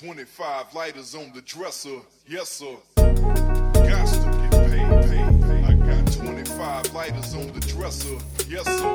25 0.00 0.74
lighters 0.74 1.14
on 1.14 1.32
the 1.32 1.40
dresser. 1.40 2.00
Yes, 2.28 2.50
sir. 2.50 2.76
Got 2.96 3.06
to 3.06 4.28
get 4.42 4.52
paid, 4.68 5.08
paid. 5.08 5.64
I 5.64 5.72
got 5.72 6.12
25 6.12 6.92
lighters 6.92 7.34
on 7.34 7.50
the 7.54 7.60
dresser. 7.60 8.18
Yes, 8.46 8.66
sir. 8.66 8.94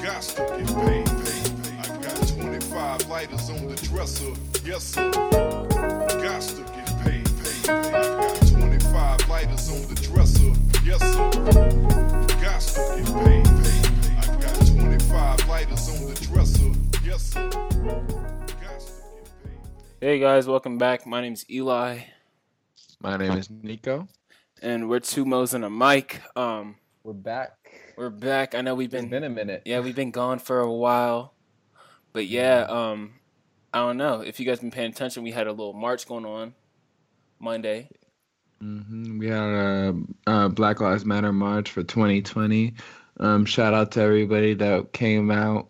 Got 0.00 0.22
to 0.22 0.42
get 0.56 0.66
paid, 0.86 1.06
paid. 1.06 1.52
I 1.78 1.86
got 2.00 2.26
25 2.26 3.08
lighters 3.10 3.50
on 3.50 3.68
the 3.68 3.76
dresser. 3.76 4.32
Yes, 4.64 4.82
sir. 4.82 5.10
Got 5.10 6.40
to 6.40 6.62
get 6.72 6.88
paid, 7.04 7.26
paid. 7.42 7.68
I 7.68 7.92
got 7.92 8.46
25 8.48 9.28
lighters 9.28 9.68
on 9.68 9.82
the 9.88 10.00
dresser. 10.00 10.52
Yes, 10.86 11.00
sir. 11.00 11.30
Got 12.40 12.60
to 12.62 12.96
get 12.96 13.06
paid, 13.24 13.44
paid. 13.44 13.84
I 14.16 14.40
got 14.40 14.66
25 14.66 15.48
lighters 15.48 15.88
on 15.90 16.08
the 16.08 16.14
dresser. 16.14 16.70
Yes, 17.04 17.22
sir. 17.34 18.21
Hey 20.02 20.18
guys, 20.18 20.48
welcome 20.48 20.78
back. 20.78 21.06
My 21.06 21.20
name's 21.20 21.48
Eli, 21.48 21.98
My 23.00 23.16
name 23.16 23.32
is 23.38 23.48
Nico. 23.50 24.08
and 24.60 24.88
we're 24.88 24.98
two 24.98 25.24
Mo's 25.24 25.54
and 25.54 25.64
a 25.64 25.70
mic. 25.70 26.20
Um, 26.34 26.74
We're 27.04 27.12
back. 27.12 27.52
we're 27.96 28.10
back. 28.10 28.56
I 28.56 28.62
know 28.62 28.74
we've 28.74 28.92
It's 28.92 29.00
been, 29.00 29.10
been 29.10 29.22
a 29.22 29.30
minute. 29.30 29.62
yeah, 29.64 29.78
we've 29.78 29.94
been 29.94 30.10
gone 30.10 30.40
for 30.40 30.58
a 30.58 30.72
while, 30.72 31.34
but 32.12 32.26
yeah, 32.26 32.66
um, 32.68 33.12
I 33.72 33.78
don't 33.78 33.96
know 33.96 34.22
if 34.22 34.40
you 34.40 34.46
guys 34.46 34.58
been 34.58 34.72
paying 34.72 34.90
attention. 34.90 35.22
We 35.22 35.30
had 35.30 35.46
a 35.46 35.52
little 35.52 35.72
march 35.72 36.08
going 36.08 36.26
on 36.26 36.52
Monday. 37.38 37.88
Mm-hmm. 38.60 39.18
We 39.18 39.28
had 39.28 39.38
a, 39.38 39.94
a 40.26 40.48
Black 40.48 40.80
Lives 40.80 41.04
Matter 41.04 41.32
march 41.32 41.70
for 41.70 41.84
2020. 41.84 42.74
Um, 43.20 43.44
shout 43.44 43.72
out 43.72 43.92
to 43.92 44.00
everybody 44.00 44.54
that 44.54 44.92
came 44.92 45.30
out. 45.30 45.68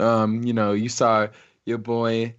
Um, 0.00 0.42
you 0.42 0.54
know, 0.54 0.72
you 0.72 0.88
saw 0.88 1.28
your 1.66 1.76
boy 1.78 2.34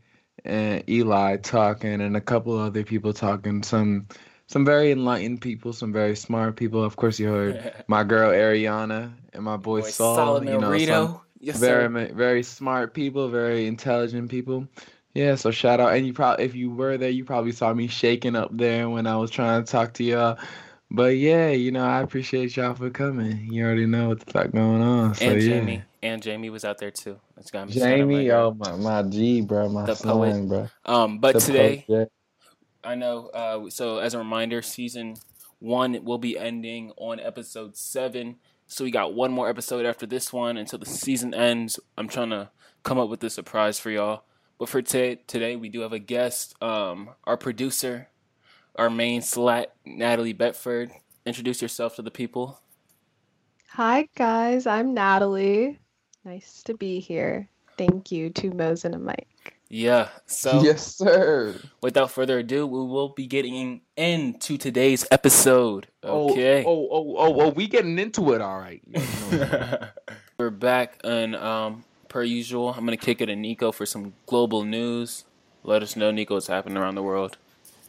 and 0.45 0.83
Eli 0.89 1.37
talking, 1.37 2.01
and 2.01 2.15
a 2.15 2.21
couple 2.21 2.57
other 2.57 2.83
people 2.83 3.13
talking. 3.13 3.63
Some 3.63 4.07
some 4.47 4.63
very 4.63 4.91
enlightened 4.91 5.41
people, 5.41 5.73
some 5.73 5.91
very 5.91 6.15
smart 6.15 6.55
people. 6.55 6.83
Of 6.83 6.95
course, 6.95 7.19
you 7.19 7.27
heard 7.27 7.73
my 7.87 8.03
girl 8.03 8.31
Ariana 8.31 9.11
and 9.33 9.43
my 9.43 9.57
boy, 9.57 9.81
Boy, 9.81 9.89
Saul. 9.89 10.15
Solomon 10.15 10.53
you 10.53 10.59
know, 10.59 10.69
Rito. 10.71 11.05
some- 11.07 11.21
Yes, 11.41 11.59
very 11.59 12.07
sir. 12.07 12.13
very 12.15 12.41
smart 12.41 12.95
people, 12.95 13.27
very 13.29 13.67
intelligent 13.67 14.31
people. 14.31 14.67
Yeah, 15.13 15.35
so 15.35 15.51
shout 15.51 15.79
out. 15.79 15.93
And 15.93 16.07
you 16.07 16.11
probably 16.13 16.43
if 16.45 16.55
you 16.55 16.71
were 16.71 16.97
there, 16.97 17.09
you 17.09 17.23
probably 17.23 17.51
saw 17.51 17.73
me 17.73 17.87
shaking 17.87 18.35
up 18.35 18.49
there 18.51 18.89
when 18.89 19.05
I 19.05 19.15
was 19.17 19.29
trying 19.29 19.63
to 19.63 19.71
talk 19.71 19.93
to 19.95 20.03
y'all. 20.03 20.39
But 20.89 21.17
yeah, 21.17 21.49
you 21.49 21.71
know, 21.71 21.85
I 21.85 22.01
appreciate 22.01 22.55
y'all 22.57 22.73
for 22.73 22.89
coming. 22.89 23.47
You 23.51 23.65
already 23.65 23.85
know 23.85 24.09
what 24.09 24.21
the 24.21 24.31
fuck 24.31 24.51
going 24.51 24.81
on. 24.81 25.13
So 25.15 25.25
and 25.25 25.41
yeah. 25.41 25.81
Jamie, 26.05 26.13
and 26.13 26.21
Jamie 26.23 26.49
was 26.49 26.65
out 26.65 26.77
there 26.77 26.91
too. 26.91 27.19
That's 27.35 27.51
got 27.51 27.67
me. 27.67 27.73
shout 27.73 27.99
out 27.99 28.09
my 28.09 28.17
Jamie, 28.17 28.25
girl. 28.25 28.47
oh 28.47 28.53
my 28.53 28.75
my 28.75 29.03
G, 29.09 29.41
bro, 29.41 29.69
my 29.69 29.85
The 29.85 29.95
son, 29.95 30.11
poet. 30.11 30.47
bro. 30.47 30.69
Um, 30.85 31.19
but 31.19 31.33
The 31.33 31.39
today, 31.39 31.85
poet, 31.87 32.11
I 32.83 32.95
know. 32.95 33.27
Uh, 33.29 33.69
so 33.69 33.97
as 33.99 34.13
a 34.13 34.19
reminder, 34.19 34.61
season 34.61 35.15
one 35.59 36.03
will 36.03 36.17
be 36.17 36.37
ending 36.37 36.91
on 36.97 37.19
episode 37.19 37.75
seven. 37.77 38.37
So 38.67 38.83
we 38.83 38.91
got 38.91 39.13
one 39.13 39.31
more 39.31 39.49
episode 39.49 39.85
after 39.85 40.05
this 40.05 40.33
one 40.33 40.57
until 40.57 40.79
the 40.79 40.85
season 40.85 41.33
ends. 41.33 41.79
I'm 41.97 42.07
trying 42.07 42.31
to 42.31 42.49
come 42.83 42.97
up 42.99 43.09
with 43.09 43.23
a 43.23 43.29
surprise 43.29 43.79
for 43.79 43.91
y'all. 43.91 44.23
But 44.57 44.69
for 44.69 44.81
today, 44.81 45.21
today 45.27 45.55
we 45.55 45.69
do 45.69 45.81
have 45.81 45.93
a 45.93 45.99
guest. 45.99 46.55
Um, 46.63 47.09
our 47.25 47.37
producer, 47.37 48.09
our 48.75 48.89
main 48.89 49.21
slat, 49.21 49.73
Natalie 49.85 50.33
Betford. 50.33 50.91
Introduce 51.25 51.61
yourself 51.61 51.95
to 51.97 52.01
the 52.01 52.11
people. 52.11 52.59
Hi 53.71 54.07
guys, 54.15 54.65
I'm 54.65 54.93
Natalie. 54.93 55.79
Nice 56.25 56.63
to 56.63 56.73
be 56.73 56.99
here. 56.99 57.47
Thank 57.77 58.11
you 58.11 58.31
to 58.31 58.49
Mose 58.49 58.83
and 58.83 58.99
Mike. 59.05 59.59
Yeah. 59.69 60.09
So 60.25 60.63
yes, 60.63 60.95
sir. 60.95 61.53
without 61.83 62.09
further 62.09 62.39
ado, 62.39 62.65
we 62.65 62.79
will 62.79 63.09
be 63.09 63.27
getting 63.27 63.81
into 63.95 64.57
today's 64.57 65.05
episode. 65.11 65.85
Okay. 66.03 66.63
Oh, 66.65 66.69
oh, 66.69 66.89
oh, 66.91 67.15
oh, 67.17 67.41
oh, 67.41 67.49
we 67.49 67.67
getting 67.67 67.99
into 67.99 68.33
it, 68.33 68.41
all 68.41 68.57
right. 68.57 68.81
We're 70.39 70.49
back, 70.49 70.99
and 71.03 71.35
um, 71.35 71.83
per 72.09 72.23
usual, 72.23 72.69
I'm 72.69 72.85
gonna 72.85 72.97
kick 72.97 73.21
it 73.21 73.27
to 73.27 73.35
Nico 73.35 73.71
for 73.71 73.85
some 73.85 74.13
global 74.25 74.63
news. 74.63 75.25
Let 75.61 75.83
us 75.83 75.95
know, 75.95 76.09
Nico, 76.09 76.33
what's 76.33 76.47
happening 76.47 76.77
around 76.77 76.95
the 76.95 77.03
world. 77.03 77.37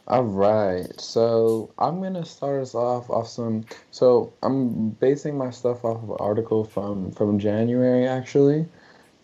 All 0.07 0.23
right, 0.23 0.87
so 1.01 1.69
I'm 1.77 2.01
gonna 2.01 2.23
start 2.23 2.61
us 2.61 2.73
off 2.73 3.09
off 3.09 3.27
some. 3.27 3.65
So 3.91 4.31
I'm 4.41 4.91
basing 4.91 5.37
my 5.37 5.49
stuff 5.49 5.83
off 5.83 6.01
of 6.01 6.09
an 6.11 6.15
article 6.21 6.63
from 6.63 7.11
from 7.11 7.39
January 7.39 8.07
actually, 8.07 8.65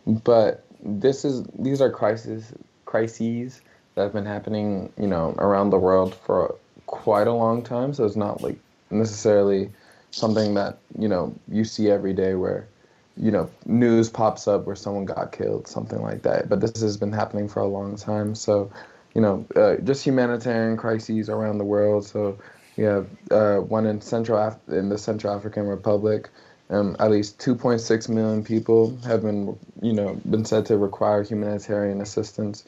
but 0.05 0.66
this 0.83 1.23
is 1.23 1.44
these 1.57 1.79
are 1.79 1.89
crises 1.89 2.51
crises 2.85 3.61
that 3.95 4.03
have 4.03 4.13
been 4.13 4.25
happening, 4.25 4.91
you 4.99 5.07
know, 5.07 5.33
around 5.38 5.69
the 5.69 5.77
world 5.79 6.16
for 6.16 6.53
quite 6.88 7.27
a 7.27 7.33
long 7.33 7.63
time. 7.63 7.94
So 7.94 8.03
it's 8.05 8.17
not 8.17 8.41
like 8.41 8.57
necessarily 8.91 9.69
something 10.11 10.53
that 10.55 10.79
you 11.00 11.07
know 11.07 11.33
you 11.47 11.63
see 11.63 11.89
every 11.89 12.13
day 12.13 12.35
where 12.35 12.67
you 13.15 13.31
know 13.31 13.50
news 13.65 14.09
pops 14.09 14.50
up 14.50 14.65
where 14.65 14.75
someone 14.75 15.05
got 15.05 15.31
killed, 15.31 15.65
something 15.65 16.01
like 16.01 16.23
that. 16.23 16.50
But 16.50 16.59
this 16.59 16.81
has 16.81 16.97
been 16.97 17.13
happening 17.13 17.47
for 17.47 17.61
a 17.61 17.67
long 17.67 17.95
time. 17.95 18.35
So 18.35 18.69
you 19.16 19.22
know, 19.22 19.46
uh, 19.56 19.75
just 19.78 20.06
humanitarian 20.06 20.78
crises 20.78 21.29
around 21.29 21.57
the 21.57 21.63
world. 21.66 22.06
So 22.06 22.38
we 22.78 22.84
have 22.85 23.07
uh, 23.31 23.57
one 23.57 23.85
in 23.85 24.01
Central 24.01 24.40
Af- 24.40 24.68
in 24.68 24.90
the 24.90 24.97
Central 24.97 25.34
African 25.35 25.68
Republic. 25.68 26.29
Um, 26.69 26.96
at 27.00 27.12
least 27.12 27.40
2.6 27.40 28.09
million 28.09 28.44
people 28.44 28.97
have 29.06 29.22
been, 29.22 29.56
you 29.81 29.94
know, 29.94 30.19
been 30.29 30.46
said 30.46 30.66
to 30.68 30.78
require 30.78 31.22
humanitarian 31.22 32.01
assistance. 32.01 32.63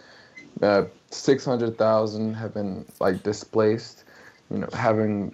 Uh, 0.61 0.83
600,000 1.09 2.33
have 2.35 2.53
been 2.53 2.85
like 2.99 3.23
displaced. 3.23 4.03
You 4.51 4.59
know, 4.59 4.69
having 4.73 5.33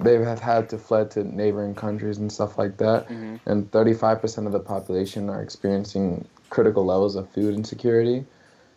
they 0.00 0.22
have 0.22 0.40
had 0.40 0.68
to 0.68 0.76
fled 0.78 1.10
to 1.12 1.24
neighboring 1.24 1.74
countries 1.74 2.18
and 2.18 2.30
stuff 2.30 2.58
like 2.58 2.76
that. 2.76 3.08
Mhm. 3.08 3.40
And 3.46 3.70
35% 3.70 4.46
of 4.46 4.52
the 4.52 4.60
population 4.60 5.30
are 5.30 5.40
experiencing 5.40 6.28
critical 6.50 6.84
levels 6.84 7.16
of 7.16 7.30
food 7.30 7.54
insecurity. 7.54 8.26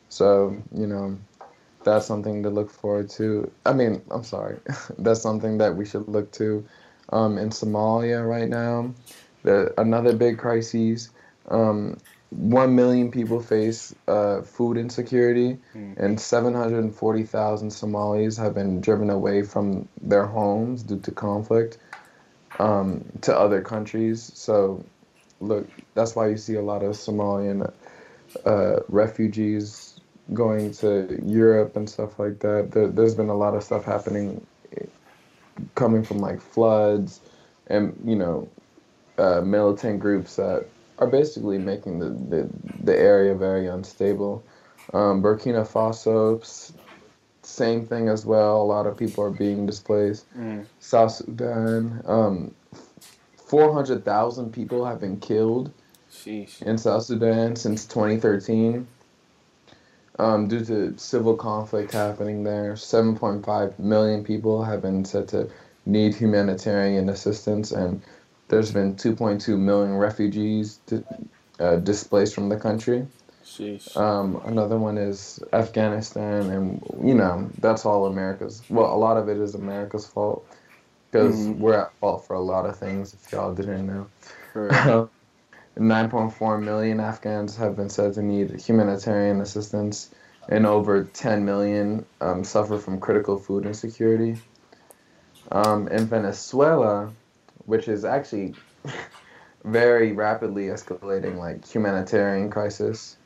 So, 0.08 0.56
you 0.74 0.88
know, 0.88 1.18
that's 1.84 2.06
something 2.06 2.44
to 2.44 2.50
look 2.50 2.70
forward 2.70 3.10
to. 3.12 3.52
I 3.66 3.74
mean, 3.74 4.02
I'm 4.12 4.24
sorry. 4.24 4.60
that's 4.98 5.22
something 5.22 5.58
that 5.60 5.76
we 5.76 5.86
should 5.86 6.08
look 6.08 6.32
to 6.34 6.66
um, 7.12 7.38
in 7.38 7.50
Somalia 7.50 8.28
right 8.28 8.50
now. 8.50 8.94
The, 9.44 9.74
another 9.80 10.16
big 10.16 10.38
crisis. 10.38 11.10
Um, 11.50 11.98
one 12.30 12.76
million 12.76 13.12
people 13.12 13.42
face 13.42 13.94
uh, 14.08 14.42
food 14.42 14.78
insecurity, 14.78 15.58
Mm. 15.76 15.98
and 15.98 16.20
740,000 16.20 17.70
Somalis 17.72 18.38
have 18.38 18.56
been 18.56 18.82
driven 18.82 19.10
away 19.10 19.44
from 19.44 19.88
their 20.02 20.26
homes 20.26 20.84
due 20.84 21.00
to 21.00 21.12
conflict 21.12 21.78
um, 22.60 23.04
to 23.22 23.38
other 23.38 23.62
countries. 23.62 24.32
So, 24.36 24.84
look, 25.40 25.68
that's 25.94 26.16
why 26.16 26.30
you 26.30 26.38
see 26.38 26.56
a 26.56 26.62
lot 26.62 26.84
of 26.84 26.96
Somalian 26.96 27.72
uh, 28.46 28.80
refugees 28.90 29.93
going 30.32 30.72
to 30.72 31.20
Europe 31.26 31.76
and 31.76 31.90
stuff 31.90 32.18
like 32.20 32.40
that. 32.40 32.72
There, 32.72 32.88
there's 32.88 33.16
been 33.16 33.30
a 33.30 33.36
lot 33.36 33.56
of 33.56 33.64
stuff 33.64 33.84
happening 33.84 34.46
coming 35.76 36.04
from 36.04 36.20
like 36.20 36.42
floods 36.42 37.20
and, 37.68 38.00
you 38.06 38.16
know, 38.16 38.48
uh, 39.18 39.42
militant 39.42 40.00
groups 40.00 40.36
that 40.38 40.66
are 41.00 41.08
basically 41.08 41.58
making 41.58 42.00
the, 42.00 42.10
the, 42.10 42.50
the 42.84 42.98
area 42.98 43.36
very 43.36 43.68
unstable. 43.68 44.44
Um, 44.94 45.22
Burkina 45.22 45.68
Faso, 45.68 46.74
same 47.42 47.86
thing 47.86 48.08
as 48.10 48.26
well. 48.26 48.62
A 48.62 48.64
lot 48.64 48.88
of 48.88 48.98
people 48.98 49.24
are 49.24 49.30
being 49.30 49.66
displaced. 49.66 50.26
Mm. 50.38 50.66
South 50.80 51.12
Sudan, 51.12 52.02
um, 52.06 52.54
400,000 53.38 54.52
people 54.52 54.86
have 54.86 55.00
been 55.00 55.20
killed 55.20 55.72
Sheesh. 56.12 56.62
in 56.62 56.78
South 56.78 57.04
Sudan 57.04 57.56
since 57.56 57.86
2013 57.86 58.88
um, 60.20 60.48
due 60.48 60.66
to 60.66 60.98
civil 60.98 61.36
conflict 61.36 61.92
happening 61.92 62.44
there. 62.44 62.74
7.5 62.74 63.80
million 63.80 64.24
people 64.24 64.64
have 64.64 64.82
been 64.82 65.06
said 65.06 65.28
to 65.30 65.50
need 65.86 66.16
humanitarian 66.16 67.10
assistance, 67.10 67.72
and 67.72 68.04
there's 68.50 68.72
been 68.72 68.96
2.2 68.96 69.58
million 69.60 69.96
refugees 69.96 70.80
di- 70.88 71.04
uh, 71.60 71.78
displaced 71.78 72.36
from 72.36 72.50
the 72.50 72.58
country. 72.60 73.08
Um, 73.96 74.42
another 74.46 74.80
one 74.80 74.98
is 74.98 75.40
Afghanistan, 75.54 76.50
and 76.50 76.82
you 77.04 77.16
know 77.16 77.52
that's 77.60 77.86
all 77.86 78.08
America's. 78.08 78.64
Well, 78.70 78.94
a 78.94 78.98
lot 78.98 79.18
of 79.18 79.30
it 79.30 79.38
is 79.38 79.56
America's 79.56 80.08
fault 80.08 80.48
because 81.12 81.36
Mhm. 81.36 81.58
we're 81.60 81.76
at 81.76 81.94
fault 82.00 82.26
for 82.28 82.36
a 82.36 82.42
lot 82.42 82.66
of 82.66 82.78
things. 82.78 83.14
If 83.14 83.32
y'all 83.32 83.54
didn't 83.56 83.88
know. 83.88 84.12
9.4 85.78 86.62
million 86.64 87.00
Afghans 87.00 87.56
have 87.58 87.76
been 87.76 87.90
said 87.90 88.14
to 88.14 88.22
need 88.22 88.60
humanitarian 88.62 89.42
assistance, 89.42 90.10
and 90.50 90.66
over 90.66 91.04
10 91.04 91.46
million 91.46 92.06
um, 92.22 92.44
suffer 92.44 92.78
from 92.78 93.00
critical 93.00 93.38
food 93.38 93.66
insecurity. 93.66 94.38
Um, 95.52 95.88
in 95.88 96.06
Venezuela, 96.06 97.12
which 97.66 97.88
is 97.88 98.06
actually 98.06 98.56
very 99.66 100.12
rapidly 100.12 100.66
escalating 100.68 101.38
like 101.38 101.66
humanitarian 101.68 102.50
crisis, 102.50 103.18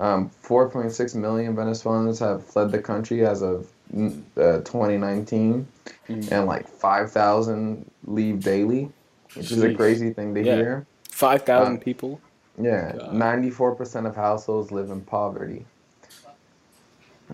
Um, 0.00 0.30
4.6 0.44 1.16
million 1.16 1.56
Venezuelans 1.56 2.20
have 2.20 2.44
fled 2.46 2.70
the 2.70 2.78
country 2.80 3.26
as 3.26 3.42
of 3.42 3.66
mm, 3.92 4.22
uh, 4.36 4.60
2019, 4.62 5.66
Mhm. 6.08 6.28
and 6.30 6.46
like 6.46 6.68
5,000 6.68 7.84
leave 8.06 8.40
daily, 8.44 8.92
which 9.34 9.50
is 9.50 9.60
a 9.60 9.74
crazy 9.74 10.12
thing 10.12 10.34
to 10.36 10.40
Yeah. 10.44 10.54
hear. 10.54 10.86
Five 11.18 11.42
thousand 11.42 11.74
Um, 11.74 11.80
people. 11.80 12.20
Yeah, 12.60 12.92
94% 13.12 14.06
of 14.06 14.14
households 14.14 14.70
live 14.70 14.90
in 14.90 15.00
poverty. 15.00 15.66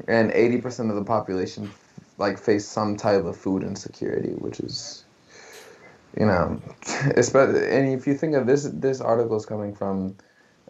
And 0.09 0.31
80% 0.33 0.89
of 0.89 0.97
the 0.97 1.05
population 1.05 1.71
like 2.17 2.39
face 2.39 2.67
some 2.67 2.97
type 2.97 3.25
of 3.27 3.37
food 3.37 3.63
insecurity, 3.63 4.31
which 4.39 4.59
is 4.61 5.05
you 6.19 6.25
know, 6.25 6.63
especially 7.17 7.69
and 7.77 7.93
if 7.93 8.07
you 8.07 8.15
think 8.15 8.35
of 8.35 8.47
this 8.47 8.63
this 8.73 9.03
article 9.03 9.37
is 9.37 9.45
coming 9.45 9.75
from 9.75 10.17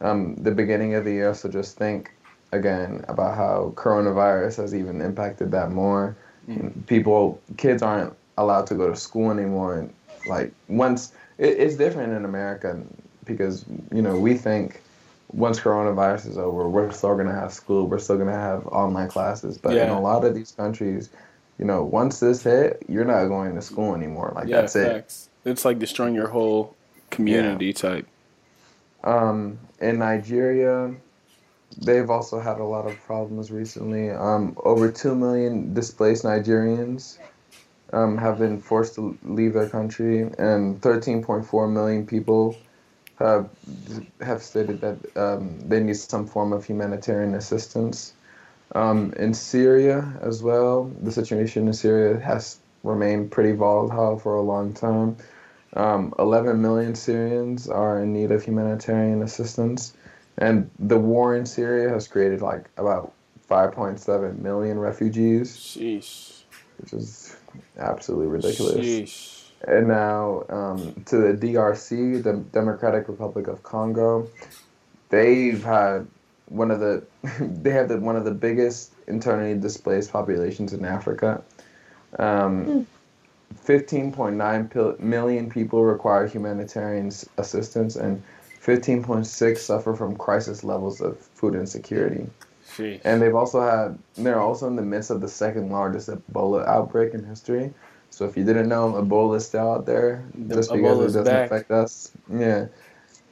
um, 0.00 0.34
the 0.34 0.50
beginning 0.50 0.94
of 0.94 1.04
the 1.04 1.12
year, 1.12 1.34
so 1.34 1.48
just 1.48 1.78
think 1.78 2.10
again 2.50 3.04
about 3.06 3.36
how 3.36 3.72
coronavirus 3.76 4.56
has 4.56 4.74
even 4.74 5.00
impacted 5.00 5.52
that 5.52 5.70
more. 5.70 6.16
Mhm. 6.48 6.84
People, 6.88 7.40
kids 7.58 7.80
aren't 7.80 8.12
allowed 8.38 8.66
to 8.66 8.74
go 8.74 8.88
to 8.88 8.96
school 8.96 9.30
anymore, 9.30 9.78
and 9.78 9.92
like 10.26 10.52
once 10.68 11.12
it, 11.38 11.58
it's 11.58 11.76
different 11.76 12.12
in 12.12 12.24
America 12.24 12.76
because 13.24 13.64
you 13.92 14.02
know 14.02 14.18
we 14.18 14.34
think 14.34 14.80
once 15.32 15.58
coronavirus 15.58 16.28
is 16.28 16.38
over, 16.38 16.68
we're 16.68 16.92
still 16.92 17.16
gonna 17.16 17.34
have 17.34 17.52
school, 17.52 17.86
we're 17.86 17.98
still 17.98 18.18
gonna 18.18 18.32
have 18.32 18.66
online 18.68 19.08
classes, 19.08 19.58
but 19.58 19.76
in 19.76 19.88
a 19.88 20.00
lot 20.00 20.24
of 20.24 20.34
these 20.34 20.52
countries, 20.52 21.10
you 21.58 21.64
know, 21.64 21.84
once 21.84 22.20
this 22.20 22.42
hit, 22.42 22.84
you're 22.88 23.04
not 23.04 23.26
going 23.26 23.54
to 23.54 23.62
school 23.62 23.94
anymore. 23.94 24.32
Like 24.34 24.48
yeah, 24.48 24.62
that's 24.62 24.76
it. 24.76 25.28
It's 25.44 25.64
like 25.64 25.78
destroying 25.78 26.14
your 26.14 26.28
whole 26.28 26.74
community 27.10 27.72
type. 27.72 28.06
Um, 29.02 29.58
in 29.80 29.98
Nigeria, 29.98 30.94
they've 31.82 32.08
also 32.08 32.40
had 32.40 32.58
a 32.58 32.64
lot 32.64 32.86
of 32.86 32.98
problems 33.02 33.50
recently. 33.50 34.10
Um, 34.10 34.56
over 34.64 34.90
2 34.90 35.14
million 35.14 35.74
displaced 35.74 36.24
Nigerians 36.24 37.18
um, 37.92 38.16
have 38.18 38.38
been 38.38 38.60
forced 38.60 38.94
to 38.96 39.16
leave 39.24 39.52
their 39.52 39.68
country, 39.68 40.22
and 40.22 40.80
13.4 40.80 41.72
million 41.72 42.06
people 42.06 42.56
have, 43.18 43.48
have 44.20 44.42
stated 44.42 44.80
that 44.80 45.16
um, 45.16 45.58
they 45.60 45.80
need 45.80 45.96
some 45.96 46.26
form 46.26 46.52
of 46.52 46.64
humanitarian 46.64 47.34
assistance. 47.34 48.12
Um, 48.74 49.12
in 49.18 49.34
Syria 49.34 50.12
as 50.20 50.42
well, 50.42 50.90
the 51.02 51.12
situation 51.12 51.66
in 51.68 51.74
Syria 51.74 52.18
has 52.20 52.58
remained 52.82 53.30
pretty 53.30 53.52
volatile 53.52 54.18
for 54.18 54.34
a 54.36 54.42
long 54.42 54.72
time. 54.72 55.16
Um, 55.74 56.14
11 56.18 56.60
million 56.60 56.94
Syrians 56.94 57.68
are 57.68 58.00
in 58.00 58.12
need 58.12 58.30
of 58.30 58.44
humanitarian 58.44 59.22
assistance, 59.22 59.92
and 60.38 60.70
the 60.78 60.98
war 60.98 61.36
in 61.36 61.46
Syria 61.46 61.90
has 61.90 62.06
created 62.06 62.42
like 62.42 62.68
about 62.76 63.12
5.7 63.50 64.38
million 64.38 64.78
refugees, 64.78 65.56
Sheesh. 65.56 66.42
which 66.78 66.92
is 66.92 67.36
absolutely 67.78 68.26
ridiculous. 68.26 68.76
Sheesh. 68.76 69.33
And 69.66 69.88
now 69.88 70.44
um, 70.48 71.02
to 71.06 71.32
the 71.32 71.46
DRC, 71.46 72.22
the 72.22 72.34
Democratic 72.52 73.08
Republic 73.08 73.46
of 73.46 73.62
Congo, 73.62 74.28
they've 75.08 75.62
had 75.62 76.06
one 76.46 76.70
of 76.70 76.80
the 76.80 77.04
they 77.40 77.70
have 77.70 77.88
the, 77.88 77.98
one 77.98 78.16
of 78.16 78.24
the 78.24 78.30
biggest 78.30 78.92
internally 79.06 79.58
displaced 79.58 80.12
populations 80.12 80.72
in 80.72 80.84
Africa. 80.84 81.42
Um, 82.18 82.86
15.9 83.64 84.70
pil- 84.70 84.96
million 84.98 85.48
people 85.50 85.84
require 85.84 86.26
humanitarian 86.26 87.10
assistance, 87.38 87.96
and 87.96 88.22
15.6 88.62 89.58
suffer 89.58 89.94
from 89.94 90.16
crisis 90.16 90.64
levels 90.64 91.00
of 91.00 91.18
food 91.18 91.54
insecurity. 91.54 92.26
Sheesh. 92.76 93.00
And 93.04 93.22
they've 93.22 93.34
also 93.34 93.60
had, 93.60 93.98
they're 94.16 94.40
also 94.40 94.66
in 94.66 94.76
the 94.76 94.82
midst 94.82 95.10
of 95.10 95.20
the 95.20 95.28
second 95.28 95.70
largest 95.70 96.08
Ebola 96.08 96.66
outbreak 96.66 97.14
in 97.14 97.24
history. 97.24 97.72
So 98.14 98.24
if 98.26 98.36
you 98.36 98.44
didn't 98.44 98.68
know, 98.68 98.92
Ebola 98.92 99.36
is 99.38 99.46
still 99.46 99.72
out 99.72 99.86
there. 99.86 100.22
The 100.36 100.54
Just 100.54 100.70
because 100.72 100.98
Ebola's 100.98 101.16
it 101.16 101.18
doesn't 101.18 101.24
back. 101.34 101.46
affect 101.50 101.70
us. 101.72 102.12
Yeah. 102.32 102.66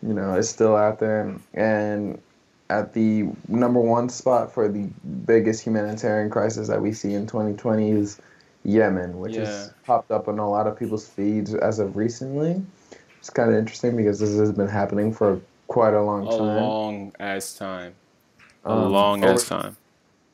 You 0.03 0.13
know, 0.15 0.35
it's 0.35 0.49
still 0.49 0.75
out 0.75 0.99
there. 0.99 1.33
And 1.55 2.21
at 2.69 2.93
the 2.93 3.29
number 3.47 3.79
one 3.79 4.09
spot 4.09 4.53
for 4.53 4.67
the 4.69 4.89
biggest 5.25 5.63
humanitarian 5.63 6.31
crisis 6.31 6.67
that 6.67 6.83
we 6.83 6.93
see 6.93 7.15
in 7.15 7.29
2020 7.29 7.93
is 7.93 8.19
Yemen, 8.65 9.21
which 9.21 9.35
Yeah. 9.35 9.45
has 9.45 9.73
popped 9.87 10.11
up 10.11 10.27
on 10.27 10.41
a 10.41 10.51
lot 10.51 10.67
of 10.67 10.77
people's 10.77 11.07
feeds 11.07 11.55
as 11.55 11.79
of 11.79 11.97
recently. 11.97 12.61
It's 13.21 13.31
kind 13.31 13.51
of 13.51 13.57
interesting 13.57 13.97
because 13.97 14.19
this 14.19 14.37
has 14.37 14.51
been 14.51 14.67
happening 14.69 15.13
for 15.13 15.41
quite 15.69 15.95
a 15.95 16.03
long 16.03 16.27
A 16.27 16.31
time. 16.31 16.41
long 16.41 17.13
as 17.21 17.55
time. 17.55 17.93
A 18.65 18.71
Um, 18.73 18.93
long 18.93 19.23
over- 19.23 19.35
as 19.35 19.49
time. 19.49 19.77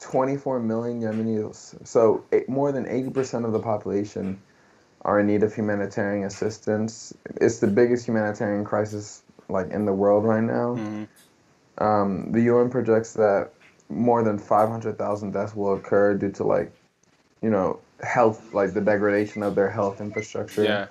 24 0.00 0.61
million 0.61 1.00
Yemenis. 1.00 1.87
So 1.87 2.25
eight, 2.33 2.49
more 2.49 2.73
than 2.73 2.85
80% 2.85 3.45
of 3.45 3.53
the 3.53 3.59
population 3.59 4.41
are 5.03 5.21
in 5.21 5.27
need 5.27 5.43
of 5.43 5.55
humanitarian 5.55 6.25
assistance. 6.25 7.15
It's 7.41 7.59
the 7.59 7.67
biggest 7.67 8.06
humanitarian 8.06 8.65
crisis 8.65 9.23
like 9.49 9.71
in 9.71 9.85
the 9.87 9.93
world 9.93 10.25
right 10.25 10.43
now. 10.43 10.75
hmm 10.75 11.05
Um, 11.79 12.33
the 12.33 12.43
UN 12.43 12.71
projects 12.71 13.12
that 13.15 13.50
more 13.89 14.23
than 14.23 14.39
500,000 14.39 15.33
deaths 15.33 15.55
will 15.55 15.75
occur 15.75 16.15
due 16.15 16.33
to 16.33 16.45
like, 16.45 16.73
you 17.41 17.50
know, 17.50 17.81
health, 18.03 18.53
like 18.53 18.75
the 18.75 18.81
degradation 18.81 19.43
of 19.43 19.55
their 19.55 19.71
health 19.71 20.00
infrastructure. 20.00 20.65
Yeah. 20.65 20.87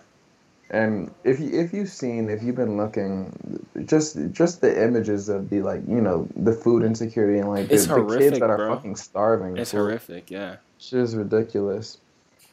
And 0.69 1.11
if 1.23 1.39
you 1.39 1.49
if 1.57 1.73
you've 1.73 1.89
seen, 1.89 2.29
if 2.29 2.43
you've 2.43 2.55
been 2.55 2.75
looking, 2.75 3.65
just 3.85 4.17
just 4.31 4.59
the 4.59 4.83
images 4.83 5.29
of 5.29 5.49
the 5.49 5.61
like, 5.61 5.81
you 5.87 6.01
know, 6.01 6.27
the 6.35 6.51
food 6.51 6.83
insecurity 6.83 7.39
and 7.39 7.47
like 7.47 7.69
the, 7.69 7.75
It's 7.75 7.85
the 7.87 8.17
kids 8.17 8.39
that 8.39 8.49
are 8.49 8.57
bro. 8.57 8.75
fucking 8.75 8.97
starving. 8.97 9.57
It's 9.57 9.71
horrific. 9.71 10.29
Yeah. 10.29 10.57
Shit 10.77 10.99
is 10.99 11.15
ridiculous. 11.15 11.97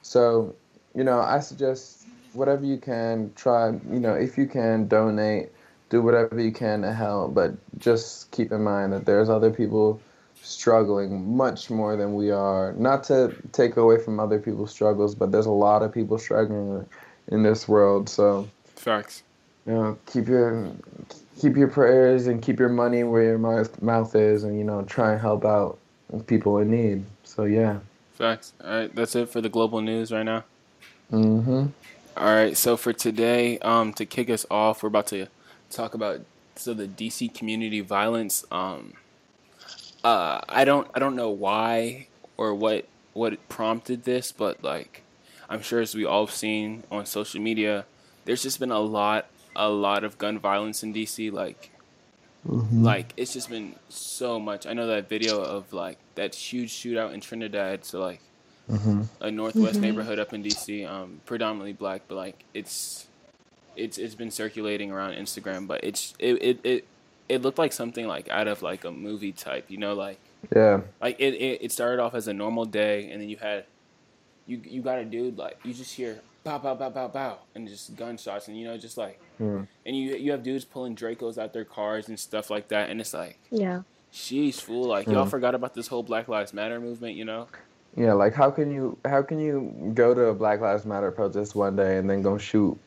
So, 0.02 0.54
you 0.94 1.02
know, 1.02 1.18
I 1.20 1.40
suggest 1.40 2.06
whatever 2.34 2.64
you 2.64 2.78
can 2.78 3.32
try. 3.34 3.70
You 3.70 4.00
know, 4.00 4.14
if 4.14 4.38
you 4.38 4.46
can 4.46 4.86
donate, 4.86 5.50
do 5.90 6.00
whatever 6.00 6.40
you 6.40 6.52
can 6.52 6.82
to 6.82 6.92
help. 6.92 7.34
But 7.34 7.54
just 7.78 8.30
keep 8.30 8.52
in 8.52 8.62
mind 8.62 8.92
that 8.92 9.06
there's 9.06 9.28
other 9.28 9.50
people 9.50 10.00
struggling 10.40 11.36
much 11.36 11.68
more 11.70 11.96
than 11.96 12.14
we 12.14 12.30
are. 12.30 12.74
Not 12.74 13.02
to 13.04 13.34
take 13.50 13.76
away 13.76 13.98
from 13.98 14.20
other 14.20 14.38
people's 14.38 14.70
struggles, 14.70 15.16
but 15.16 15.32
there's 15.32 15.46
a 15.46 15.50
lot 15.50 15.82
of 15.82 15.92
people 15.92 16.18
struggling 16.18 16.86
in 17.28 17.42
this 17.42 17.68
world. 17.68 18.08
So, 18.08 18.48
Facts. 18.76 19.22
you 19.66 19.72
know, 19.72 19.98
keep 20.06 20.28
your 20.28 20.70
keep 21.40 21.56
your 21.56 21.68
prayers 21.68 22.26
and 22.26 22.42
keep 22.42 22.58
your 22.58 22.68
money 22.68 23.04
where 23.04 23.22
your 23.22 23.38
mouth 23.38 23.80
mouth 23.82 24.14
is, 24.14 24.44
and 24.44 24.58
you 24.58 24.64
know, 24.64 24.82
try 24.82 25.12
and 25.12 25.20
help 25.20 25.44
out 25.44 25.78
people 26.26 26.58
in 26.58 26.70
need. 26.70 27.04
So 27.24 27.44
yeah. 27.44 27.78
Facts. 28.12 28.52
All 28.62 28.70
right. 28.70 28.94
That's 28.94 29.16
it 29.16 29.28
for 29.28 29.40
the 29.40 29.48
global 29.48 29.80
news 29.80 30.12
right 30.12 30.22
now. 30.22 30.44
Mm-hmm. 31.10 31.66
All 32.16 32.34
right. 32.34 32.56
So 32.56 32.76
for 32.76 32.92
today, 32.92 33.58
um, 33.58 33.92
to 33.94 34.06
kick 34.06 34.30
us 34.30 34.46
off, 34.50 34.82
we're 34.82 34.88
about 34.88 35.08
to 35.08 35.26
talk 35.70 35.94
about 35.94 36.20
so 36.56 36.72
the 36.74 36.86
DC 36.86 37.34
community 37.34 37.80
violence. 37.80 38.44
Um, 38.50 38.94
uh, 40.04 40.40
I 40.48 40.64
don't 40.64 40.88
I 40.94 40.98
don't 40.98 41.16
know 41.16 41.30
why 41.30 42.08
or 42.36 42.54
what 42.54 42.86
what 43.12 43.48
prompted 43.48 44.04
this, 44.04 44.32
but 44.32 44.62
like 44.62 45.02
I'm 45.54 45.62
sure 45.62 45.80
as 45.80 45.94
we 45.94 46.04
all 46.04 46.26
have 46.26 46.34
seen 46.34 46.84
on 46.90 47.06
social 47.06 47.40
media, 47.40 47.86
there's 48.24 48.42
just 48.42 48.58
been 48.60 48.72
a 48.72 48.80
lot 48.80 49.26
a 49.56 49.70
lot 49.70 50.04
of 50.04 50.18
gun 50.18 50.38
violence 50.38 50.82
in 50.82 50.92
DC. 50.92 51.30
Like 51.30 51.70
like 52.44 53.14
it's 53.16 53.32
just 53.32 53.48
been 53.48 53.76
so 53.88 54.40
much. 54.40 54.66
I 54.66 54.72
know 54.72 54.86
that 54.88 55.08
video 55.08 55.40
of 55.40 55.72
like 55.72 55.98
that 56.16 56.34
huge 56.34 56.72
shootout 56.72 57.14
in 57.14 57.20
Trinidad. 57.20 57.84
So 57.84 58.00
like 58.00 58.20
Mm-hmm. 58.70 59.02
a 59.20 59.30
northwest 59.30 59.78
Mhm. 59.78 59.82
neighborhood 59.82 60.18
up 60.18 60.32
in 60.32 60.42
DC, 60.42 60.84
um, 60.84 61.20
predominantly 61.26 61.74
black, 61.74 62.02
but 62.08 62.16
like 62.16 62.44
it's 62.54 63.06
it's 63.76 63.98
it's 63.98 64.14
been 64.14 64.30
circulating 64.30 64.90
around 64.90 65.14
Instagram, 65.14 65.66
but 65.66 65.84
it's 65.84 66.14
it 66.18 66.42
it 66.42 66.60
it, 66.64 66.88
it 67.28 67.42
looked 67.42 67.58
like 67.58 67.72
something 67.72 68.06
like 68.06 68.28
out 68.30 68.48
of 68.48 68.62
like 68.62 68.84
a 68.84 68.90
movie 68.90 69.32
type, 69.32 69.66
you 69.70 69.78
know, 69.78 69.94
like 69.94 70.18
Yeah. 70.54 70.80
like 71.00 71.16
it, 71.20 71.34
it, 71.34 71.64
it 71.64 71.72
started 71.72 72.02
off 72.02 72.14
as 72.14 72.28
a 72.28 72.32
normal 72.34 72.64
day 72.64 73.10
and 73.10 73.20
then 73.20 73.28
you 73.28 73.36
had 73.36 73.66
you 74.46 74.60
you 74.64 74.82
got 74.82 74.98
a 74.98 75.04
dude 75.04 75.38
like 75.38 75.58
you 75.64 75.72
just 75.72 75.94
hear 75.94 76.20
pow 76.44 76.58
pow 76.58 76.74
pow 76.74 76.90
pow 76.90 77.08
pow 77.08 77.38
and 77.54 77.66
just 77.68 77.96
gunshots 77.96 78.48
and 78.48 78.58
you 78.58 78.64
know 78.66 78.76
just 78.76 78.96
like 78.98 79.20
Mm. 79.40 79.66
and 79.84 79.96
you 79.96 80.14
you 80.16 80.30
have 80.30 80.44
dudes 80.44 80.64
pulling 80.64 80.94
Dracos 80.94 81.38
out 81.38 81.52
their 81.52 81.64
cars 81.64 82.08
and 82.08 82.18
stuff 82.20 82.50
like 82.50 82.68
that 82.68 82.88
and 82.90 83.00
it's 83.00 83.12
like 83.12 83.36
Yeah. 83.50 83.82
sheesh 84.12 84.60
fool 84.60 84.86
like 84.86 85.06
y'all 85.08 85.26
Mm. 85.26 85.30
forgot 85.30 85.54
about 85.56 85.74
this 85.74 85.88
whole 85.88 86.04
Black 86.04 86.28
Lives 86.28 86.52
Matter 86.54 86.78
movement 86.78 87.16
you 87.16 87.24
know 87.24 87.48
Yeah, 87.96 88.12
like 88.12 88.32
how 88.34 88.50
can 88.50 88.70
you 88.70 88.96
how 89.04 89.22
can 89.22 89.40
you 89.40 89.90
go 89.94 90.14
to 90.14 90.26
a 90.26 90.34
Black 90.34 90.60
Lives 90.60 90.84
Matter 90.86 91.10
protest 91.10 91.54
one 91.56 91.74
day 91.76 91.96
and 91.98 92.08
then 92.08 92.22
go 92.22 92.38
shoot, 92.38 92.78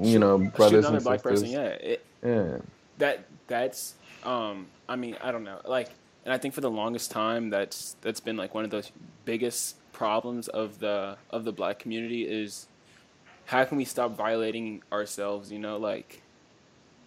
you 0.00 0.18
know, 0.18 0.38
Shoot 0.38 0.54
brothers 0.54 0.78
another 0.86 0.96
and 0.96 1.04
black 1.04 1.20
sisters? 1.20 1.42
person 1.42 1.52
yeah 1.52 1.68
it, 1.92 2.04
Yeah. 2.24 2.56
that 2.98 3.24
that's 3.48 3.94
um 4.24 4.66
I 4.88 4.96
mean 4.96 5.16
I 5.22 5.30
don't 5.32 5.44
know 5.44 5.60
like 5.66 5.90
and 6.24 6.32
I 6.32 6.38
think 6.38 6.54
for 6.54 6.60
the 6.62 6.70
longest 6.70 7.10
time 7.10 7.50
that's 7.50 7.96
that's 8.00 8.20
been 8.20 8.36
like 8.38 8.54
one 8.54 8.64
of 8.64 8.70
those 8.70 8.90
biggest 9.26 9.76
problems 9.92 10.48
of 10.48 10.78
the 10.78 11.16
of 11.30 11.44
the 11.44 11.52
black 11.52 11.78
community 11.78 12.22
is 12.22 12.66
how 13.46 13.64
can 13.64 13.76
we 13.76 13.84
stop 13.84 14.16
violating 14.16 14.82
ourselves 14.90 15.52
you 15.52 15.58
know 15.58 15.76
like 15.76 16.22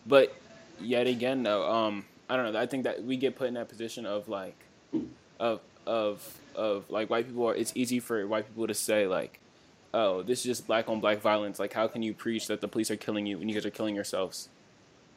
but 0.05 0.35
yet 0.79 1.07
again 1.07 1.43
though 1.43 1.69
um 1.71 2.05
I 2.29 2.35
don't 2.35 2.51
know. 2.51 2.59
I 2.59 2.65
think 2.65 2.83
that 2.83 3.03
we 3.03 3.17
get 3.17 3.35
put 3.35 3.47
in 3.47 3.53
that 3.53 3.69
position 3.69 4.05
of 4.05 4.27
like, 4.27 4.57
of 5.39 5.61
of 5.85 6.39
of 6.55 6.89
like 6.89 7.09
white 7.09 7.27
people 7.27 7.47
are. 7.47 7.55
It's 7.55 7.71
easy 7.75 7.99
for 7.99 8.25
white 8.25 8.47
people 8.47 8.67
to 8.67 8.73
say 8.73 9.07
like, 9.07 9.39
oh, 9.93 10.23
this 10.23 10.39
is 10.39 10.45
just 10.45 10.67
black 10.67 10.89
on 10.89 10.99
black 10.99 11.19
violence. 11.19 11.59
Like, 11.59 11.73
how 11.73 11.87
can 11.87 12.01
you 12.01 12.13
preach 12.13 12.47
that 12.47 12.61
the 12.61 12.67
police 12.67 12.89
are 12.89 12.95
killing 12.95 13.25
you 13.25 13.39
and 13.39 13.49
you 13.49 13.55
guys 13.55 13.65
are 13.65 13.71
killing 13.71 13.95
yourselves? 13.95 14.49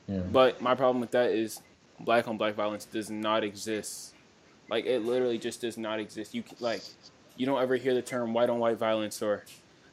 Yeah. 0.06 0.20
But 0.20 0.60
my 0.60 0.74
problem 0.74 1.00
with 1.00 1.12
that 1.12 1.30
is 1.30 1.60
black 2.00 2.28
on 2.28 2.36
black 2.36 2.54
violence 2.54 2.84
does 2.84 3.10
not 3.10 3.42
exist. 3.42 4.14
Like 4.68 4.84
it 4.84 5.00
literally 5.00 5.38
just 5.38 5.62
does 5.62 5.78
not 5.78 6.00
exist. 6.00 6.34
You 6.34 6.44
like 6.60 6.82
you 7.38 7.46
don't 7.46 7.62
ever 7.62 7.76
hear 7.76 7.94
the 7.94 8.02
term 8.02 8.34
white 8.34 8.50
on 8.50 8.58
white 8.58 8.76
violence 8.76 9.22
or 9.22 9.44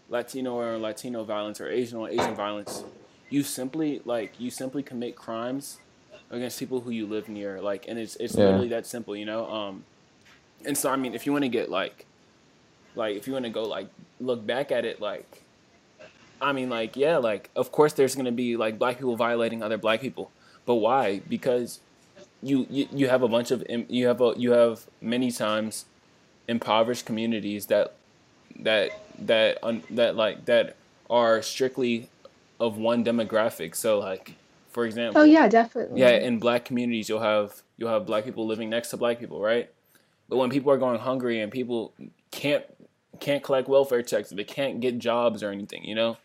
Latino 0.10 0.56
or 0.56 0.78
Latino 0.78 1.24
violence 1.24 1.62
or 1.62 1.70
Asian 1.70 2.00
on 2.00 2.10
Asian 2.10 2.36
violence. 2.36 2.84
You 3.30 3.44
simply 3.44 4.02
like 4.04 4.40
you 4.40 4.50
simply 4.50 4.84
commit 4.84 5.16
crimes 5.16 5.80
against 6.32 6.60
people 6.60 6.82
who 6.82 6.90
you 6.90 7.06
live 7.06 7.30
near. 7.30 7.62
Like 7.62 7.86
and 7.88 8.00
it's 8.00 8.16
it's 8.18 8.36
Yeah. 8.36 8.46
literally 8.46 8.70
that 8.70 8.86
simple, 8.88 9.16
you 9.16 9.26
know? 9.26 9.46
Um 9.50 9.86
and 10.66 10.78
so 10.78 10.90
I 10.90 10.96
mean 10.96 11.14
if 11.14 11.26
you 11.26 11.32
want 11.32 11.44
to 11.44 11.50
get 11.50 11.70
like 11.70 12.08
like 12.96 13.16
if 13.16 13.28
you 13.28 13.34
want 13.34 13.46
to 13.46 13.52
go 13.52 13.64
like 13.64 13.90
look 14.20 14.46
back 14.46 14.72
at 14.72 14.84
it 14.86 15.00
like 15.00 15.44
I 16.42 16.52
mean 16.52 16.70
like 16.70 16.98
yeah, 16.98 17.18
like 17.18 17.52
of 17.56 17.72
course 17.72 17.94
there's 17.94 18.16
going 18.16 18.26
to 18.26 18.32
be 18.32 18.58
like 18.58 18.78
black 18.80 18.98
people 18.98 19.16
violating 19.16 19.64
other 19.64 19.78
black 19.78 20.02
people. 20.02 20.32
But 20.66 20.76
why? 20.76 21.22
Because 21.28 21.80
you, 22.42 22.66
you 22.70 22.88
you 22.92 23.08
have 23.08 23.22
a 23.24 23.28
bunch 23.28 23.52
of 23.52 23.64
you 23.70 24.08
have 24.08 24.20
a 24.22 24.34
you 24.36 24.52
have 24.52 24.88
many 25.02 25.32
times 25.32 25.86
impoverished 26.48 27.06
communities 27.06 27.68
that 27.68 27.94
that 28.60 28.92
that 29.20 29.58
un, 29.64 29.84
that 29.90 30.16
like 30.16 30.46
that 30.46 30.76
are 31.10 31.42
strictly 31.42 32.10
of 32.60 32.78
one 32.78 33.04
demographic. 33.04 33.76
So 33.76 34.00
like 34.00 34.36
for 34.70 34.86
example, 34.86 35.22
Oh 35.22 35.24
yeah, 35.26 35.48
definitely. 35.48 36.02
yeah, 36.02 36.10
in 36.10 36.40
black 36.40 36.66
communities 36.66 37.10
you'll 37.10 37.20
have 37.22 37.62
you'll 37.78 37.90
have 37.90 38.06
black 38.06 38.26
people 38.26 38.46
living 38.46 38.70
next 38.70 38.90
to 38.90 38.98
black 38.98 39.20
people, 39.20 39.42
right? 39.42 39.70
But 40.28 40.38
when 40.38 40.50
people 40.50 40.72
are 40.72 40.78
going 40.78 41.00
hungry 41.00 41.40
and 41.42 41.52
people 41.52 41.94
can't 42.32 42.64
can't 43.20 43.44
collect 43.44 43.68
welfare 43.68 44.02
checks, 44.02 44.30
they 44.30 44.44
can't 44.44 44.80
get 44.82 45.00
jobs 45.00 45.42
or 45.44 45.52
anything, 45.52 45.84
you 45.86 45.96
know, 45.96 46.18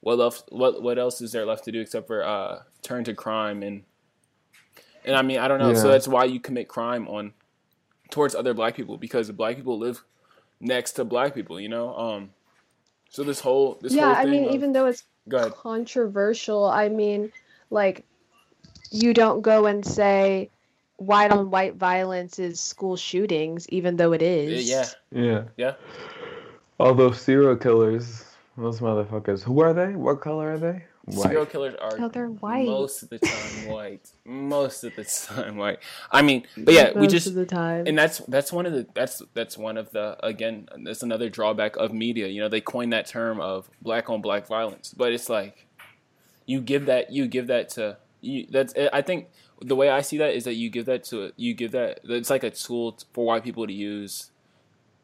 what 0.00 0.18
else? 0.18 0.42
what 0.50 0.82
what 0.82 0.98
else 0.98 1.20
is 1.20 1.32
there 1.32 1.44
left 1.46 1.64
to 1.64 1.72
do 1.72 1.80
except 1.80 2.06
for 2.06 2.24
uh, 2.24 2.62
turn 2.82 3.04
to 3.04 3.14
crime 3.14 3.62
and 3.62 3.82
and 5.04 5.16
I 5.16 5.22
mean 5.22 5.38
I 5.38 5.48
don't 5.48 5.58
know. 5.58 5.74
So 5.74 5.88
that's 5.88 6.08
why 6.08 6.24
you 6.24 6.40
commit 6.40 6.68
crime 6.68 7.08
on 7.08 7.32
towards 8.10 8.34
other 8.34 8.54
black 8.54 8.74
people 8.74 8.96
because 8.96 9.30
black 9.30 9.56
people 9.56 9.78
live 9.78 10.02
next 10.60 10.92
to 10.92 11.04
black 11.04 11.34
people, 11.34 11.60
you 11.60 11.68
know. 11.68 11.94
Um, 11.96 12.30
so 13.10 13.22
this 13.24 13.40
whole 13.40 13.78
this 13.80 13.92
yeah, 13.94 14.14
whole 14.14 14.16
I 14.16 14.24
mean, 14.26 14.48
of- 14.48 14.54
even 14.54 14.72
though 14.72 14.86
it's 14.86 15.04
go 15.28 15.50
controversial, 15.50 16.64
I 16.64 16.88
mean, 16.88 17.32
like, 17.70 18.04
you 18.90 19.12
don't 19.14 19.42
go 19.42 19.66
and 19.66 19.84
say 19.84 20.50
white 20.96 21.30
on 21.30 21.50
white 21.50 21.76
violence 21.76 22.38
is 22.38 22.60
school 22.60 22.96
shootings, 22.96 23.68
even 23.68 23.96
though 23.96 24.12
it 24.12 24.22
is. 24.22 24.68
Yeah, 24.68 24.86
Yeah. 25.12 25.42
yeah. 25.56 25.74
All 26.80 26.94
those 26.94 27.20
serial 27.20 27.56
killers, 27.56 28.24
those 28.56 28.80
motherfuckers. 28.80 29.42
Who 29.42 29.60
are 29.60 29.72
they? 29.72 29.94
What 29.94 30.20
color 30.20 30.52
are 30.52 30.58
they? 30.58 30.84
Serial 31.10 31.46
killers 31.46 31.74
are 31.80 31.90
Oh, 31.98 32.08
they're 32.08 32.28
white. 32.28 32.66
most 32.66 33.02
of 33.02 33.08
the 33.10 33.18
time 33.18 33.68
white. 33.68 34.10
Most 34.24 34.84
of 34.84 34.94
the 34.96 35.04
time 35.04 35.56
white. 35.56 35.78
I 36.10 36.22
mean, 36.22 36.46
but 36.56 36.74
yeah, 36.74 36.92
we 36.98 37.06
just 37.06 37.26
of 37.26 37.34
the 37.34 37.46
time. 37.46 37.86
and 37.86 37.96
that's 37.98 38.18
that's 38.28 38.52
one 38.52 38.66
of 38.66 38.72
the 38.72 38.86
that's 38.94 39.22
that's 39.34 39.56
one 39.58 39.76
of 39.76 39.90
the 39.92 40.16
again 40.24 40.68
that's 40.84 41.02
another 41.02 41.28
drawback 41.28 41.76
of 41.76 41.92
media. 41.92 42.26
You 42.28 42.40
know, 42.40 42.48
they 42.48 42.60
coined 42.60 42.92
that 42.92 43.06
term 43.06 43.40
of 43.40 43.68
black 43.82 44.10
on 44.10 44.20
black 44.20 44.46
violence, 44.46 44.94
but 44.96 45.12
it's 45.12 45.28
like 45.28 45.66
you 46.46 46.60
give 46.60 46.86
that 46.86 47.12
you 47.12 47.26
give 47.26 47.46
that 47.48 47.68
to 47.70 47.96
you. 48.20 48.46
That's 48.50 48.74
I 48.92 49.02
think 49.02 49.28
the 49.60 49.76
way 49.76 49.90
I 49.90 50.00
see 50.02 50.18
that 50.18 50.34
is 50.34 50.44
that 50.44 50.54
you 50.54 50.70
give 50.70 50.86
that 50.86 51.04
to 51.04 51.32
you 51.36 51.54
give 51.54 51.72
that 51.72 52.00
it's 52.04 52.30
like 52.30 52.44
a 52.44 52.50
tool 52.50 52.98
for 53.12 53.26
white 53.26 53.44
people 53.44 53.66
to 53.66 53.72
use 53.72 54.30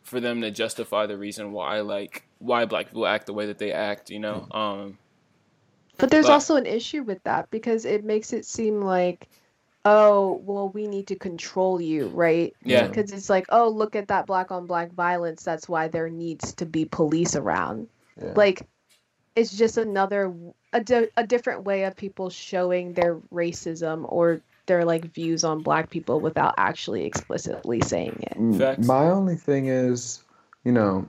for 0.03 0.21
them 0.21 0.43
to 0.43 0.51
justify 0.51 1.07
the 1.07 1.17
reason 1.17 1.53
why 1.53 1.81
like 1.81 2.25
why 2.39 2.65
black 2.67 2.87
people 2.89 3.07
act 3.07 3.27
the 3.27 3.33
way 3.33 3.47
that 3.47 3.59
they 3.59 3.73
act. 3.73 4.11
You 4.11 4.19
know, 4.21 4.47
um, 4.51 4.99
But 5.99 6.11
there's 6.11 6.27
But- 6.27 6.33
also 6.33 6.57
an 6.57 6.67
issue 6.67 7.03
with 7.03 7.23
that 7.25 7.51
because 7.51 7.85
it 7.85 8.05
makes 8.05 8.33
it 8.33 8.45
seem 8.45 8.81
like, 8.83 9.29
oh, 9.85 10.41
well, 10.45 10.71
we 10.71 10.87
need 10.87 11.07
to 11.09 11.15
control 11.15 11.81
you, 11.81 12.09
right? 12.09 12.55
Yeah. 12.65 12.89
Because 12.89 13.13
it's 13.13 13.29
like, 13.29 13.47
oh, 13.51 13.69
look 13.69 13.95
at 13.95 14.09
that 14.09 14.27
black 14.27 14.51
on 14.51 14.67
black 14.67 14.93
violence. 14.93 15.43
That's 15.45 15.69
why 15.69 15.89
there 15.89 16.09
needs 16.09 16.55
to 16.55 16.67
be 16.67 16.85
police 16.87 17.37
around. 17.37 17.89
Yeah. 18.21 18.33
Like, 18.35 18.63
it's 19.37 19.57
just 19.57 19.77
another, 19.77 20.33
a, 20.73 20.81
di- 20.81 21.09
a 21.17 21.27
different 21.27 21.65
way 21.65 21.85
of 21.85 21.97
people 21.97 22.31
showing 22.31 22.95
their 22.95 23.17
racism 23.33 24.11
or 24.11 24.41
their 24.67 24.85
like 24.85 25.13
views 25.13 25.45
on 25.45 25.63
black 25.63 25.91
people 25.91 26.21
without 26.21 26.55
actually 26.57 27.05
explicitly 27.05 27.81
saying 27.83 28.19
it. 28.23 28.39
Mm, 28.39 28.57
Facts. 28.59 28.87
My 28.87 29.11
only 29.11 29.37
thing 29.37 29.67
is, 29.67 30.23
you 30.65 30.73
know, 30.73 31.07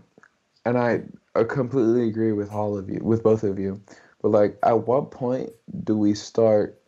and 0.66 0.78
I, 0.78 1.04
I 1.36 1.44
completely 1.44 2.10
agree 2.10 2.34
with 2.34 2.52
all 2.52 2.78
of 2.78 2.90
you, 2.90 3.00
with 3.02 3.24
both 3.24 3.44
of 3.44 3.58
you, 3.58 3.80
but 4.26 4.32
like, 4.32 4.58
at 4.64 4.88
what 4.88 5.12
point 5.12 5.52
do 5.84 5.96
we 5.96 6.16
start 6.16 6.82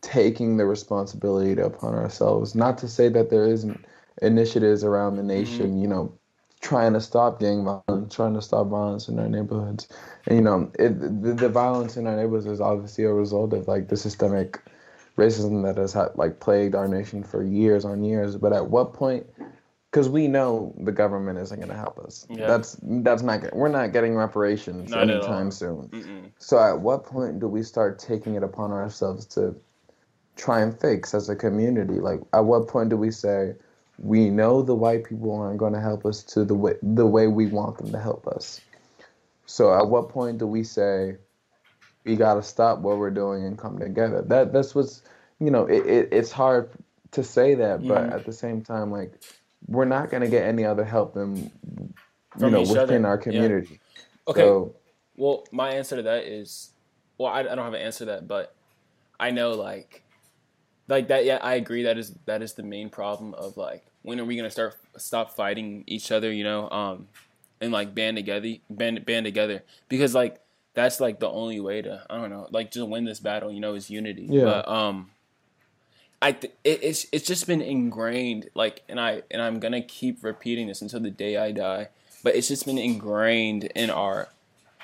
taking 0.00 0.56
the 0.56 0.66
responsibility 0.66 1.62
upon 1.62 1.94
ourselves? 1.94 2.56
Not 2.56 2.76
to 2.78 2.88
say 2.88 3.08
that 3.08 3.30
there 3.30 3.44
isn't 3.44 3.84
initiatives 4.20 4.82
around 4.82 5.14
the 5.14 5.22
mm-hmm. 5.22 5.28
nation, 5.28 5.80
you 5.80 5.86
know, 5.86 6.12
trying 6.60 6.94
to 6.94 7.00
stop 7.00 7.38
gang 7.38 7.64
violence, 7.64 8.12
trying 8.12 8.34
to 8.34 8.42
stop 8.42 8.66
violence 8.66 9.06
in 9.06 9.20
our 9.20 9.28
neighborhoods, 9.28 9.86
and 10.26 10.38
you 10.38 10.42
know, 10.42 10.68
it, 10.76 10.98
the, 11.22 11.34
the 11.34 11.48
violence 11.48 11.96
in 11.96 12.08
our 12.08 12.16
neighborhoods 12.16 12.46
is 12.46 12.60
obviously 12.60 13.04
a 13.04 13.12
result 13.12 13.52
of 13.52 13.68
like 13.68 13.86
the 13.86 13.96
systemic 13.96 14.60
racism 15.16 15.62
that 15.62 15.80
has 15.80 15.92
had, 15.92 16.08
like 16.16 16.40
plagued 16.40 16.74
our 16.74 16.88
nation 16.88 17.22
for 17.22 17.44
years 17.44 17.84
on 17.84 18.02
years. 18.02 18.34
But 18.34 18.52
at 18.52 18.70
what 18.70 18.92
point? 18.92 19.24
Because 19.90 20.08
we 20.08 20.28
know 20.28 20.72
the 20.78 20.92
government 20.92 21.38
isn't 21.38 21.58
going 21.58 21.68
to 21.70 21.76
help 21.76 21.98
us. 21.98 22.26
Yeah. 22.30 22.46
That's 22.46 22.76
that's 22.82 23.22
not 23.22 23.40
get- 23.42 23.56
we're 23.56 23.68
not 23.68 23.92
getting 23.92 24.14
reparations 24.16 24.90
Not 24.90 25.10
anytime 25.10 25.50
soon. 25.50 25.88
mm-mm. 25.92 26.30
So 26.38 26.58
at 26.58 26.80
what 26.80 27.04
point 27.04 27.40
do 27.40 27.48
we 27.48 27.62
start 27.62 27.98
taking 27.98 28.34
it 28.36 28.42
upon 28.44 28.70
ourselves 28.70 29.26
to 29.34 29.56
try 30.36 30.60
and 30.60 30.78
fix 30.78 31.12
as 31.12 31.28
a 31.28 31.34
community? 31.36 31.94
Like 31.94 32.20
at 32.32 32.44
what 32.44 32.68
point 32.68 32.90
do 32.90 32.96
we 32.96 33.10
say 33.10 33.54
we 33.98 34.30
know 34.30 34.62
the 34.62 34.74
white 34.76 35.04
people 35.04 35.34
aren't 35.34 35.58
going 35.58 35.74
to 35.74 35.80
help 35.80 36.06
us 36.06 36.22
to 36.24 36.44
the 36.44 36.54
way 36.54 36.74
the 36.82 37.06
way 37.06 37.26
we 37.26 37.46
want 37.48 37.78
them 37.78 37.90
to 37.92 37.98
help 37.98 38.28
us? 38.28 38.60
So 39.46 39.74
at 39.76 39.88
what 39.88 40.08
point 40.08 40.38
do 40.38 40.46
we 40.46 40.62
say 40.62 41.16
we 42.04 42.14
got 42.14 42.34
to 42.34 42.42
stop 42.44 42.78
what 42.78 42.98
we're 42.98 43.10
doing 43.10 43.44
and 43.44 43.58
come 43.58 43.78
together? 43.80 44.22
That 44.22 44.52
that's 44.52 44.72
what's 44.72 45.02
you 45.40 45.50
know 45.50 45.66
it, 45.66 45.84
it 45.84 46.08
it's 46.12 46.30
hard 46.30 46.70
to 47.10 47.24
say 47.24 47.56
that, 47.56 47.88
but 47.88 48.04
Mhm. 48.08 48.14
at 48.14 48.24
the 48.24 48.32
same 48.32 48.62
time 48.62 48.92
like 48.92 49.18
we're 49.66 49.84
not 49.84 50.10
going 50.10 50.22
to 50.22 50.28
get 50.28 50.44
any 50.44 50.64
other 50.64 50.84
help 50.84 51.14
than 51.14 51.36
you 51.36 51.50
From 52.38 52.52
know 52.52 52.60
within 52.62 53.04
other. 53.04 53.08
our 53.08 53.16
Yeah. 53.16 53.22
community. 53.22 53.80
Okay. 54.28 54.40
So, 54.40 54.74
Well, 55.16 55.44
my 55.52 55.70
answer 55.72 55.96
to 55.96 56.02
that 56.02 56.24
is, 56.24 56.70
well, 57.18 57.30
I, 57.32 57.40
I 57.40 57.42
don't 57.54 57.58
have 57.58 57.74
an 57.74 57.82
answer 57.82 58.00
to 58.00 58.04
that, 58.12 58.28
but 58.28 58.54
I 59.18 59.30
know 59.30 59.52
like, 59.52 60.02
like 60.88 61.08
that. 61.08 61.24
Yeah, 61.24 61.38
I 61.42 61.54
agree. 61.54 61.82
That 61.84 61.98
is 61.98 62.14
that 62.26 62.42
is 62.42 62.54
the 62.54 62.62
main 62.62 62.88
problem 62.88 63.34
of 63.34 63.56
like, 63.56 63.84
when 64.02 64.18
are 64.18 64.24
we 64.24 64.36
gonna 64.36 64.50
start 64.50 64.76
stop 64.96 65.36
fighting 65.36 65.84
each 65.86 66.10
other? 66.10 66.32
You 66.32 66.44
know, 66.44 66.70
um, 66.70 67.08
and 67.60 67.70
like 67.72 67.94
band 67.94 68.16
together, 68.16 68.54
band 68.70 69.04
band 69.04 69.24
together 69.26 69.62
because 69.88 70.14
like 70.14 70.40
that's 70.72 70.98
like 71.00 71.20
the 71.20 71.28
only 71.28 71.60
way 71.60 71.82
to 71.82 72.02
I 72.08 72.16
don't 72.16 72.30
know 72.30 72.46
like 72.50 72.70
just 72.70 72.88
win 72.88 73.04
this 73.04 73.20
battle. 73.20 73.52
You 73.52 73.60
know, 73.60 73.74
is 73.74 73.90
unity. 73.90 74.26
Yeah. 74.30 74.44
But 74.44 74.68
um, 74.68 75.10
I 76.22 76.32
th- 76.32 76.52
it, 76.64 76.82
it's 76.82 77.06
it's 77.12 77.26
just 77.26 77.46
been 77.46 77.62
ingrained 77.62 78.50
like, 78.54 78.82
and 78.88 79.00
I 79.00 79.22
and 79.30 79.40
I'm 79.40 79.60
gonna 79.60 79.82
keep 79.82 80.22
repeating 80.22 80.66
this 80.66 80.82
until 80.82 81.00
the 81.00 81.10
day 81.10 81.36
I 81.36 81.52
die. 81.52 81.88
But 82.22 82.34
it's 82.36 82.48
just 82.48 82.66
been 82.66 82.76
ingrained 82.76 83.64
in 83.74 83.88
our 83.88 84.28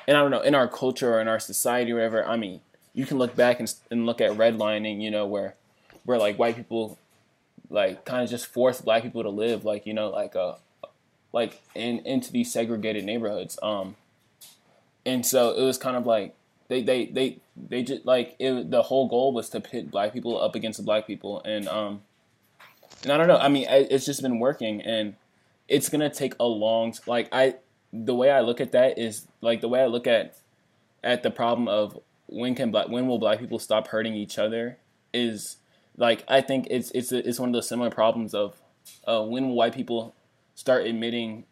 and 0.07 0.17
I 0.17 0.21
don't 0.21 0.31
know, 0.31 0.41
in 0.41 0.55
our 0.55 0.69
culture 0.69 1.15
or 1.15 1.21
in 1.21 1.29
our 1.29 1.41
society 1.41 1.93
or 1.93 1.97
whatever, 1.97 2.27
I 2.27 2.37
mean, 2.37 2.61
you 2.95 3.07
can 3.07 3.19
look 3.19 3.35
back 3.35 3.61
and, 3.61 3.73
and 3.91 4.07
look 4.07 4.21
at 4.21 4.33
redlining, 4.33 5.03
you 5.03 5.11
know, 5.11 5.27
where 5.27 5.55
where 6.05 6.19
like 6.19 6.39
white 6.39 6.57
people 6.57 6.99
like 7.69 8.05
kind 8.05 8.23
of 8.23 8.31
just 8.31 8.47
force 8.47 8.81
black 8.81 9.03
people 9.03 9.23
to 9.23 9.29
live 9.29 9.65
like, 9.65 9.87
you 9.87 9.95
know, 9.95 10.11
like 10.11 10.37
uh 10.37 10.55
like 11.33 11.61
in 11.75 11.99
into 12.01 12.33
these 12.33 12.53
segregated 12.53 13.05
neighborhoods. 13.05 13.59
Um 13.63 13.97
and 15.05 15.27
so 15.27 15.53
it 15.53 15.63
was 15.63 15.77
kind 15.79 15.97
of 15.97 16.07
like 16.07 16.35
they 16.69 16.83
they 16.83 17.07
they 17.07 17.39
they 17.57 17.83
just 17.83 18.05
like 18.05 18.37
it, 18.39 18.71
the 18.71 18.83
whole 18.83 19.09
goal 19.09 19.33
was 19.33 19.49
to 19.51 19.61
pit 19.61 19.91
black 19.91 20.13
people 20.13 20.41
up 20.41 20.55
against 20.55 20.79
the 20.79 20.85
black 20.85 21.07
people 21.07 21.43
and 21.45 21.69
um 21.69 22.03
and 23.03 23.13
I 23.13 23.17
don't 23.19 23.29
know, 23.29 23.37
I 23.37 23.49
mean, 23.49 23.67
it's 23.69 24.05
just 24.05 24.23
been 24.23 24.39
working 24.39 24.81
and 24.83 25.15
it's 25.69 25.89
to 25.89 26.11
take 26.11 26.35
a 26.41 26.45
long 26.45 26.95
like 27.07 27.29
I 27.33 27.57
the 27.93 28.15
way 28.15 28.31
I 28.31 28.41
look 28.41 28.61
at 28.61 28.73
that 28.73 28.99
is 28.99 29.27
like 29.41 29.61
the 29.61 29.69
way 29.69 29.81
I 29.81 29.87
look 29.87 30.07
at 30.07 30.37
at 31.03 31.23
the 31.23 31.31
problem 31.31 31.69
of 31.69 31.99
when 32.27 32.55
can 32.55 32.71
black 32.71 32.89
when 32.89 33.07
will 33.07 33.19
black 33.19 33.39
people 33.39 33.59
stop 33.59 33.89
hurting 33.89 34.15
each 34.15 34.39
other 34.39 34.79
is 35.13 35.57
like 35.97 36.25
I 36.29 36.41
think 36.41 36.67
it's 36.71 36.91
it's 36.93 37.13
it's 37.13 37.39
one 37.39 37.51
of 37.51 37.53
those 37.53 37.69
similar 37.69 37.91
problems 37.91 38.35
of 38.35 38.61
uh, 39.07 39.23
when 39.23 39.49
will 39.49 39.55
white 39.55 39.75
people 39.75 40.15
start 40.55 40.87
admitting 40.87 41.45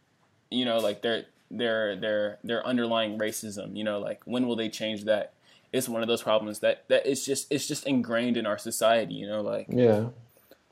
you 0.51 0.65
know 0.65 0.79
like 0.79 1.03
their 1.03 1.25
their 1.51 1.95
their 1.97 2.39
their 2.43 2.67
underlying 2.67 3.19
racism 3.19 3.77
you 3.77 3.85
know 3.85 3.99
like 3.99 4.21
when 4.25 4.47
will 4.47 4.57
they 4.57 4.69
change 4.69 5.05
that 5.05 5.33
it's 5.73 5.89
one 5.89 6.03
of 6.03 6.09
those 6.09 6.23
problems 6.23 6.61
that 6.61 6.85
that 6.89 7.05
it's 7.05 7.25
just 7.25 7.47
it's 7.51 7.67
just 7.67 7.85
ingrained 7.87 8.37
in 8.37 8.47
our 8.47 8.57
society. 8.59 9.15
You 9.15 9.27
know, 9.27 9.41
like 9.43 9.67
Yeah. 9.69 10.07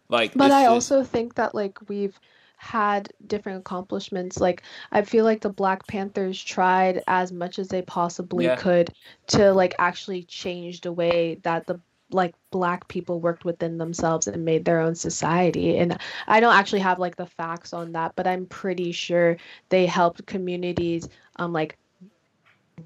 like. 0.08 0.32
But 0.34 0.52
I 0.52 0.62
just- 0.62 0.70
also 0.72 1.02
think 1.02 1.34
that 1.34 1.56
like 1.56 1.76
we've 1.88 2.16
had 2.56 3.12
different 3.26 3.58
accomplishments. 3.58 4.38
Like 4.40 4.62
I 4.92 5.02
feel 5.02 5.24
like 5.24 5.40
the 5.40 5.48
Black 5.48 5.84
Panthers 5.88 6.40
tried 6.40 7.02
as 7.08 7.32
much 7.32 7.58
as 7.58 7.66
they 7.66 7.82
possibly 7.82 8.44
Yeah. 8.44 8.54
could 8.54 8.90
to 9.28 9.52
like 9.52 9.74
actually 9.80 10.22
change 10.22 10.82
the 10.82 10.92
way 10.92 11.40
that 11.42 11.66
the 11.66 11.80
like 12.14 12.34
black 12.50 12.88
people 12.88 13.20
worked 13.20 13.44
within 13.44 13.78
themselves 13.78 14.26
and 14.26 14.44
made 14.44 14.64
their 14.64 14.80
own 14.80 14.94
society. 14.94 15.76
And 15.78 15.98
I 16.26 16.40
don't 16.40 16.54
actually 16.54 16.80
have 16.80 16.98
like 16.98 17.16
the 17.16 17.26
facts 17.26 17.72
on 17.72 17.92
that, 17.92 18.14
but 18.16 18.26
I'm 18.26 18.46
pretty 18.46 18.92
sure 18.92 19.36
they 19.70 19.86
helped 19.86 20.26
communities 20.26 21.08
um 21.36 21.52
like 21.52 21.78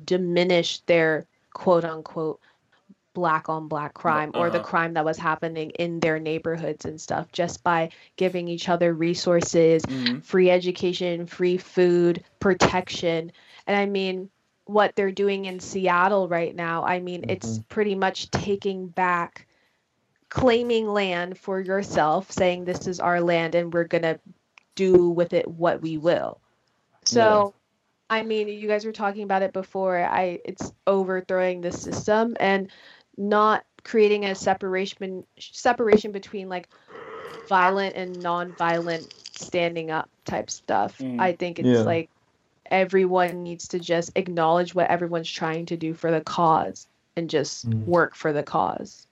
diminish 0.05 0.81
their 0.83 1.27
quote 1.55 1.85
unquote 1.85 2.41
black 3.15 3.49
on 3.49 3.69
black 3.69 3.95
crime 3.95 4.31
or 4.35 4.51
the 4.51 4.61
uh-huh. 4.61 4.61
crime 4.61 4.95
that 4.95 5.05
was 5.05 5.19
happening 5.19 5.71
in 5.71 6.01
their 6.01 6.19
neighborhoods 6.19 6.85
and 6.85 7.01
stuff 7.01 7.31
just 7.33 7.63
by 7.63 7.91
giving 8.17 8.49
each 8.49 8.69
other 8.69 8.93
resources, 8.93 9.87
Mhm. 9.87 10.23
free 10.23 10.51
education, 10.51 11.27
free 11.27 11.57
food, 11.57 12.23
protection. 12.41 13.33
And 13.67 13.77
I 13.77 13.87
mean, 13.87 14.31
what 14.67 14.95
they're 14.97 15.13
doing 15.13 15.47
in 15.47 15.61
Seattle 15.61 16.29
right 16.29 16.55
now, 16.55 16.85
I 16.85 17.01
mean, 17.01 17.25
it's 17.29 17.61
pretty 17.69 17.95
much 17.97 18.31
taking 18.31 18.89
back 18.89 19.47
claiming 20.31 20.89
land 20.89 21.39
for 21.39 21.61
yourself, 21.61 22.31
saying 22.31 22.65
this 22.65 22.87
is 22.87 23.01
our 23.01 23.21
land 23.21 23.55
and 23.55 23.73
we're 23.73 23.85
going 23.85 24.03
to 24.03 24.21
do 24.77 25.11
with 25.11 25.33
it 25.35 25.49
what 25.49 25.83
we 25.83 25.99
will. 25.99 26.41
So, 27.05 27.55
I 28.11 28.23
mean, 28.23 28.49
you 28.49 28.69
guys 28.69 28.85
were 28.85 28.93
talking 28.93 29.23
about 29.25 29.43
it 29.43 29.53
before. 29.53 29.99
I 29.99 30.41
it's 30.45 30.73
overthrowing 30.87 31.61
the 31.63 31.73
system 31.73 32.37
and 32.41 32.71
not 33.17 33.65
creating 33.85 34.25
a 34.25 34.35
separation 34.35 35.25
separation 35.39 36.13
between 36.13 36.49
like 36.49 36.69
violent 37.49 37.97
and 37.97 38.23
non-violent 38.23 39.13
standing 39.33 39.91
up 39.91 40.11
type 40.25 40.51
stuff. 40.51 41.01
Mhm. 41.01 41.19
I 41.19 41.33
think 41.33 41.59
it's 41.59 41.85
Yeah. 41.85 41.85
like 41.85 42.11
everyone 42.71 43.43
needs 43.43 43.69
to 43.69 43.79
just 43.79 44.13
acknowledge 44.17 44.75
what 44.75 44.91
everyone's 44.91 45.31
trying 45.31 45.67
to 45.67 45.77
do 45.77 45.95
for 45.95 46.11
the 46.11 46.21
cause 46.21 46.87
and 47.17 47.31
just 47.31 47.69
Mm. 47.69 47.87
work 47.87 48.15
for 48.15 48.33
the 48.33 48.43
cause. 48.43 49.07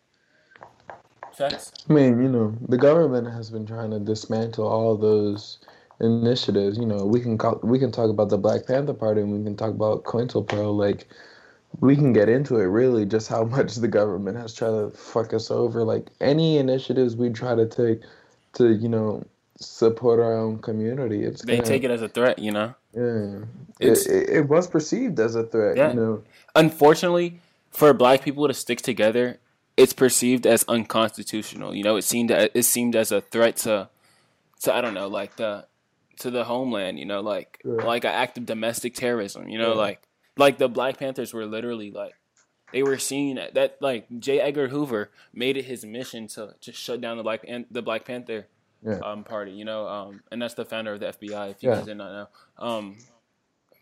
Facts. 1.32 1.73
I 1.88 1.92
mean, 1.92 2.23
you 2.23 2.28
know, 2.28 2.54
the 2.68 2.78
government 2.78 3.26
has 3.28 3.50
been 3.50 3.66
trying 3.66 3.90
to 3.90 3.99
dismantle 3.99 4.66
all 4.66 4.96
those 4.96 5.58
initiatives. 6.00 6.78
You 6.78 6.87
know, 6.87 7.04
we 7.04 7.20
can 7.20 7.37
call, 7.38 7.58
we 7.62 7.78
can 7.78 7.90
talk 7.90 8.11
about 8.11 8.28
the 8.28 8.38
Black 8.38 8.66
Panther 8.66 8.94
Party 8.94 9.20
and 9.20 9.32
we 9.32 9.42
can 9.42 9.56
talk 9.56 9.70
about 9.70 10.04
COINTELPRO. 10.04 10.73
Like, 10.76 11.08
we 11.80 11.96
can 11.96 12.12
get 12.12 12.28
into 12.28 12.56
it 12.56 12.64
really 12.64 13.04
just 13.04 13.28
how 13.28 13.44
much 13.56 13.76
the 13.76 13.88
government 13.88 14.37
has 14.37 14.54
tried 14.54 14.70
to 14.70 14.90
fuck 14.90 15.34
us 15.34 15.50
over. 15.50 15.84
Like 15.84 16.08
any 16.20 16.58
initiatives 16.58 17.16
we 17.16 17.30
try 17.30 17.54
to 17.54 17.66
take 17.66 18.00
to, 18.54 18.73
you 18.73 18.88
know, 18.88 19.25
support 19.64 20.21
our 20.21 20.37
own 20.37 20.59
community, 20.59 21.25
it's 21.25 21.42
They 21.42 21.56
gonna, 21.56 21.68
take 21.68 21.85
it 21.85 21.90
as 21.90 22.02
a 22.02 22.09
threat, 22.09 22.38
you 22.38 22.52
know. 22.52 22.75
Yeah, 22.94 23.40
it, 23.80 24.06
it, 24.06 24.28
it 24.30 24.49
was 24.49 24.66
perceived 24.66 25.18
as 25.18 25.35
a 25.35 25.44
threat. 25.44 25.76
Yeah. 25.76 25.88
You 25.90 25.94
know, 25.94 26.23
unfortunately, 26.54 27.40
for 27.71 27.92
black 27.92 28.23
people 28.23 28.47
to 28.49 28.54
stick 28.54 28.80
together, 28.83 29.38
it's 29.76 29.92
perceived 29.92 30.47
as 30.47 30.64
unconstitutional. 30.68 31.75
You 31.75 31.83
know, 31.85 31.97
it 31.97 32.02
seemed 32.02 32.30
it 32.30 32.64
seemed 32.64 32.94
as 32.97 33.11
a 33.12 33.21
threat 33.21 33.56
to, 33.59 33.88
to 34.62 34.75
I 34.75 34.80
don't 34.80 34.94
know, 34.94 35.09
like 35.09 35.37
the, 35.37 35.66
to 36.21 36.30
the 36.30 36.44
homeland. 36.44 36.99
You 36.99 37.06
know, 37.06 37.21
like 37.21 37.61
Yeah. 37.64 37.85
like 37.85 38.04
an 38.04 38.12
act 38.12 38.38
of 38.38 38.47
domestic 38.47 38.94
terrorism. 38.94 39.49
You 39.49 39.59
know, 39.59 39.71
Yeah. 39.73 39.78
like 39.78 40.02
like 40.37 40.59
the 40.59 40.68
Black 40.68 40.99
Panthers 40.99 41.33
were 41.35 41.47
literally 41.47 41.90
like. 41.90 42.14
They 42.73 42.83
were 42.83 42.99
seen 42.99 43.38
that 43.54 43.76
like 43.80 44.06
J. 44.18 44.40
Edgar 44.40 44.66
Hoover 44.66 45.11
made 45.33 45.56
it 45.56 45.64
his 45.64 45.85
mission 45.85 46.26
to 46.28 46.54
just 46.61 46.76
shut 46.76 47.00
down 47.00 47.16
the 47.18 47.23
Black 47.23 47.44
and 47.47 47.66
the 47.71 47.83
Black 47.83 48.04
Panther 48.04 48.47
Yeah. 48.85 48.99
um, 48.99 49.25
party, 49.25 49.53
you 49.53 49.64
know, 49.64 49.87
um, 49.88 50.21
and 50.31 50.41
that's 50.43 50.55
the 50.55 50.64
founder 50.64 50.93
of 50.93 51.00
the 51.00 51.07
FBI. 51.07 51.50
If 51.50 51.62
you 51.62 51.71
Yeah. 51.71 51.76
guys 51.76 51.85
did 51.87 51.97
not 51.97 52.12
know, 52.12 52.29
um, 52.67 52.97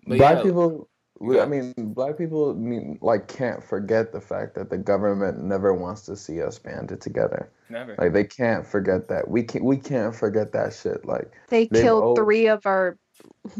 but 0.06 0.18
black 0.18 0.36
yeah, 0.38 0.42
people 0.42 0.88
we, 1.20 1.36
Yeah. 1.36 1.42
i 1.42 1.46
mean 1.46 1.72
black 1.76 2.18
people 2.18 2.54
mean, 2.54 2.98
like 3.02 3.28
can't 3.28 3.62
forget 3.62 4.12
the 4.12 4.20
fact 4.20 4.54
that 4.56 4.70
the 4.70 4.78
government 4.78 5.40
never 5.42 5.72
wants 5.72 6.02
to 6.06 6.16
see 6.16 6.42
us 6.42 6.58
banded 6.58 7.00
together 7.00 7.48
never. 7.68 7.94
like 7.98 8.12
they 8.12 8.24
can't 8.24 8.66
forget 8.66 9.06
that 9.08 9.28
we 9.28 9.42
can't 9.44 9.64
we 9.64 9.76
can't 9.76 10.14
forget 10.14 10.50
that 10.52 10.72
shit 10.72 11.04
like 11.04 11.30
They 11.48 11.66
killed 11.66 12.02
al- 12.02 12.16
three 12.16 12.48
of 12.48 12.66
our 12.66 12.98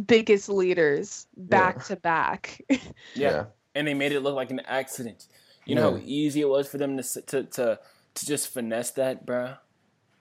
biggest 0.07 0.49
leaders 0.49 1.27
back 1.37 1.77
Yeah. 1.77 1.83
to 1.83 1.97
back. 1.97 2.63
yeah. 3.15 3.45
and 3.77 3.87
they 3.87 3.95
made 3.95 4.13
it 4.13 4.21
look 4.21 4.35
like 4.35 4.51
an 4.51 4.61
accident. 4.67 5.27
You 5.65 5.77
know 5.77 5.93
how 5.93 6.01
easy 6.05 6.41
it 6.41 6.49
was 6.49 6.67
for 6.69 6.79
them 6.79 6.97
to 6.97 7.03
to 7.23 7.45
to, 7.45 7.79
to 8.15 8.27
just 8.27 8.49
finesse 8.49 8.91
that, 8.93 9.25
bruh. 9.25 9.59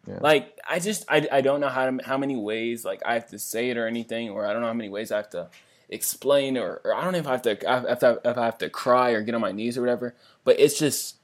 Yeah. 0.07 0.17
Like 0.19 0.57
I 0.67 0.79
just 0.79 1.05
I, 1.09 1.27
I 1.31 1.41
don't 1.41 1.61
know 1.61 1.69
how 1.69 1.89
to, 1.89 1.99
how 2.03 2.17
many 2.17 2.35
ways 2.35 2.83
like 2.83 3.01
I 3.05 3.13
have 3.13 3.27
to 3.27 3.39
say 3.39 3.69
it 3.69 3.77
or 3.77 3.87
anything, 3.87 4.29
or 4.29 4.45
I 4.45 4.53
don't 4.53 4.61
know 4.61 4.67
how 4.67 4.73
many 4.73 4.89
ways 4.89 5.11
I 5.11 5.17
have 5.17 5.29
to 5.31 5.49
explain, 5.89 6.57
or, 6.57 6.81
or 6.83 6.95
I 6.95 7.03
don't 7.03 7.13
know 7.13 7.19
if 7.19 7.27
I 7.27 7.31
have 7.31 7.41
to 7.43 7.69
I 7.69 7.91
if 7.91 8.37
I 8.37 8.45
have 8.45 8.57
to 8.59 8.69
cry 8.69 9.11
or 9.11 9.21
get 9.21 9.35
on 9.35 9.41
my 9.41 9.51
knees 9.51 9.77
or 9.77 9.81
whatever. 9.81 10.15
But 10.43 10.59
it's 10.59 10.79
just 10.79 11.17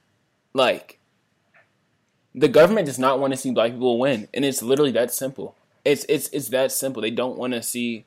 like 0.54 0.98
the 2.34 2.48
government 2.48 2.86
does 2.86 2.98
not 2.98 3.18
want 3.18 3.32
to 3.32 3.36
see 3.36 3.50
black 3.50 3.72
people 3.72 3.98
win, 3.98 4.28
and 4.32 4.44
it's 4.44 4.62
literally 4.62 4.92
that 4.92 5.12
simple. 5.12 5.56
It's 5.84 6.04
it's 6.08 6.28
it's 6.28 6.48
that 6.50 6.70
simple. 6.70 7.02
They 7.02 7.10
don't 7.10 7.38
want 7.38 7.54
to 7.54 7.62
see 7.62 8.04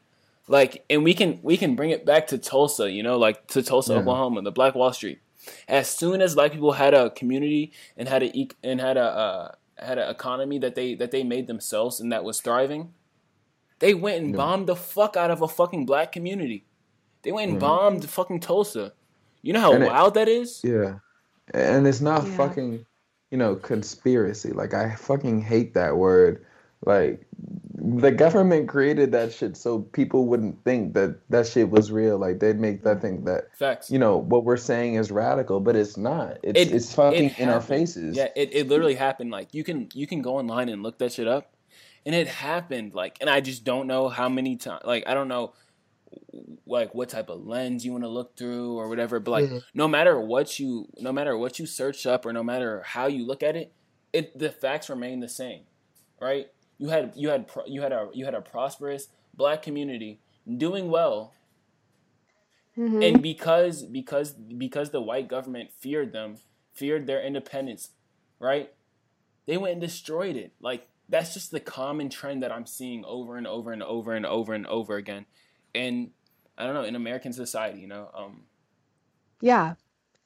like 0.48 0.84
and 0.90 1.04
we 1.04 1.14
can 1.14 1.40
we 1.42 1.58
can 1.58 1.76
bring 1.76 1.90
it 1.90 2.06
back 2.06 2.28
to 2.28 2.38
Tulsa, 2.38 2.92
you 2.92 3.04
know, 3.04 3.18
like 3.18 3.48
to 3.48 3.62
Tulsa, 3.62 3.94
Yeah. 3.94 4.00
Oklahoma, 4.00 4.42
the 4.42 4.52
Black 4.52 4.76
Wall 4.76 4.94
Street. 4.94 5.20
As 5.68 5.90
soon 5.90 6.22
as 6.22 6.36
black 6.36 6.52
people 6.52 6.74
had 6.74 6.94
a 6.94 7.10
community 7.10 7.72
and 7.98 8.08
had 8.08 8.24
a 8.24 8.48
and 8.64 8.80
had 8.80 8.98
a 8.98 9.04
uh, 9.04 9.52
had 9.82 9.98
an 9.98 10.10
economy 10.10 10.60
that 10.60 10.76
they 10.76 10.96
that 10.96 11.12
they 11.12 11.24
made 11.24 11.48
themselves 11.48 12.00
and 12.00 12.12
that 12.12 12.24
was 12.24 12.39
thriving, 12.41 12.94
they 13.80 13.94
went 13.94 14.22
and 14.24 14.32
Yeah. 14.32 14.38
bombed 14.38 14.67
the 14.67 14.76
fuck 14.76 15.17
out 15.17 15.32
of 15.32 15.41
a 15.41 15.48
fucking 15.48 15.86
black 15.86 16.12
community. 16.12 16.65
They 17.24 17.32
went 17.32 17.52
and 17.52 17.60
bombed 17.60 18.10
fucking 18.10 18.39
Tulsa. 18.41 18.94
You 19.41 19.54
know 19.54 19.60
how 19.60 19.74
And 19.74 19.84
it- 19.84 19.88
wild 19.91 20.13
that 20.15 20.28
is? 20.28 20.62
yeah 20.63 21.00
and 21.54 21.86
it's 21.88 22.02
not 22.02 22.26
Yeah. 22.26 22.36
fucking 22.38 22.86
you 23.32 23.38
know 23.38 23.56
conspiracy 23.56 24.52
like 24.52 24.74
i 24.74 24.96
fucking 24.96 25.41
hate 25.41 25.74
that 25.74 25.98
word 25.98 26.46
like 26.86 27.26
the 27.84 28.12
government 28.12 28.67
created 28.67 29.12
that 29.12 29.32
shit 29.34 29.56
so 29.58 29.80
people 29.80 30.26
wouldn't 30.26 30.63
think 30.63 30.94
that 30.94 31.20
that 31.30 31.48
shit 31.48 31.70
was 31.70 31.91
real 31.91 32.17
like 32.17 32.39
they'd 32.39 32.60
make 32.60 32.84
that 32.84 33.02
think 33.02 33.26
that 33.26 33.56
Facts. 33.56 33.89
you 33.91 33.98
know 34.00 34.17
what 34.17 34.44
we're 34.44 34.58
saying 34.58 34.96
is 34.96 35.12
radical 35.12 35.60
but 35.60 35.76
it's 35.76 35.98
not 35.98 36.38
it's 36.44 36.60
It- 36.60 36.72
it's 36.74 36.94
fucking 36.94 37.26
it 37.32 37.39
in 37.39 37.50
our 37.50 37.62
faces 37.62 38.17
Yeah, 38.17 38.28
it, 38.36 38.54
it 38.54 38.67
literally 38.67 38.96
happened. 38.96 39.32
Like 39.32 39.54
you 39.54 39.63
can 39.63 39.89
you 39.94 40.06
can 40.08 40.22
go 40.22 40.38
online 40.38 40.70
and 40.70 40.84
look 40.84 40.98
that 41.00 41.12
shit 41.13 41.28
up, 41.28 41.54
and 42.06 42.13
it 42.15 42.28
happened. 42.28 42.94
Like, 42.94 43.17
and 43.22 43.30
I 43.30 43.41
just 43.41 43.63
don't 43.63 43.88
know 43.88 44.10
how 44.10 44.28
many 44.30 44.56
times. 44.58 44.82
Like, 44.86 45.04
I 45.08 45.13
don't 45.13 45.28
know, 45.28 45.54
like 46.65 46.94
what 46.96 47.10
type 47.10 47.30
of 47.30 47.46
lens 47.46 47.86
you 47.86 47.91
want 47.91 48.04
to 48.04 48.10
look 48.10 48.36
through 48.38 48.78
or 48.78 48.89
whatever. 48.89 49.20
But 49.20 49.32
like, 49.32 49.46
Mhm. 49.46 49.62
no 49.74 49.88
matter 49.88 50.20
what 50.20 50.60
you, 50.60 50.88
no 51.00 51.12
matter 51.12 51.38
what 51.38 51.60
you 51.60 51.65
search 51.65 52.06
up 52.06 52.26
or 52.26 52.34
no 52.34 52.44
matter 52.44 52.82
how 52.86 53.08
you 53.08 53.26
look 53.26 53.44
at 53.44 53.56
it, 53.56 53.72
it 54.13 54.38
the 54.38 54.50
facts 54.50 54.89
remain 54.89 55.20
the 55.20 55.30
same, 55.30 55.63
right? 56.20 56.48
You 56.82 56.89
had 56.89 57.13
you 57.15 57.30
had 57.30 57.48
pro- 57.48 57.67
you 57.67 57.82
had 57.82 57.91
a 57.91 58.10
you 58.12 58.26
had 58.26 58.34
a 58.34 58.41
prosperous 58.41 59.08
black 59.36 59.62
community 59.62 60.20
doing 60.58 60.89
well. 60.89 61.34
Mhm. 62.76 63.04
and 63.08 63.22
because 63.22 63.84
because 63.84 64.32
because 64.34 64.89
the 64.89 65.02
white 65.02 65.28
government 65.28 65.72
feared 65.78 66.12
them 66.12 66.38
feared 66.74 67.06
their 67.06 67.22
independence 67.22 67.91
right? 68.39 68.74
They 69.46 69.58
went 69.58 69.74
and 69.74 69.82
destroyed 69.82 70.36
it. 70.36 70.54
Like 70.60 70.88
that's 71.08 71.34
just 71.36 71.52
the 71.52 71.60
common 71.60 72.10
trend 72.10 72.41
that 72.41 72.52
i'm 72.52 72.65
seeing 72.65 73.04
over 73.06 73.38
and 73.38 73.46
over 73.46 73.72
and 73.74 73.84
over 73.84 74.13
and 74.15 74.26
over 74.26 74.54
and 74.54 74.65
over 74.65 74.96
again. 74.96 75.26
And 75.76 76.12
i 76.58 76.65
don't 76.65 76.74
know 76.74 76.84
in 76.84 76.96
american 76.96 77.32
society 77.34 77.80
you 77.80 77.88
know 77.88 78.10
um 78.13 78.44
yeah, 79.41 79.76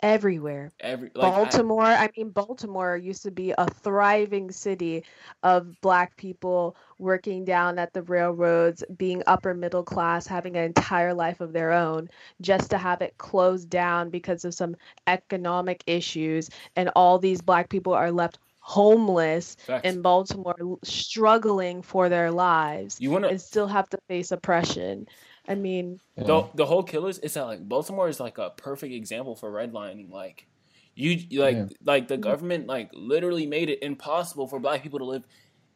everywhere. 0.06 0.72
every 0.80 1.12
like 1.16 1.32
Baltimore, 1.32 1.84
I, 1.84 2.10
mean, 2.16 2.30
Baltimore 2.30 2.96
used 2.96 3.24
to 3.24 3.32
be 3.32 3.54
a 3.58 3.66
thriving 3.66 4.52
city 4.52 5.04
of 5.44 5.80
black 5.82 6.16
people 6.16 6.76
working 7.00 7.44
down 7.44 7.80
at 7.80 7.94
the 7.94 8.04
railroads, 8.04 8.84
being 8.98 9.24
upper 9.28 9.54
middle 9.54 9.84
class, 9.84 10.28
having 10.28 10.56
an 10.56 10.64
entire 10.64 11.14
life 11.14 11.42
of 11.42 11.54
their 11.54 11.72
own, 11.72 12.10
just 12.42 12.70
to 12.70 12.78
have 12.78 13.02
it 13.02 13.18
closed 13.18 13.70
down 13.70 14.10
because 14.10 14.46
of 14.46 14.54
some 14.54 14.76
economic 15.08 15.84
issues. 15.88 16.50
And 16.76 16.90
all 16.96 17.18
these 17.18 17.42
black 17.42 17.70
people 17.70 17.94
are 17.94 18.12
left 18.12 18.38
homeless 18.60 19.56
facts. 19.60 19.88
in 19.88 20.02
Baltimore, 20.02 20.78
struggling 20.84 21.84
for 21.84 22.10
their 22.10 22.32
lives 22.32 22.98
you 23.00 23.12
want 23.12 23.24
to 23.24 23.30
and 23.30 23.40
still 23.40 23.68
have 23.68 23.88
to 23.90 24.00
face 24.08 24.32
oppression. 24.32 25.08
I 25.48 25.56
mean, 25.56 26.00
the, 26.18 26.50
the 26.56 26.66
whole 26.66 26.84
killers 26.84 27.20
is 27.20 27.34
that 27.34 27.44
like 27.46 27.68
baltimore 27.68 28.08
is 28.08 28.20
like 28.20 28.38
a 28.38 28.52
perfect 28.52 28.94
example 28.94 29.36
for 29.36 29.52
redlining 29.52 30.10
like 30.10 30.48
you 30.96 31.12
you, 31.12 31.42
like 31.42 31.58
Yeah. 31.58 31.66
like 31.84 32.08
the 32.08 32.18
government 32.18 32.68
like 32.68 32.90
literally 32.94 33.46
made 33.46 33.70
it 33.70 33.80
impossible 33.84 34.48
for 34.48 34.60
black 34.60 34.82
people 34.82 35.00
to 35.00 35.06
live 35.06 35.24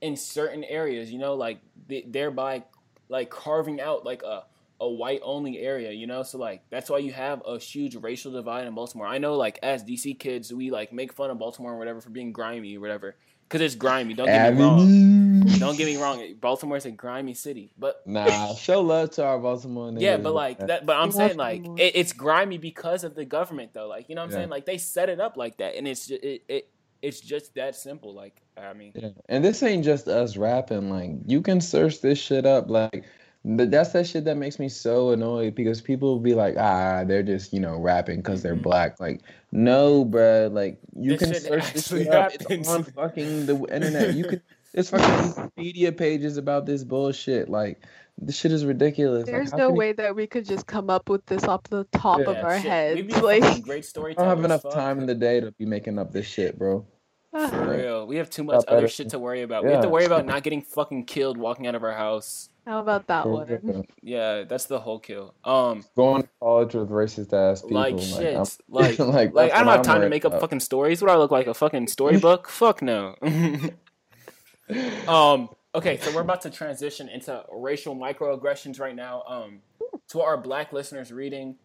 in 0.01 0.15
certain 0.15 0.63
areas 0.63 1.11
you 1.11 1.19
know 1.19 1.35
like 1.35 1.59
th- 1.89 2.05
thereby 2.07 2.63
like 3.09 3.29
carving 3.29 3.81
out 3.81 4.05
like 4.05 4.23
a 4.23 4.43
a 4.81 4.89
white 4.89 5.19
only 5.23 5.59
area, 5.59 5.91
you 5.91 6.07
know. 6.07 6.23
So 6.23 6.37
like 6.37 6.63
that's 6.69 6.89
why 6.89 6.99
you 6.99 7.11
have 7.11 7.41
a 7.45 7.59
huge 7.59 7.95
racial 7.95 8.31
divide 8.31 8.65
in 8.65 8.73
Baltimore. 8.75 9.07
I 9.07 9.17
know 9.17 9.35
like 9.35 9.59
as 9.61 9.83
DC 9.83 10.13
kids, 10.13 10.53
we 10.53 10.71
like 10.71 10.93
make 10.93 11.11
fun 11.11 11.29
of 11.29 11.37
Baltimore 11.37 11.73
or 11.73 11.77
whatever 11.77 11.99
for 11.99 12.11
being 12.11 12.31
grimy 12.31 12.77
or 12.77 12.79
whatever 12.79 13.17
because 13.49 13.61
it's 13.61 13.75
grimy. 13.75 14.13
Don't 14.13 14.27
get 14.27 14.53
me 14.53 14.61
wrong. 14.61 14.79
Avenue. 14.81 15.59
Don't 15.59 15.77
get 15.77 15.85
me 15.85 15.97
wrong. 15.97 16.35
Baltimore's 16.39 16.85
a 16.85 16.91
grimy 16.91 17.33
city, 17.33 17.71
but 17.77 18.01
Nah, 18.05 18.53
show 18.55 18.81
love 18.81 19.09
to 19.11 19.25
our 19.25 19.39
Baltimore 19.39 19.89
niggas. 19.89 20.01
yeah, 20.01 20.17
but 20.17 20.33
like 20.33 20.59
that. 20.59 20.85
But 20.85 20.97
I'm 20.97 21.11
saying 21.11 21.37
like 21.37 21.65
it, 21.77 21.93
it's 21.95 22.13
grimy 22.13 22.57
because 22.57 23.03
of 23.03 23.15
the 23.15 23.25
government, 23.25 23.73
though. 23.73 23.87
Like 23.87 24.09
you 24.09 24.15
know 24.15 24.21
what 24.21 24.25
I'm 24.25 24.31
Yeah. 24.31 24.37
saying? 24.37 24.49
Like 24.49 24.65
they 24.65 24.77
set 24.77 25.09
it 25.09 25.19
up 25.19 25.37
like 25.37 25.57
that, 25.57 25.75
and 25.75 25.87
it's 25.87 26.07
just, 26.07 26.23
it, 26.23 26.43
it 26.47 26.69
it's 27.01 27.21
just 27.21 27.55
that 27.55 27.75
simple. 27.75 28.13
Like 28.13 28.41
I 28.57 28.73
mean, 28.73 28.91
Yeah. 28.95 29.09
And 29.27 29.43
this 29.43 29.63
ain't 29.63 29.83
just 29.85 30.07
us 30.07 30.37
rapping. 30.37 30.89
Like 30.89 31.11
you 31.25 31.41
can 31.41 31.61
search 31.61 32.01
this 32.01 32.19
shit 32.19 32.45
up. 32.45 32.69
Like 32.69 33.05
th- 33.45 33.69
that's 33.69 33.91
that 33.91 34.07
shit 34.07 34.25
that 34.25 34.37
makes 34.37 34.59
me 34.59 34.69
so 34.69 35.11
annoyed 35.11 35.55
because 35.55 35.81
people 35.81 36.09
will 36.09 36.19
be 36.19 36.33
like, 36.35 36.55
ah, 36.57 37.03
they're 37.05 37.23
just 37.23 37.53
you 37.53 37.59
know 37.59 37.77
rapping 37.77 38.17
because 38.17 38.41
they're 38.43 38.55
Mhm. 38.55 38.63
black. 38.63 38.99
Like 38.99 39.21
no, 39.51 40.05
bruh. 40.05 40.51
Like 40.51 40.79
you 40.95 41.17
This 41.17 41.31
can 41.31 41.33
search 41.41 41.73
this 41.73 41.87
shit 41.87 42.07
up. 42.07 42.31
happens. 42.31 42.49
It's 42.49 42.69
on 42.69 42.83
fucking 42.83 43.45
the 43.45 43.55
internet. 43.73 44.13
You 44.15 44.25
can. 44.25 44.41
It's 44.73 44.91
fucking 44.91 45.51
media 45.57 45.91
pages 45.91 46.37
about 46.37 46.65
this 46.67 46.83
bullshit. 46.83 47.49
Like 47.49 47.83
this 48.21 48.35
shit 48.35 48.51
is 48.51 48.65
ridiculous. 48.65 49.25
There's 49.25 49.49
how 49.51 49.57
no 49.57 49.65
can 49.67 49.75
you- 49.75 49.79
way 49.79 49.91
that 49.93 50.15
we 50.15 50.27
could 50.27 50.45
just 50.45 50.67
come 50.67 50.89
up 50.91 51.09
with 51.09 51.25
this 51.25 51.45
off 51.45 51.63
the 51.63 51.85
top 51.91 52.19
of 52.19 52.37
our 52.37 52.57
shit, 52.57 52.63
we 52.65 52.69
heads. 52.69 53.01
be 53.15 53.21
Like, 53.21 53.43
fucking 53.43 53.61
great 53.63 53.91
I 53.97 54.13
don't 54.13 54.25
have 54.27 54.43
enough 54.43 54.61
fuck. 54.61 54.73
time 54.73 54.99
in 54.99 55.05
the 55.07 55.15
day 55.15 55.39
to 55.39 55.51
be 55.53 55.65
making 55.65 55.97
up 55.97 56.11
this 56.11 56.27
shit, 56.27 56.59
bro. 56.59 56.85
For 57.31 57.67
real, 57.77 58.05
we 58.07 58.17
have 58.17 58.29
too 58.29 58.43
Not 58.43 58.55
much 58.57 58.65
other 58.67 58.77
better. 58.77 58.87
shit 58.89 59.09
to 59.09 59.19
worry 59.19 59.41
about. 59.43 59.63
We 59.63 59.71
have 59.71 59.81
to 59.83 59.89
worry 59.89 60.05
about 60.05 60.25
not 60.27 60.43
getting 60.43 60.61
fucking 60.61 61.05
killed 61.05 61.37
walking 61.37 61.65
out 61.65 61.75
of 61.75 61.83
our 61.83 61.93
house. 61.93 62.49
How 62.67 62.79
about 62.79 63.07
that 63.07 63.27
one? 63.27 63.83
Yeah, 64.01 64.43
that's 64.43 64.65
the 64.65 64.79
whole 64.79 64.99
kill. 64.99 65.33
Um, 65.43 65.83
Going 65.95 66.23
to 66.23 66.29
college 66.39 66.75
with 66.75 66.89
racist 66.89 67.33
ass 67.33 67.61
people. 67.61 67.77
like 67.77 67.99
shit, 67.99 68.35
like 68.69 68.99
like, 68.99 68.99
like, 69.33 69.33
that's 69.33 69.53
I 69.53 69.57
don't 69.59 69.65
what 69.67 69.71
have 69.71 69.79
I'm 69.79 69.83
time 69.83 70.01
to 70.01 70.09
make 70.09 70.25
up 70.25 70.31
about. 70.33 70.41
fucking 70.41 70.59
stories. 70.59 71.01
What 71.01 71.07
do 71.07 71.13
I 71.13 71.17
look 71.17 71.31
like 71.31 71.47
a 71.47 71.53
fucking 71.53 71.87
storybook? 71.87 72.47
Fuck 72.49 72.81
no. 72.81 73.15
um. 75.07 75.49
Okay, 75.75 75.97
so 75.97 76.11
we're 76.15 76.21
about 76.21 76.41
to 76.41 76.49
transition 76.49 77.09
into 77.09 77.43
racial 77.51 77.95
microaggressions 77.95 78.79
right 78.79 78.95
now. 78.95 79.21
Um, 79.27 79.61
to 80.09 80.21
our 80.21 80.35
black 80.35 80.73
listeners 80.73 81.11
reading, 81.11 81.57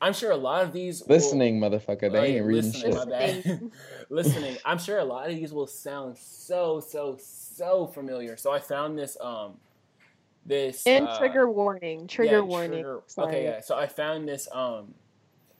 I'm 0.00 0.12
sure 0.12 0.30
a 0.30 0.36
lot 0.36 0.62
of 0.62 0.72
these 0.72 1.00
will- 1.00 1.16
Listening, 1.16 1.58
motherfucker. 1.60 2.12
They 2.12 2.18
Oh, 2.18 2.22
ain't 2.22 2.46
reading 2.46 2.70
listening, 2.70 2.92
shit. 2.92 2.94
my 2.94 3.04
bad. 3.06 3.70
listening. 4.08 4.56
I'm 4.64 4.78
sure 4.78 4.98
a 4.98 5.04
lot 5.04 5.28
of 5.28 5.34
these 5.34 5.52
will 5.52 5.66
sound 5.66 6.16
so 6.16 6.78
so 6.80 7.18
so 7.20 7.88
familiar. 7.88 8.36
So 8.36 8.52
I 8.52 8.60
found 8.60 8.96
this 8.96 9.16
um 9.20 9.54
this 10.46 10.86
And 10.86 11.06
uh, 11.06 11.18
trigger 11.18 11.50
warning. 11.50 12.06
Trigger 12.06 12.36
yeah, 12.36 12.40
warning. 12.40 12.70
trigger- 12.82 13.02
Okay, 13.18 13.44
yeah. 13.44 13.60
So 13.60 13.76
I 13.76 13.86
found 13.86 14.28
this 14.28 14.48
um 14.52 14.94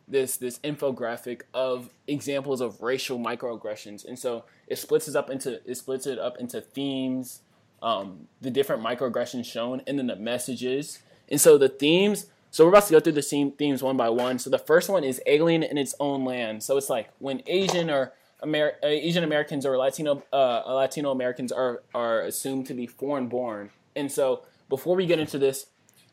this 0.08 0.36
this 0.38 0.58
infographic 0.60 1.42
of 1.54 1.90
examples 2.08 2.60
of 2.60 2.82
racial 2.82 3.18
microaggressions, 3.18 4.04
and 4.04 4.18
so 4.18 4.44
it 4.66 4.76
splits 4.78 5.06
it 5.08 5.14
up 5.16 5.30
into 5.30 5.60
it 5.68 5.76
splits 5.76 6.06
it 6.06 6.18
up 6.18 6.38
into 6.38 6.60
themes, 6.60 7.40
um, 7.82 8.26
the 8.40 8.50
different 8.50 8.82
microaggressions 8.82 9.44
shown, 9.44 9.82
and 9.86 9.98
then 9.98 10.06
the 10.08 10.16
messages. 10.16 10.98
And 11.28 11.40
so 11.40 11.56
the 11.58 11.68
themes. 11.68 12.26
So 12.52 12.64
we're 12.64 12.70
about 12.70 12.86
to 12.86 12.92
go 12.92 12.98
through 12.98 13.12
the 13.12 13.22
same 13.22 13.52
themes 13.52 13.80
one 13.80 13.96
by 13.96 14.08
one. 14.08 14.40
So 14.40 14.50
the 14.50 14.58
first 14.58 14.88
one 14.88 15.04
is 15.04 15.22
alien 15.24 15.62
in 15.62 15.78
its 15.78 15.94
own 16.00 16.24
land. 16.24 16.64
So 16.64 16.76
it's 16.76 16.90
like 16.90 17.10
when 17.20 17.44
Asian 17.46 17.88
or 17.88 18.12
Amer- 18.42 18.74
uh, 18.82 18.86
Asian 18.88 19.22
Americans 19.22 19.64
or 19.64 19.76
Latino 19.78 20.24
uh, 20.32 20.62
Latino 20.66 21.12
Americans 21.12 21.52
are 21.52 21.82
are 21.94 22.22
assumed 22.22 22.66
to 22.66 22.74
be 22.74 22.88
foreign 22.88 23.28
born. 23.28 23.70
And 23.94 24.10
so 24.10 24.42
before 24.70 24.96
we 24.96 25.04
get 25.06 25.18
into 25.18 25.38
this, 25.38 25.66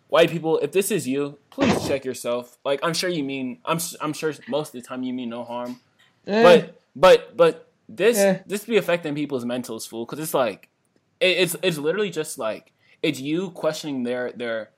white 0.10 0.30
people, 0.30 0.58
if 0.60 0.72
this 0.74 0.92
is 0.92 1.08
you, 1.08 1.38
please 1.50 1.88
check 1.88 2.04
yourself. 2.04 2.58
Like 2.66 2.80
I'm 2.84 2.94
sure 2.94 3.10
you 3.10 3.24
mean 3.24 3.60
I'm 3.64 3.80
I'm 4.02 4.12
sure 4.14 4.34
most 4.50 4.76
of 4.76 4.82
the 4.82 4.88
time 4.88 5.04
you 5.04 5.14
mean 5.14 5.30
no 5.30 5.44
harm. 5.46 5.80
Eh, 6.26 6.44
But 6.44 6.82
but 6.96 7.38
but 7.38 7.54
this 7.88 8.18
Yeah. 8.18 8.42
this 8.46 8.66
be 8.66 8.76
affecting 8.78 9.16
people's 9.16 9.46
mentals, 9.46 9.88
fool. 9.88 10.06
Because 10.06 10.20
it's 10.20 10.34
like 10.34 10.68
it, 11.22 11.38
it's 11.44 11.56
it's 11.64 11.78
literally 11.78 12.10
just 12.10 12.38
like 12.38 12.74
it's 13.02 13.20
you 13.22 13.52
questioning 13.52 14.04
their 14.04 14.32
their 14.34 14.72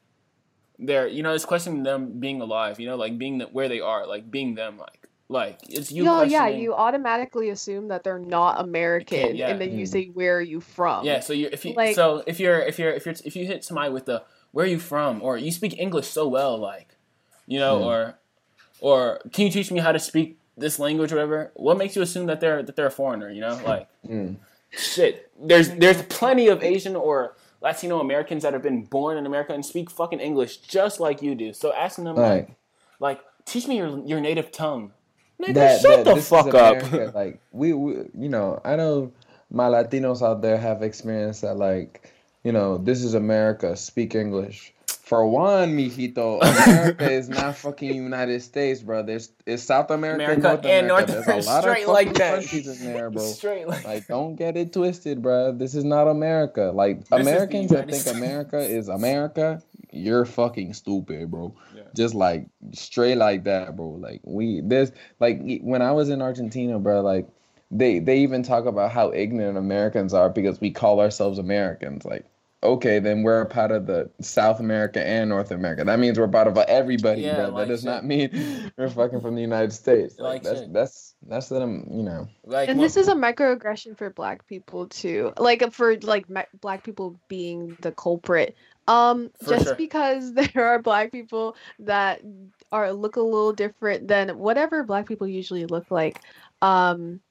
their 0.77 1.07
you 1.07 1.23
know 1.23 1.33
it's 1.33 1.45
questioning 1.45 1.83
them 1.83 2.19
being 2.19 2.41
alive. 2.41 2.79
You 2.79 2.87
know, 2.89 2.95
like 2.97 3.17
being 3.17 3.39
the, 3.39 3.45
where 3.45 3.67
they 3.69 3.79
are, 3.79 4.05
like 4.07 4.29
being 4.29 4.55
them, 4.55 4.77
like 4.77 4.98
like 5.29 5.59
it's 5.69 5.91
you. 5.91 6.03
No, 6.03 6.23
yeah, 6.23 6.47
you 6.47 6.73
automatically 6.73 7.49
assume 7.49 7.87
that 7.89 8.03
they're 8.03 8.17
not 8.19 8.59
American, 8.59 9.35
yeah. 9.35 9.49
and 9.49 9.61
then 9.61 9.77
you 9.77 9.85
Mm. 9.85 9.87
say, 9.87 10.05
"Where 10.07 10.37
are 10.37 10.41
you 10.41 10.59
from?" 10.59 11.05
Yeah, 11.05 11.19
so 11.21 11.33
you 11.33 11.49
if 11.51 11.63
you 11.65 11.73
Like- 11.73 11.95
so 11.95 12.23
if 12.27 12.39
you're 12.39 12.59
if 12.59 12.79
you're 12.79 12.91
if 12.91 13.05
you're 13.05 13.15
if 13.23 13.35
you 13.35 13.45
hit 13.45 13.63
somebody 13.63 13.91
with 13.93 14.05
the 14.05 14.23
where 14.51 14.65
are 14.65 14.69
you 14.69 14.79
from 14.79 15.21
or 15.21 15.37
you 15.37 15.51
speak 15.51 15.77
English 15.79 16.07
so 16.07 16.27
well 16.27 16.57
like 16.57 16.97
you 17.45 17.59
know 17.59 17.77
Hmm. 17.77 17.83
or 17.85 18.19
or 18.81 19.19
can 19.31 19.45
you 19.45 19.51
teach 19.51 19.71
me 19.71 19.79
how 19.79 19.91
to 19.91 19.99
speak 19.99 20.39
this 20.57 20.79
language 20.79 21.11
or 21.11 21.15
whatever 21.17 21.51
what 21.55 21.77
makes 21.77 21.95
you 21.95 22.01
assume 22.01 22.25
that 22.25 22.39
they're 22.41 22.63
that 22.63 22.75
they're 22.75 22.87
a 22.87 22.91
foreigner 22.91 23.29
you 23.29 23.41
know 23.41 23.59
like 23.65 23.87
mm. 24.05 24.35
shit 24.71 25.31
there's 25.39 25.69
there's 25.75 26.01
plenty 26.03 26.47
of 26.47 26.63
Asian 26.63 26.95
or 26.95 27.35
Latino 27.61 27.99
Americans 27.99 28.41
that 28.43 28.53
have 28.53 28.63
been 28.63 28.83
born 28.83 29.17
in 29.17 29.25
America 29.25 29.53
and 29.53 29.63
speak 29.65 29.89
fucking 29.91 30.19
English 30.19 30.57
just 30.57 30.99
like 30.99 31.21
you 31.21 31.35
do 31.35 31.53
so 31.53 31.71
asking 31.73 32.05
them 32.05 32.15
like 32.15 32.47
Like 32.47 32.49
like 32.99 33.19
teach 33.45 33.67
me 33.67 33.77
your 33.77 33.99
your 34.05 34.19
native 34.19 34.51
tongue 34.51 34.91
nigga 35.41 35.53
that, 35.53 35.81
shut 35.81 36.05
that 36.05 36.15
the 36.15 36.21
fuck 36.21 36.53
up 36.53 37.13
Like 37.13 37.39
we, 37.51 37.73
we, 37.73 37.93
you 38.17 38.29
know, 38.29 38.61
I 38.63 38.75
know 38.75 39.11
my 39.51 39.67
Latinos 39.67 40.21
out 40.21 40.41
there 40.41 40.57
have 40.57 40.83
experienced 40.83 41.41
that. 41.41 41.55
Like, 41.55 42.11
you 42.43 42.51
know, 42.51 42.77
this 42.77 43.03
is 43.03 43.13
America. 43.13 43.75
Speak 43.75 44.15
English. 44.15 44.73
For 44.87 45.25
one, 45.25 45.75
mijito, 45.75 46.39
America 46.39 47.11
is 47.11 47.29
not 47.29 47.55
fucking 47.55 47.95
United 47.95 48.43
States, 48.43 48.81
bro. 48.81 49.01
There's 49.01 49.31
it's 49.47 49.63
South 49.63 49.89
America, 49.89 50.23
and 50.23 50.33
America 50.33 50.47
North 50.47 50.65
and 50.65 50.85
America. 50.85 51.11
North 51.13 51.25
There's 51.25 51.47
a 51.47 51.49
lot 51.49 51.67
of 51.67 51.87
like 51.87 52.13
that 52.13 52.41
countries 52.41 52.81
in 52.81 52.93
there, 52.93 53.09
bro. 53.09 53.23
straight 53.25 53.67
like 53.67 53.85
Like, 53.85 54.07
don't 54.07 54.35
get 54.35 54.55
it 54.55 54.71
twisted, 54.71 55.23
bro. 55.23 55.51
This 55.51 55.73
is 55.73 55.83
not 55.83 56.07
America. 56.07 56.71
Like, 56.75 57.01
Americans 57.11 57.71
that 57.71 57.89
think 57.89 58.05
America 58.15 58.59
is 58.59 58.87
America, 58.87 59.63
you're 59.91 60.25
fucking 60.25 60.73
stupid, 60.73 61.31
bro. 61.31 61.55
Yeah. 61.75 61.83
Just 61.95 62.13
like 62.15 62.45
straight 62.73 63.15
like 63.17 63.43
that, 63.45 63.75
bro. 63.75 63.89
Like 63.89 64.21
we, 64.23 64.61
there's 64.63 64.91
like 65.19 65.41
when 65.61 65.81
I 65.81 65.91
was 65.91 66.09
in 66.09 66.21
Argentina, 66.21 66.79
bro. 66.79 67.01
Like 67.01 67.27
they 67.71 67.99
they 67.99 68.19
even 68.19 68.43
talk 68.43 68.65
about 68.65 68.91
how 68.91 69.11
ignorant 69.11 69.57
Americans 69.57 70.13
are 70.13 70.29
because 70.29 70.59
we 70.61 70.71
call 70.71 70.99
ourselves 70.99 71.37
Americans. 71.39 72.05
Like, 72.05 72.25
okay, 72.63 72.99
then 72.99 73.23
we're 73.23 73.41
a 73.41 73.45
part 73.45 73.71
of 73.71 73.85
the 73.85 74.09
South 74.21 74.59
America 74.59 75.05
and 75.05 75.29
North 75.29 75.51
America. 75.51 75.83
That 75.83 75.99
means 75.99 76.19
we're 76.19 76.27
part 76.27 76.47
of 76.47 76.57
everybody, 76.57 77.21
Yeah, 77.21 77.35
bro. 77.35 77.49
like 77.49 77.67
that 77.67 77.71
does 77.73 77.81
shit. 77.81 77.85
not 77.85 78.05
mean 78.05 78.71
we're 78.77 78.89
fucking 78.89 79.21
from 79.21 79.35
the 79.35 79.41
United 79.41 79.71
States. 79.71 80.17
Like 80.19 80.33
Like, 80.33 80.43
that's 80.43 80.59
shit. 80.61 80.73
that's 80.73 81.15
that's 81.27 81.49
that 81.49 81.61
I'm 81.61 81.85
you 81.91 82.01
know. 82.03 82.27
like 82.45 82.69
and 82.69 82.79
this 82.79 82.95
is 82.97 83.07
a 83.09 83.13
microaggression 83.13 83.97
for 83.97 84.09
black 84.09 84.47
people 84.47 84.87
too 84.87 85.33
like 85.37 85.61
for 85.73 85.97
like 85.99 86.29
me- 86.29 86.43
black 86.61 86.83
people 86.83 87.19
being 87.27 87.77
the 87.81 87.91
culprit 87.91 88.55
um 88.89 89.29
For 89.43 89.51
just 89.51 89.65
sure. 89.67 89.75
because 89.75 90.33
there 90.53 90.65
are 90.65 90.79
black 90.81 91.11
people 91.11 91.55
that 91.79 92.21
are 92.71 92.91
look 92.91 93.15
a 93.15 93.21
little 93.21 93.53
different 93.53 94.07
than 94.07 94.37
whatever 94.37 94.83
black 94.83 95.07
people 95.07 95.27
usually 95.27 95.65
look 95.65 95.89
like 95.91 96.19
um 96.61 97.21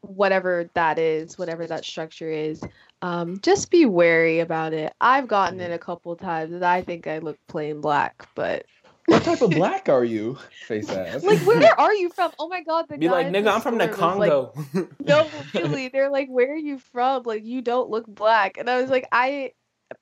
whatever 0.00 0.68
that 0.74 0.98
is 0.98 1.38
whatever 1.38 1.66
that 1.66 1.84
structure 1.84 2.30
is 2.30 2.62
um 3.02 3.38
just 3.40 3.70
be 3.70 3.86
wary 3.86 4.40
about 4.40 4.72
it 4.72 4.92
i've 5.00 5.26
gotten 5.26 5.60
it 5.60 5.72
a 5.72 5.78
couple 5.78 6.14
times 6.16 6.52
and 6.52 6.64
i 6.64 6.80
think 6.80 7.06
i 7.06 7.18
look 7.18 7.38
plain 7.48 7.80
black 7.80 8.26
but 8.34 8.64
What 9.06 9.22
type 9.22 9.40
of 9.40 9.50
black 9.62 9.88
are 9.88 10.02
you? 10.04 10.36
Face 10.66 10.90
ass. 10.90 11.22
like 11.22 11.38
where 11.40 11.78
are 11.78 11.94
you 11.94 12.08
from 12.10 12.32
oh 12.40 12.48
my 12.48 12.62
god 12.64 12.86
the 12.88 12.98
be 12.98 13.06
guy 13.06 13.12
like 13.12 13.26
at 13.26 13.32
nigga 13.32 13.54
I'm 13.54 13.60
from 13.60 13.78
the 13.78 13.92
store 13.92 14.16
was 14.16 14.18
like, 14.18 14.30
Congo 14.30 14.52
no, 14.98 15.28
really. 15.54 15.88
They're 15.88 16.10
like, 16.10 16.28
where 16.28 16.52
are 16.52 16.56
you 16.56 16.78
from? 16.80 17.22
Like, 17.22 17.44
you 17.44 17.62
don't 17.62 17.88
look 17.88 18.06
black. 18.08 18.58
And 18.58 18.68
I 18.68 18.80
was 18.80 18.90
like, 18.90 19.06
I 19.12 19.52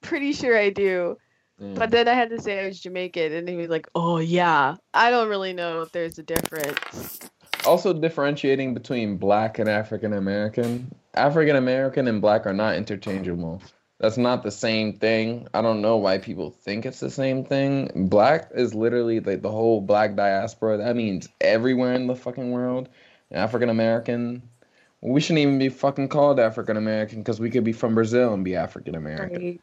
pretty 0.01 0.33
sure 0.33 0.57
I 0.57 0.71
do. 0.71 1.17
Mm. 1.61 1.77
But 1.77 1.91
then 1.91 2.09
I 2.09 2.15
had 2.15 2.31
to 2.31 2.41
say 2.41 2.63
I 2.63 2.67
was 2.67 2.81
Jamaican, 2.81 3.33
and 3.33 3.49
he 3.49 3.57
was 3.57 3.69
like, 3.69 3.87
oh 3.95 4.19
yeah. 4.19 4.77
I 4.93 5.11
don't 5.11 5.29
really 5.29 5.53
know 5.53 5.83
if 5.83 5.93
there's 5.93 6.19
a 6.19 6.23
difference. 6.23 7.21
also 7.67 7.93
differentiating 7.93 8.75
between 8.75 9.17
black 9.17 9.59
and 9.59 9.69
African 9.69 10.13
American. 10.13 10.93
African 11.15 11.57
American 11.57 12.09
and 12.09 12.21
black 12.21 12.47
are 12.47 12.53
not 12.53 12.77
interchangeable. 12.77 13.63
That's 14.01 14.19
not 14.19 14.43
the 14.43 14.51
same 14.51 14.95
thing. 14.95 15.47
I 15.55 15.63
don't 15.63 15.81
know 15.81 15.97
why 15.97 16.19
people 16.19 16.51
think 16.51 16.85
it's 16.85 17.01
the 17.01 17.11
same 17.11 17.45
thing. 17.45 18.09
Black 18.09 18.51
is 18.55 18.75
literally 18.75 19.21
like 19.21 19.43
the 19.43 19.51
whole 19.51 19.81
black 19.81 20.17
diaspora. 20.17 20.77
That 20.79 20.97
means 20.97 21.29
everywhere 21.41 21.95
in 21.95 22.09
the 22.09 22.17
fucking 22.17 22.51
world. 22.51 22.89
African 23.31 23.69
American, 23.69 24.43
we 25.01 25.21
shouldn't 25.21 25.41
even 25.41 25.59
be 25.59 25.69
fucking 25.69 26.09
called 26.09 26.41
African 26.41 26.77
American 26.77 27.21
because 27.21 27.41
we 27.41 27.51
could 27.51 27.65
be 27.65 27.73
from 27.73 27.95
Brazil 27.95 28.35
and 28.35 28.45
be 28.45 28.57
African 28.57 28.95
American. 28.95 29.61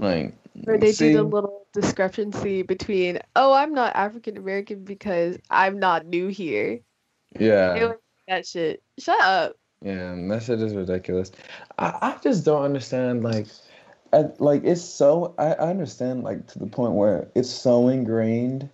Like, 0.00 0.34
Or 0.66 0.78
they 0.78 0.92
see? 0.92 1.12
do 1.12 1.18
the 1.18 1.22
little 1.24 1.66
discrepancy 1.72 2.62
between, 2.62 3.20
oh, 3.36 3.52
I'm 3.52 3.72
not 3.72 3.94
African 3.96 4.36
American 4.36 4.84
because 4.84 5.38
I'm 5.50 5.78
not 5.78 6.06
new 6.06 6.28
here. 6.28 6.80
Yeah. 7.38 7.92
that 8.26 8.46
shit. 8.46 8.82
Shut 8.98 9.20
up. 9.20 9.56
Yeah, 9.82 10.14
that 10.28 10.42
shit 10.42 10.60
is 10.60 10.74
ridiculous. 10.74 11.30
I, 11.78 11.98
I 12.00 12.16
just 12.22 12.44
don't 12.44 12.62
understand. 12.62 13.22
Like, 13.22 13.46
I, 14.12 14.24
like 14.38 14.64
it's 14.64 14.82
so 14.82 15.34
I, 15.38 15.52
I 15.54 15.70
understand 15.70 16.24
like 16.24 16.46
to 16.48 16.58
the 16.58 16.66
point 16.66 16.92
where 16.94 17.28
it's 17.34 17.50
so 17.50 17.88
ingrained 17.88 18.68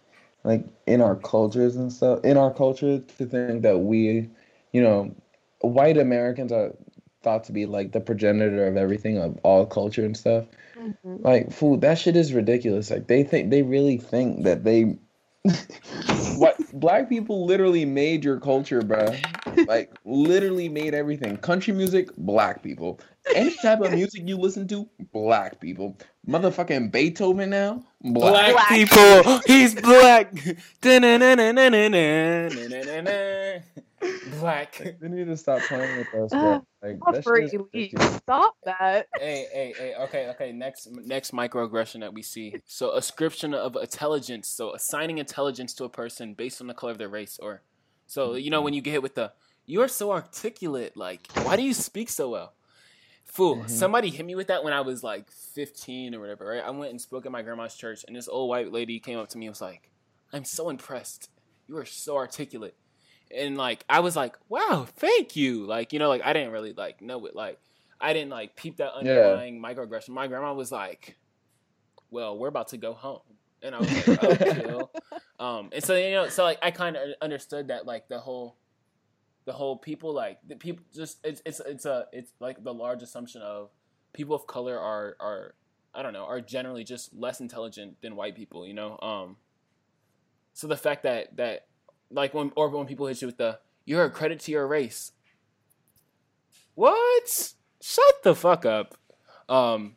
like 0.44 0.64
in 0.86 1.00
our 1.00 1.16
cultures 1.16 1.76
and 1.76 1.92
stuff 1.92 2.20
in 2.24 2.36
our 2.36 2.52
culture 2.52 2.98
to 2.98 3.26
think 3.26 3.62
that 3.62 3.78
we 3.78 4.28
you 4.72 4.82
know 4.82 5.14
white 5.60 5.96
americans 5.96 6.52
are 6.52 6.72
thought 7.22 7.42
to 7.44 7.52
be 7.52 7.66
like 7.66 7.92
the 7.92 8.00
progenitor 8.00 8.66
of 8.66 8.76
everything 8.76 9.18
of 9.18 9.36
all 9.42 9.66
culture 9.66 10.04
and 10.04 10.16
stuff 10.16 10.44
Mhm. 10.84 11.24
like 11.24 11.50
food 11.52 11.80
that 11.80 11.98
shit 11.98 12.16
is 12.16 12.34
ridiculous 12.34 12.90
like 12.90 13.06
they 13.06 13.22
think 13.24 13.50
they 13.50 13.62
really 13.62 13.96
think 13.96 14.44
that 14.44 14.64
they 14.64 14.98
what 16.36 16.56
black 16.72 17.08
people 17.08 17.46
literally 17.46 17.84
made 17.84 18.24
your 18.24 18.38
culture 18.40 18.82
bruh 18.82 19.16
like 19.66 19.90
literally 20.04 20.68
made 20.68 20.94
everything 20.94 21.36
country 21.38 21.72
music 21.72 22.08
black 22.18 22.62
people 22.62 23.00
any 23.34 23.54
type 23.62 23.80
of 23.80 23.92
music 23.92 24.22
you 24.26 24.36
listen 24.36 24.66
to 24.68 24.88
black 25.12 25.60
people 25.60 25.96
motherfucking 26.28 26.90
beethoven 26.92 27.50
now 27.50 27.82
Black, 28.06 28.52
Black. 28.52 28.68
people, 28.68 29.40
he's 29.46 29.74
black. 29.76 30.30
Black. 34.40 34.80
We 35.00 35.08
need 35.08 35.26
to 35.26 35.36
stop 35.36 35.60
playing 35.62 35.98
with 35.98 36.14
us. 36.14 36.30
Bro. 36.30 36.40
Ah, 36.42 36.60
stop 38.18 38.56
that. 38.64 39.06
Hey, 39.18 39.46
hey, 39.52 39.74
hey. 39.76 39.94
Okay, 40.00 40.28
okay. 40.30 40.52
Next, 40.52 40.88
next 40.90 41.32
microaggression 41.32 42.00
that 42.00 42.12
we 42.12 42.22
see. 42.22 42.56
So, 42.66 42.92
ascription 42.92 43.54
of 43.54 43.76
intelligence. 43.76 44.48
So, 44.48 44.74
assigning 44.74 45.18
intelligence 45.18 45.74
to 45.74 45.84
a 45.84 45.88
person 45.88 46.34
based 46.34 46.60
on 46.60 46.66
the 46.66 46.74
color 46.74 46.92
of 46.92 46.98
their 46.98 47.08
race, 47.08 47.38
or 47.40 47.62
so 48.06 48.34
you 48.34 48.50
know 48.50 48.62
when 48.62 48.74
you 48.74 48.80
get 48.80 48.92
hit 48.92 49.02
with 49.02 49.14
the 49.14 49.32
"you 49.66 49.80
are 49.80 49.88
so 49.88 50.12
articulate," 50.12 50.96
like, 50.96 51.26
why 51.42 51.56
do 51.56 51.62
you 51.62 51.74
speak 51.74 52.10
so 52.10 52.30
well? 52.30 52.54
Fool, 53.24 53.56
mm-hmm. 53.56 53.68
somebody 53.68 54.10
hit 54.10 54.26
me 54.26 54.34
with 54.34 54.48
that 54.48 54.62
when 54.62 54.72
I 54.72 54.82
was 54.82 55.02
like 55.02 55.30
15 55.30 56.14
or 56.14 56.20
whatever, 56.20 56.46
right? 56.46 56.62
I 56.62 56.70
went 56.70 56.90
and 56.90 57.00
spoke 57.00 57.26
at 57.26 57.32
my 57.32 57.42
grandma's 57.42 57.74
church, 57.74 58.04
and 58.06 58.14
this 58.14 58.28
old 58.28 58.50
white 58.50 58.70
lady 58.70 59.00
came 59.00 59.18
up 59.18 59.28
to 59.30 59.38
me 59.38 59.46
and 59.46 59.52
was 59.52 59.60
like, 59.60 59.90
I'm 60.32 60.44
so 60.44 60.68
impressed. 60.68 61.30
You 61.66 61.78
are 61.78 61.86
so 61.86 62.16
articulate. 62.16 62.76
And 63.30 63.56
like 63.56 63.84
I 63.88 64.00
was 64.00 64.16
like, 64.16 64.36
"Wow, 64.48 64.86
thank 64.96 65.36
you." 65.36 65.66
Like 65.66 65.92
you 65.92 65.98
know, 65.98 66.08
like 66.08 66.22
I 66.24 66.32
didn't 66.32 66.52
really 66.52 66.72
like 66.72 67.00
know 67.00 67.24
it. 67.26 67.34
Like 67.34 67.58
I 68.00 68.12
didn't 68.12 68.30
like 68.30 68.56
peep 68.56 68.76
that 68.78 68.92
underlying 68.92 69.60
microaggression. 69.60 70.10
My 70.10 70.26
grandma 70.26 70.52
was 70.52 70.70
like, 70.70 71.16
"Well, 72.10 72.36
we're 72.38 72.48
about 72.48 72.68
to 72.68 72.76
go 72.76 72.92
home," 72.92 73.20
and 73.62 73.74
I 73.74 73.78
was 73.78 74.08
like, 74.08 74.18
"Oh, 74.22 74.34
chill." 74.54 74.90
Um, 75.38 75.70
and 75.72 75.82
so 75.82 75.96
you 75.96 76.10
know, 76.12 76.28
so 76.28 76.44
like 76.44 76.58
I 76.62 76.70
kind 76.70 76.96
of 76.96 77.08
understood 77.20 77.68
that 77.68 77.86
like 77.86 78.08
the 78.08 78.18
whole, 78.18 78.56
the 79.46 79.52
whole 79.52 79.76
people 79.76 80.12
like 80.12 80.38
the 80.46 80.56
people 80.56 80.84
just 80.94 81.18
it's 81.24 81.42
it's 81.44 81.60
it's 81.60 81.86
a 81.86 82.06
it's 82.12 82.32
like 82.40 82.62
the 82.62 82.74
large 82.74 83.02
assumption 83.02 83.42
of 83.42 83.70
people 84.12 84.36
of 84.36 84.46
color 84.46 84.78
are 84.78 85.16
are 85.18 85.54
I 85.94 86.02
don't 86.02 86.12
know 86.12 86.24
are 86.24 86.40
generally 86.40 86.84
just 86.84 87.14
less 87.14 87.40
intelligent 87.40 88.00
than 88.00 88.16
white 88.16 88.36
people. 88.36 88.66
You 88.66 88.74
know, 88.74 88.98
um. 89.00 89.36
So 90.56 90.68
the 90.68 90.76
fact 90.76 91.02
that 91.02 91.36
that 91.36 91.66
like 92.10 92.34
when 92.34 92.52
or 92.56 92.68
when 92.68 92.86
people 92.86 93.06
hit 93.06 93.20
you 93.22 93.26
with 93.28 93.36
the 93.38 93.58
you're 93.84 94.04
a 94.04 94.10
credit 94.10 94.40
to 94.40 94.52
your 94.52 94.66
race. 94.66 95.12
What? 96.74 97.54
Shut 97.80 98.22
the 98.22 98.34
fuck 98.34 98.64
up. 98.64 98.96
Um, 99.48 99.96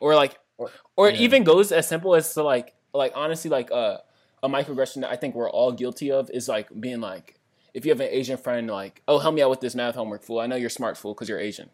or 0.00 0.14
like, 0.14 0.38
Or- 0.56 0.70
or 0.96 1.08
it 1.08 1.16
even 1.16 1.44
goes 1.44 1.72
as 1.72 1.86
simple 1.88 2.14
as 2.14 2.32
to 2.34 2.42
like, 2.42 2.74
like 2.94 3.12
honestly, 3.14 3.50
like 3.50 3.70
uh, 3.70 3.98
a 4.42 4.48
microaggression 4.48 5.02
that 5.02 5.10
I 5.10 5.16
think 5.16 5.34
we're 5.34 5.50
all 5.50 5.72
guilty 5.72 6.10
of 6.10 6.30
is 6.30 6.48
like 6.48 6.68
being 6.80 7.00
like, 7.00 7.34
if 7.74 7.84
you 7.84 7.90
have 7.90 8.00
an 8.00 8.08
Asian 8.10 8.36
friend, 8.36 8.68
like, 8.68 9.02
oh, 9.06 9.18
help 9.18 9.34
me 9.34 9.42
out 9.42 9.50
with 9.50 9.60
this 9.60 9.74
math 9.74 9.94
homework, 9.94 10.22
fool. 10.22 10.40
I 10.40 10.46
know 10.46 10.56
you're 10.56 10.70
smart, 10.70 10.96
fool, 10.96 11.14
because 11.14 11.28
you're 11.28 11.38
Asian. 11.38 11.70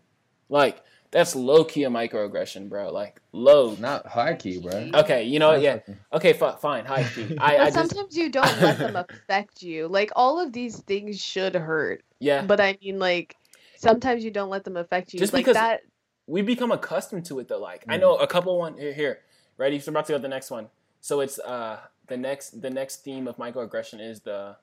Like, 0.48 0.82
that's 1.14 1.34
low 1.36 1.64
key 1.64 1.84
a 1.84 1.88
microaggression, 1.88 2.68
bro. 2.68 2.90
Like, 2.92 3.20
low. 3.32 3.74
not 3.76 4.04
high 4.06 4.34
key 4.34 4.58
bro 4.60 4.90
Okay, 4.94 5.22
you 5.22 5.38
know 5.38 5.52
what? 5.52 5.62
Yeah. 5.62 5.78
Okay, 6.12 6.32
fi- 6.34 6.56
fine. 6.56 6.84
High 6.84 7.04
key. 7.04 7.38
I, 7.40 7.54
I 7.54 7.58
But 7.58 7.64
just, 7.74 7.76
sometimes 7.90 8.16
you 8.16 8.28
don't 8.28 8.60
let 8.60 8.78
them 8.78 8.96
affect 8.96 9.62
you. 9.62 9.86
Like 9.88 10.10
all 10.16 10.40
of 10.40 10.52
these 10.52 10.80
things 10.82 11.20
should 11.20 11.54
hurt, 11.54 12.02
yeah. 12.18 12.42
but 12.42 12.60
I 12.60 12.76
mean, 12.82 12.98
like 12.98 13.36
sometimes 13.76 14.24
you 14.24 14.30
don't 14.32 14.50
let 14.50 14.64
them 14.64 14.76
affect 14.76 15.14
you. 15.14 15.20
Just 15.20 15.32
like 15.32 15.42
because- 15.46 15.54
that. 15.54 15.80
we 16.26 16.42
become 16.42 16.72
accustomed 16.72 17.24
to 17.26 17.38
it 17.38 17.46
though. 17.48 17.60
Like 17.60 17.84
I 17.88 17.96
Mm. 17.96 18.00
know 18.00 18.16
a 18.16 18.26
couple 18.26 18.58
one 18.58 18.76
here, 18.76 18.92
here. 18.92 19.18
Ready? 19.56 19.78
So 19.78 19.90
I'm 19.90 19.94
about 19.96 20.06
to 20.06 20.12
go 20.14 20.18
to 20.18 20.22
the 20.22 20.28
next 20.28 20.50
one. 20.50 20.66
So 21.00 21.20
it's 21.20 21.38
uh 21.38 21.78
the 22.08 22.16
next 22.16 22.60
the 22.60 22.70
next 22.70 23.04
theme 23.04 23.28
of 23.28 23.36
microaggression 23.36 24.00
is 24.00 24.20
the 24.20 24.56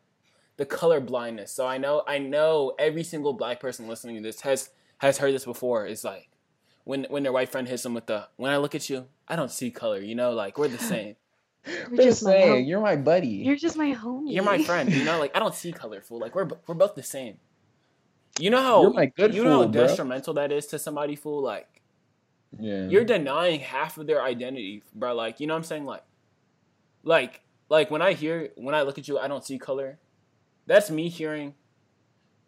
the 0.57 0.65
color 0.65 0.99
blindness. 0.99 1.51
So 1.53 1.65
I 1.65 1.77
know 1.77 2.03
I 2.07 2.17
know 2.17 2.73
every 2.77 3.03
single 3.03 3.31
black 3.33 3.59
person 3.61 3.87
listening 3.87 4.17
to 4.17 4.21
this 4.21 4.41
has 4.41 4.69
has 4.97 5.17
heard 5.17 5.33
this 5.33 5.45
before. 5.45 5.87
It's 5.87 6.03
like 6.03 6.27
when 6.83 7.05
when 7.09 7.23
their 7.23 7.31
white 7.31 7.49
friend 7.49 7.67
hits 7.67 7.83
them 7.83 7.93
with 7.93 8.07
the 8.07 8.27
when 8.37 8.51
I 8.51 8.57
look 8.57 8.75
at 8.75 8.89
you, 8.89 9.07
I 9.27 9.35
don't 9.35 9.51
see 9.51 9.71
color. 9.71 9.99
You 9.99 10.15
know, 10.15 10.31
like 10.31 10.57
we're 10.57 10.67
the 10.67 10.77
same. 10.93 11.15
You're 11.65 11.89
They're 11.89 12.05
just 12.05 12.23
my 12.23 12.31
saying 12.31 12.49
hom- 12.49 12.63
you're 12.63 12.81
my 12.81 12.95
buddy 12.95 13.27
You're 13.27 13.55
just 13.55 13.77
my 13.77 13.93
homie. 13.93 14.33
You're 14.33 14.43
my 14.43 14.63
friend. 14.63 14.91
You 14.91 15.03
know, 15.03 15.19
like 15.19 15.35
I 15.35 15.39
don't 15.39 15.53
see 15.53 15.71
color, 15.71 16.01
fool. 16.01 16.19
Like 16.19 16.33
we're 16.35 16.47
we're 16.67 16.75
both 16.75 16.95
the 16.95 17.03
same. 17.03 17.37
You 18.39 18.49
know 18.49 18.61
how 18.61 18.81
You're 18.81 18.93
my 18.93 19.05
good 19.07 19.33
you 19.35 19.43
know 19.43 19.51
how 19.51 19.63
fool, 19.63 19.67
bro. 19.71 19.87
detrimental 19.87 20.33
that 20.35 20.51
is 20.51 20.65
to 20.67 20.79
somebody, 20.79 21.15
fool. 21.15 21.41
Like 21.43 21.67
yeah 22.59 22.87
you're 22.87 23.05
denying 23.05 23.59
half 23.59 23.97
of 23.97 24.07
their 24.07 24.21
identity, 24.23 24.83
bro. 24.93 25.13
Like, 25.13 25.39
you 25.39 25.47
know 25.47 25.53
what 25.53 25.59
I'm 25.59 25.63
saying? 25.65 25.85
Like, 25.85 26.03
like, 27.03 27.41
like 27.69 27.91
when 27.91 28.01
I 28.01 28.13
hear, 28.13 28.49
when 28.55 28.73
I 28.75 28.81
look 28.81 28.97
at 28.97 29.07
you, 29.07 29.17
I 29.19 29.27
don't 29.27 29.43
see 29.45 29.57
color. 29.59 29.99
That's 30.65 30.89
me 30.89 31.09
hearing. 31.09 31.53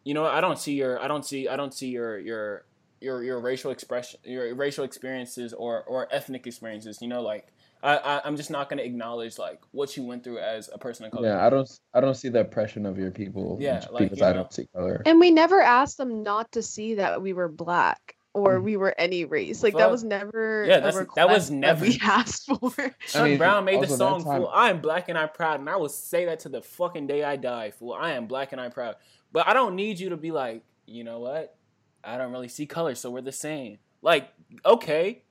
You 0.03 0.13
know, 0.13 0.25
I 0.25 0.41
don't 0.41 0.59
see 0.59 0.73
your, 0.73 1.01
I 1.01 1.07
don't 1.07 1.23
see, 1.25 1.47
I 1.47 1.55
don't 1.55 1.73
see 1.73 1.87
your, 1.89 2.19
your, 2.19 2.65
your, 3.03 3.23
your 3.23 3.39
racial 3.39 3.71
expression, 3.71 4.19
your 4.23 4.55
racial 4.55 4.83
experiences 4.85 5.53
or 5.53 5.83
or 5.83 6.07
ethnic 6.11 6.47
experiences. 6.47 6.99
You 7.01 7.07
know, 7.09 7.21
like 7.21 7.47
I, 7.83 7.97
I 7.97 8.21
I'm 8.25 8.37
just 8.37 8.49
not 8.49 8.69
gonna 8.69 8.81
acknowledge 8.83 9.37
like 9.37 9.61
what 9.71 9.95
you 9.97 10.03
went 10.03 10.23
through 10.23 10.39
as 10.39 10.69
a 10.73 10.77
person 10.77 11.05
of 11.05 11.11
color. 11.11 11.27
yeah 11.27 11.45
i 11.45 11.49
don't 11.49 11.69
i 11.93 11.99
don't 11.99 12.15
see 12.15 12.29
the 12.29 12.39
oppression 12.39 12.85
of 12.85 12.97
your 12.97 13.11
people 13.11 13.57
Yeah, 13.59 13.83
like, 13.91 14.03
because 14.03 14.19
you 14.19 14.25
i 14.25 14.31
don't 14.31 14.53
see 14.53 14.67
color 14.73 15.01
And 15.05 15.19
we 15.19 15.31
never 15.31 15.59
asked 15.61 15.97
them 15.97 16.23
not 16.23 16.49
to 16.53 16.61
see 16.61 16.95
that 16.95 17.21
we 17.21 17.33
were 17.33 17.49
black 17.49 18.15
or 18.33 18.57
Mm. 18.59 18.63
we 18.63 18.77
were 18.77 18.95
any 18.97 19.25
race. 19.25 19.61
Like 19.61 19.73
Fuck. 19.73 19.81
that 19.81 19.91
was 19.91 20.03
never 20.03 20.65
Yeah, 20.67 20.77
a 20.77 20.81
that 20.81 20.85
was 20.87 20.95
request 20.95 21.51
never- 21.51 21.85
we 21.85 21.99
asked 22.01 22.45
for. 22.59 22.71
Chuck 23.07 23.23
mean, 23.25 23.37
Brown 23.37 23.63
made 23.65 23.83
the 23.83 23.87
song, 23.87 24.23
time- 24.23 24.41
fool. 24.41 24.49
I 24.51 24.69
am 24.71 24.79
black 24.81 25.09
and 25.09 25.17
I'm 25.17 25.29
proud, 25.29 25.59
and 25.59 25.69
I 25.69 25.75
will 25.75 25.87
say 25.89 26.25
that 26.25 26.39
to 26.39 26.49
the 26.49 26.61
fucking 26.61 27.05
day 27.05 27.23
I 27.23 27.35
die, 27.35 27.69
fool. 27.71 27.93
I 27.93 28.13
am 28.13 28.25
black 28.25 28.51
and 28.53 28.59
I'm 28.59 28.71
proud. 28.71 28.95
But 29.33 29.47
I 29.47 29.53
don't 29.53 29.75
need 29.75 29.99
you 29.99 30.09
to 30.09 30.17
be 30.17 30.31
like, 30.31 30.63
you 30.87 31.03
know 31.03 31.19
what? 31.19 31.55
I 32.03 32.17
don't 32.17 32.31
really 32.31 32.47
see 32.49 32.65
color, 32.65 32.95
so 32.95 33.09
we're 33.11 33.21
the 33.21 33.31
same. 33.31 33.77
Like, 34.01 34.29
okay, 34.65 35.21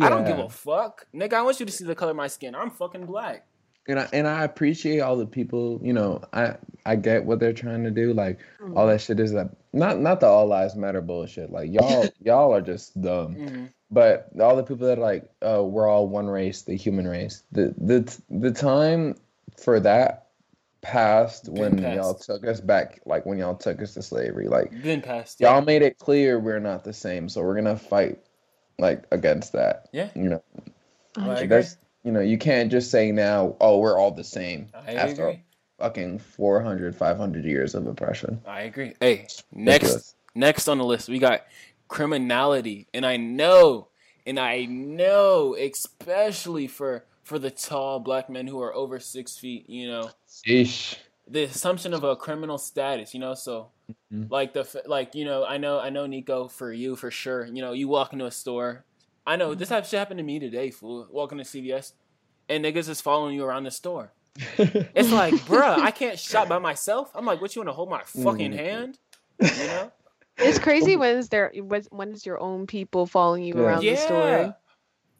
I 0.00 0.08
don't 0.08 0.24
give 0.24 0.38
a 0.38 0.48
fuck, 0.48 1.06
nigga. 1.14 1.34
I 1.34 1.42
want 1.42 1.60
you 1.60 1.66
to 1.66 1.72
see 1.72 1.84
the 1.84 1.94
color 1.94 2.10
of 2.12 2.16
my 2.16 2.28
skin. 2.28 2.54
I'm 2.54 2.70
fucking 2.70 3.06
black. 3.06 3.46
and 3.88 3.98
I, 3.98 4.08
and 4.12 4.28
I 4.28 4.44
appreciate 4.44 5.00
all 5.00 5.16
the 5.16 5.26
people 5.26 5.80
you 5.82 5.92
know 5.92 6.22
i 6.32 6.54
i 6.86 6.94
get 6.94 7.24
what 7.24 7.40
they're 7.40 7.52
trying 7.52 7.82
to 7.82 7.90
do 7.90 8.12
like 8.14 8.38
Mm. 8.62 8.76
all 8.76 8.86
that 8.86 9.00
shit 9.00 9.18
is 9.18 9.32
that 9.32 9.48
not 9.72 9.98
not 9.98 10.20
the 10.20 10.26
all 10.28 10.46
lives 10.46 10.76
matter 10.76 11.00
bullshit 11.00 11.50
like 11.50 11.72
y'all 11.72 12.06
y'all 12.24 12.54
are 12.54 12.60
just 12.60 12.98
dumb 13.00 13.34
Mm-hmm. 13.34 13.64
but 13.90 14.28
all 14.40 14.54
the 14.54 14.62
people 14.62 14.86
that 14.86 14.98
are 14.98 15.02
like 15.02 15.28
oh 15.42 15.64
we're 15.64 15.88
all 15.88 16.06
one 16.06 16.28
race 16.28 16.62
the 16.62 16.76
human 16.76 17.08
race 17.08 17.42
the 17.50 17.74
the 17.76 18.00
the 18.30 18.52
time 18.52 19.16
for 19.60 19.80
that 19.80 20.21
passed 20.82 21.46
Been 21.46 21.54
when 21.62 21.78
passed. 21.82 21.96
y'all 21.96 22.14
took 22.14 22.46
us 22.46 22.60
back 22.60 23.00
like 23.06 23.24
when 23.24 23.38
y'all 23.38 23.54
took 23.54 23.80
us 23.80 23.94
to 23.94 24.02
slavery 24.02 24.48
like 24.48 24.70
Been 24.82 25.00
past. 25.00 25.40
Yeah. 25.40 25.52
y'all 25.54 25.62
made 25.62 25.82
it 25.82 25.98
clear 25.98 26.38
we're 26.40 26.58
not 26.60 26.84
the 26.84 26.92
same 26.92 27.28
so 27.28 27.40
we're 27.42 27.54
gonna 27.54 27.76
fight 27.76 28.18
like 28.78 29.04
against 29.12 29.52
that 29.52 29.88
Yeah. 29.92 30.10
you 30.14 30.28
know 30.28 30.42
I 31.16 31.20
Hundred- 31.20 31.48
that's 31.50 31.76
you 32.04 32.10
know 32.12 32.20
you 32.20 32.36
can't 32.36 32.70
just 32.70 32.90
say 32.90 33.12
now 33.12 33.54
oh 33.60 33.78
we're 33.78 33.96
all 33.98 34.10
the 34.10 34.24
same 34.24 34.68
I 34.74 34.94
after 34.94 35.28
agree. 35.28 35.44
fucking 35.78 36.18
400 36.18 36.96
500 36.96 37.44
years 37.44 37.74
of 37.76 37.86
oppression 37.86 38.40
I 38.46 38.62
agree. 38.62 38.94
Hey, 39.00 39.28
next 39.52 40.16
next 40.34 40.66
on 40.68 40.78
the 40.78 40.84
list 40.84 41.08
we 41.08 41.18
got 41.20 41.42
criminality, 41.88 42.88
and 42.94 43.04
I 43.04 43.18
know, 43.18 43.88
and 44.26 44.40
I 44.40 44.64
know, 44.64 45.54
especially 45.54 46.66
for 46.66 47.04
for 47.32 47.38
the 47.38 47.50
tall 47.50 47.98
black 47.98 48.28
men 48.28 48.46
who 48.46 48.60
are 48.60 48.74
over 48.74 49.00
six 49.00 49.38
feet, 49.38 49.68
you 49.70 49.88
know, 49.88 50.10
Sheesh. 50.28 50.98
the 51.26 51.44
assumption 51.44 51.94
of 51.94 52.04
a 52.04 52.14
criminal 52.14 52.58
status, 52.58 53.14
you 53.14 53.20
know, 53.20 53.32
so 53.32 53.70
Mhm. 54.12 54.30
like 54.30 54.52
the 54.52 54.82
like 54.86 55.14
you 55.14 55.24
know, 55.24 55.42
I 55.46 55.56
know 55.56 55.78
I 55.80 55.88
know 55.88 56.06
Nico 56.06 56.46
for 56.48 56.70
you 56.74 56.94
for 56.94 57.10
sure. 57.10 57.46
You 57.46 57.62
know, 57.62 57.72
you 57.72 57.88
walk 57.88 58.12
into 58.12 58.26
a 58.26 58.30
store. 58.30 58.84
I 59.26 59.36
know 59.36 59.54
this 59.54 59.70
type 59.70 59.84
of 59.84 59.88
shit 59.88 59.98
happened 59.98 60.18
to 60.18 60.24
me 60.24 60.38
today, 60.38 60.70
fool. 60.70 61.08
Walking 61.10 61.38
to 61.38 61.44
CVS, 61.44 61.94
and 62.50 62.62
niggas 62.62 62.88
is 62.90 63.00
following 63.00 63.34
you 63.34 63.44
around 63.44 63.64
the 63.64 63.70
store. 63.70 64.12
It's 64.94 65.10
like, 65.10 65.34
bruh, 65.46 65.78
I 65.78 65.90
can't 65.90 66.18
shop 66.18 66.48
by 66.50 66.58
myself. 66.58 67.10
I'm 67.14 67.24
like, 67.24 67.40
what 67.40 67.56
you 67.56 67.60
want 67.60 67.70
to 67.70 67.72
hold 67.72 67.88
my 67.88 68.02
fucking 68.04 68.52
Mm. 68.52 68.56
hand? 68.58 68.98
You 69.40 69.68
know? 69.68 69.92
It's 70.36 70.58
crazy 70.58 70.96
when 70.98 71.16
is 71.16 71.30
there 71.30 71.50
when 71.56 71.82
when 71.90 72.12
is 72.12 72.26
your 72.26 72.38
own 72.38 72.66
people 72.66 73.06
following 73.06 73.42
you 73.44 73.54
Yeah. 73.54 73.62
around 73.62 73.84
the 73.86 73.96
store? 73.96 74.54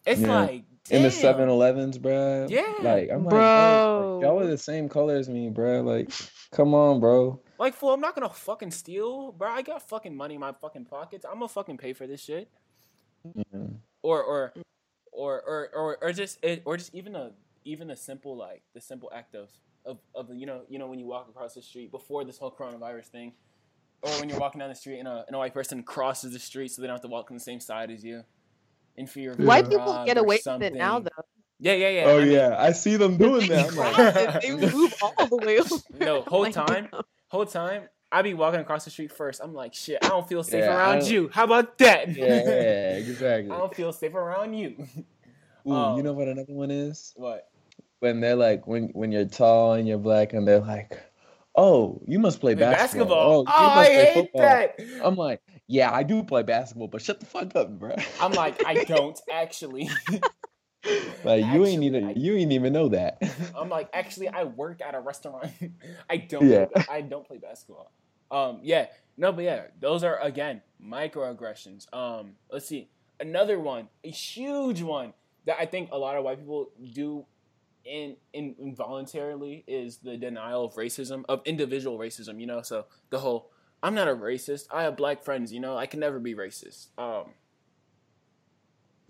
It's 0.05 0.20
Yeah. 0.20 0.29
like 0.40 0.64
in 0.90 1.03
the 1.03 1.11
damn. 1.11 1.37
7-Elevens, 1.37 1.99
bruh. 1.99 2.51
Yeah. 2.51 2.73
Like 2.81 3.11
I'm 3.11 3.25
like, 3.25 3.31
Bro. 3.31 3.31
bro, 3.31 4.16
like, 4.16 4.23
y'all 4.25 4.40
are 4.40 4.47
the 4.47 4.59
same 4.59 4.88
color 4.88 5.16
as 5.16 5.29
me, 5.29 5.51
bruh. 5.51 5.85
Like, 5.85 6.11
come 6.51 6.75
on, 6.75 7.01
bro. 7.01 7.40
Like, 7.59 7.75
fool, 7.75 7.92
I'm 7.95 8.01
not 8.01 8.14
gonna 8.14 8.29
fucking 8.29 8.73
steal, 8.73 9.33
bro. 9.33 9.49
I 9.49 9.62
got 9.62 9.88
fucking 9.88 10.16
money 10.16 10.35
in 10.35 10.40
my 10.40 10.53
fucking 10.53 10.87
pockets. 10.87 11.25
I'm 11.25 11.35
gonna 11.35 11.49
fucking 11.49 11.79
pay 11.79 11.92
for 11.92 12.07
this 12.07 12.23
shit. 12.23 12.51
Yeah. 13.35 13.66
Or, 14.03 14.23
or, 14.23 14.53
or 15.12 15.40
or 15.40 15.68
or, 15.75 15.99
or 16.03 16.12
just 16.12 16.38
it, 16.42 16.62
or 16.64 16.77
just 16.77 16.95
even 16.95 17.14
a 17.14 17.31
even 17.64 17.90
a 17.90 17.97
simple 17.97 18.37
like 18.37 18.62
the 18.75 18.81
simple 18.81 19.11
act 19.14 19.35
of 19.37 19.51
of 19.85 19.99
of 20.14 20.35
you 20.35 20.47
know 20.47 20.62
you 20.68 20.79
know 20.79 20.88
when 20.88 20.99
you 20.99 21.07
walk 21.07 21.29
across 21.29 21.55
the 21.55 21.62
street 21.62 21.92
before 21.92 22.25
this 22.25 22.38
whole 22.38 22.51
coronavirus 22.51 23.07
thing, 23.07 23.33
or 24.03 24.11
when 24.18 24.29
you're 24.29 24.38
walking 24.40 24.59
down 24.59 24.68
the 24.68 24.75
street 24.75 24.99
and 24.99 25.07
a 25.07 25.25
and 25.29 25.37
a 25.37 25.38
white 25.38 25.55
person 25.55 25.83
crosses 25.85 26.33
the 26.33 26.38
street 26.38 26.73
so 26.73 26.83
they 26.83 26.88
don't 26.88 26.97
have 26.97 27.03
to 27.03 27.09
walk 27.09 27.31
on 27.31 27.37
the 27.37 27.42
same 27.42 27.61
side 27.61 27.90
as 27.90 28.03
you, 28.03 28.25
in 28.96 29.07
fear 29.07 29.33
of 29.33 29.38
White 29.38 29.68
people 29.68 30.02
get 30.07 30.18
away 30.18 30.40
with 30.44 30.62
it 30.62 30.74
now, 30.74 31.00
though. 31.00 31.11
Yeah, 31.61 31.74
yeah, 31.74 31.88
yeah. 31.90 32.05
Oh 32.07 32.16
I 32.18 32.20
mean, 32.24 32.33
yeah, 32.33 32.57
I 32.59 32.72
see 32.72 32.96
them 32.96 33.16
doing 33.16 33.46
They 33.46 33.55
that. 33.55 33.68
I'm 33.68 33.76
like, 33.76 34.42
they 34.42 34.50
move 34.72 34.92
all 35.00 35.26
the 35.28 35.37
way 35.38 35.61
over. 35.61 35.76
No, 35.98 36.22
whole 36.22 36.42
Like, 36.42 36.55
time, 36.55 36.88
damn. 36.90 37.02
whole 37.28 37.46
time, 37.46 37.88
I 38.11 38.22
be 38.22 38.35
walking 38.35 38.61
across 38.61 38.85
the 38.85 38.90
street 38.90 39.12
first. 39.12 39.40
I'm 39.42 39.55
like, 39.55 39.72
shit, 39.74 39.98
I 40.02 40.09
don't 40.09 40.28
feel 40.28 40.42
safe 40.42 40.64
Yeah, 40.64 40.76
around 40.76 41.07
you. 41.09 41.31
How 41.33 41.44
about 41.44 41.78
that? 41.78 42.09
yeah, 42.16 42.24
exactly. 42.96 43.50
I 43.50 43.59
don't 43.59 43.74
feel 43.74 43.92
safe 43.92 44.14
around 44.14 44.55
you. 44.55 44.74
Ooh, 45.68 45.72
um, 45.72 45.96
you 45.96 46.02
know 46.02 46.12
what 46.12 46.26
another 46.28 46.52
one 46.52 46.70
is? 46.72 47.12
what? 47.16 47.48
When 48.00 48.20
they're 48.20 48.35
like, 48.37 48.66
when 48.66 48.88
when 48.94 49.12
you're 49.12 49.24
tall 49.26 49.74
and 49.74 49.87
you're 49.87 49.98
black, 49.98 50.33
and 50.33 50.46
they're 50.46 50.59
like, 50.59 51.00
"Oh, 51.55 52.02
you 52.09 52.18
must 52.18 52.40
play 52.40 52.55
basketball." 52.55 53.07
basketball. 53.07 53.44
Oh, 53.46 53.52
Oh, 53.57 53.81
I 53.81 53.85
hate 53.85 54.14
football." 54.14 54.40
that. 54.42 54.76
I'm 55.05 55.14
like, 55.14 55.40
yeah, 55.68 55.92
I 55.92 56.03
do 56.03 56.22
play 56.22 56.42
basketball, 56.42 56.88
but 56.88 57.03
shut 57.03 57.20
the 57.20 57.27
fuck 57.27 57.55
up, 57.57 57.79
bro. 57.79 57.94
I'm 58.20 58.33
like, 58.33 58.64
I 58.66 58.85
don't 58.88 59.18
actually. 59.31 59.88
like 61.25 61.44
you 61.44 61.64
ain't 61.64 61.83
even 61.85 62.05
I- 62.05 62.14
you 62.14 62.35
ain't 62.37 62.53
even 62.53 62.72
know 62.72 62.88
that. 62.88 63.22
I'm 63.57 63.68
like, 63.68 63.88
actually, 63.92 64.29
I 64.29 64.44
work 64.44 64.81
at 64.81 64.94
a 64.94 65.01
restaurant. 65.01 65.48
I 66.11 66.16
don't. 66.16 66.48
Yeah. 66.48 66.66
I 66.90 67.01
don't 67.01 67.27
play 67.27 67.38
basketball. 67.38 67.92
Um, 68.31 68.61
yeah, 68.62 68.87
no, 69.16 69.31
but 69.33 69.44
yeah, 69.44 69.64
those 69.81 70.03
are 70.05 70.18
again 70.20 70.62
microaggressions. 70.83 71.92
Um, 71.94 72.33
let's 72.51 72.66
see, 72.66 72.88
another 73.20 73.59
one, 73.61 73.88
a 74.05 74.11
huge 74.11 74.83
one 74.83 75.12
that 75.46 75.57
I 75.61 75.66
think 75.66 75.90
a 75.92 75.98
lot 75.98 76.16
of 76.16 76.25
white 76.25 76.38
people 76.38 76.70
do 76.92 77.27
in, 77.85 78.16
in 78.33 78.55
involuntarily 78.59 79.64
is 79.66 79.98
the 79.98 80.16
denial 80.16 80.64
of 80.64 80.75
racism, 80.75 81.25
of 81.29 81.42
individual 81.44 81.98
racism. 81.98 82.40
You 82.40 82.46
know, 82.46 82.62
so 82.62 82.87
the 83.11 83.18
whole 83.18 83.51
I'm 83.83 83.95
not 83.95 84.09
a 84.09 84.14
racist. 84.14 84.66
I 84.73 84.85
have 84.85 84.97
black 84.97 85.25
friends. 85.25 85.53
You 85.53 85.61
know, 85.61 85.77
I 85.77 85.87
can 85.87 86.01
never 86.01 86.18
be 86.18 86.35
racist. 86.35 86.88
Um, 86.97 87.33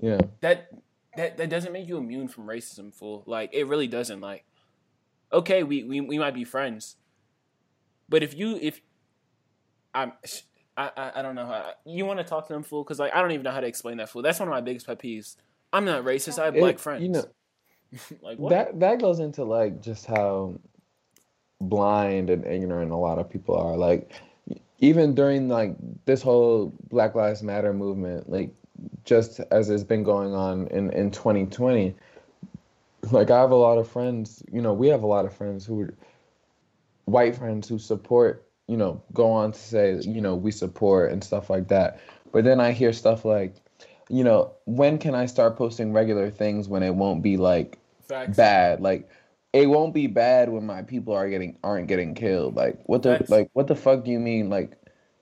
yeah. 0.00 0.18
that 0.40 0.70
that 1.16 1.36
that 1.36 1.50
doesn't 1.50 1.72
make 1.72 1.88
you 1.88 1.98
immune 1.98 2.28
from 2.28 2.46
racism, 2.46 2.94
fool. 2.94 3.22
Like 3.26 3.50
it 3.52 3.66
really 3.66 3.86
doesn't. 3.86 4.20
Like, 4.20 4.44
okay, 5.32 5.62
we 5.62 5.84
we, 5.84 6.00
we 6.00 6.18
might 6.18 6.34
be 6.34 6.44
friends, 6.44 6.96
but 8.08 8.22
if 8.22 8.34
you 8.34 8.58
if 8.60 8.80
I'm 9.94 10.12
I 10.76 10.90
I, 10.96 11.12
I 11.16 11.22
don't 11.22 11.34
know 11.34 11.46
how 11.46 11.72
you 11.84 12.06
want 12.06 12.18
to 12.20 12.24
talk 12.24 12.46
to 12.46 12.52
them, 12.54 12.62
fool, 12.62 12.82
because 12.82 12.98
like 12.98 13.14
I 13.14 13.20
don't 13.20 13.32
even 13.32 13.44
know 13.44 13.50
how 13.50 13.60
to 13.60 13.66
explain 13.66 13.98
that, 13.98 14.08
fool. 14.08 14.22
That's 14.22 14.38
one 14.40 14.48
of 14.48 14.52
my 14.52 14.62
biggest 14.62 14.86
pet 14.86 14.98
peeves. 14.98 15.36
I'm 15.72 15.84
not 15.84 16.04
racist. 16.04 16.38
I 16.38 16.46
have 16.46 16.54
black 16.54 16.74
It- 16.74 16.80
friends. 16.80 17.02
You 17.02 17.10
know, 17.10 17.24
like 18.22 18.38
what? 18.38 18.50
that 18.50 18.80
that 18.80 19.00
goes 19.00 19.20
into 19.20 19.44
like 19.44 19.82
just 19.82 20.06
how 20.06 20.58
blind 21.60 22.30
and 22.30 22.46
ignorant 22.46 22.90
a 22.90 22.96
lot 22.96 23.18
of 23.18 23.28
people 23.30 23.54
are. 23.54 23.76
Like 23.76 24.12
even 24.78 25.14
during 25.14 25.48
like 25.48 25.76
this 26.04 26.22
whole 26.22 26.72
Black 26.90 27.14
Lives 27.14 27.42
Matter 27.42 27.72
movement, 27.72 28.28
like 28.28 28.50
just 29.04 29.40
as 29.50 29.70
it's 29.70 29.84
been 29.84 30.02
going 30.02 30.34
on 30.34 30.66
in 30.68 30.90
in 30.90 31.10
2020, 31.10 31.94
like 33.10 33.30
I 33.30 33.40
have 33.40 33.50
a 33.50 33.56
lot 33.56 33.78
of 33.78 33.88
friends. 33.88 34.42
You 34.50 34.60
know, 34.60 34.72
we 34.72 34.88
have 34.88 35.02
a 35.02 35.06
lot 35.06 35.24
of 35.24 35.32
friends 35.34 35.64
who 35.64 35.88
white 37.04 37.36
friends 37.36 37.68
who 37.68 37.78
support. 37.78 38.46
You 38.68 38.76
know, 38.76 39.02
go 39.12 39.30
on 39.30 39.52
to 39.52 39.58
say 39.58 40.00
you 40.02 40.20
know 40.20 40.34
we 40.34 40.50
support 40.50 41.12
and 41.12 41.22
stuff 41.22 41.50
like 41.50 41.68
that. 41.68 42.00
But 42.32 42.44
then 42.44 42.60
I 42.60 42.72
hear 42.72 42.92
stuff 42.92 43.24
like, 43.24 43.54
you 44.08 44.24
know, 44.24 44.52
when 44.64 44.98
can 44.98 45.14
I 45.14 45.26
start 45.26 45.56
posting 45.56 45.92
regular 45.92 46.30
things 46.30 46.66
when 46.66 46.82
it 46.82 46.94
won't 46.94 47.22
be 47.22 47.36
like 47.36 47.78
Facts. 48.08 48.36
bad. 48.36 48.80
Like 48.80 49.08
it 49.52 49.66
won't 49.66 49.92
be 49.94 50.06
bad 50.06 50.48
when 50.48 50.64
my 50.64 50.82
people 50.82 51.14
are 51.14 51.28
getting 51.28 51.58
aren't 51.62 51.88
getting 51.88 52.14
killed. 52.14 52.56
Like 52.56 52.78
what 52.86 53.02
the 53.02 53.16
Facts. 53.18 53.30
like 53.30 53.50
what 53.52 53.66
the 53.66 53.74
fuck 53.76 54.04
do 54.04 54.10
you 54.10 54.18
mean? 54.20 54.48
Like 54.50 54.72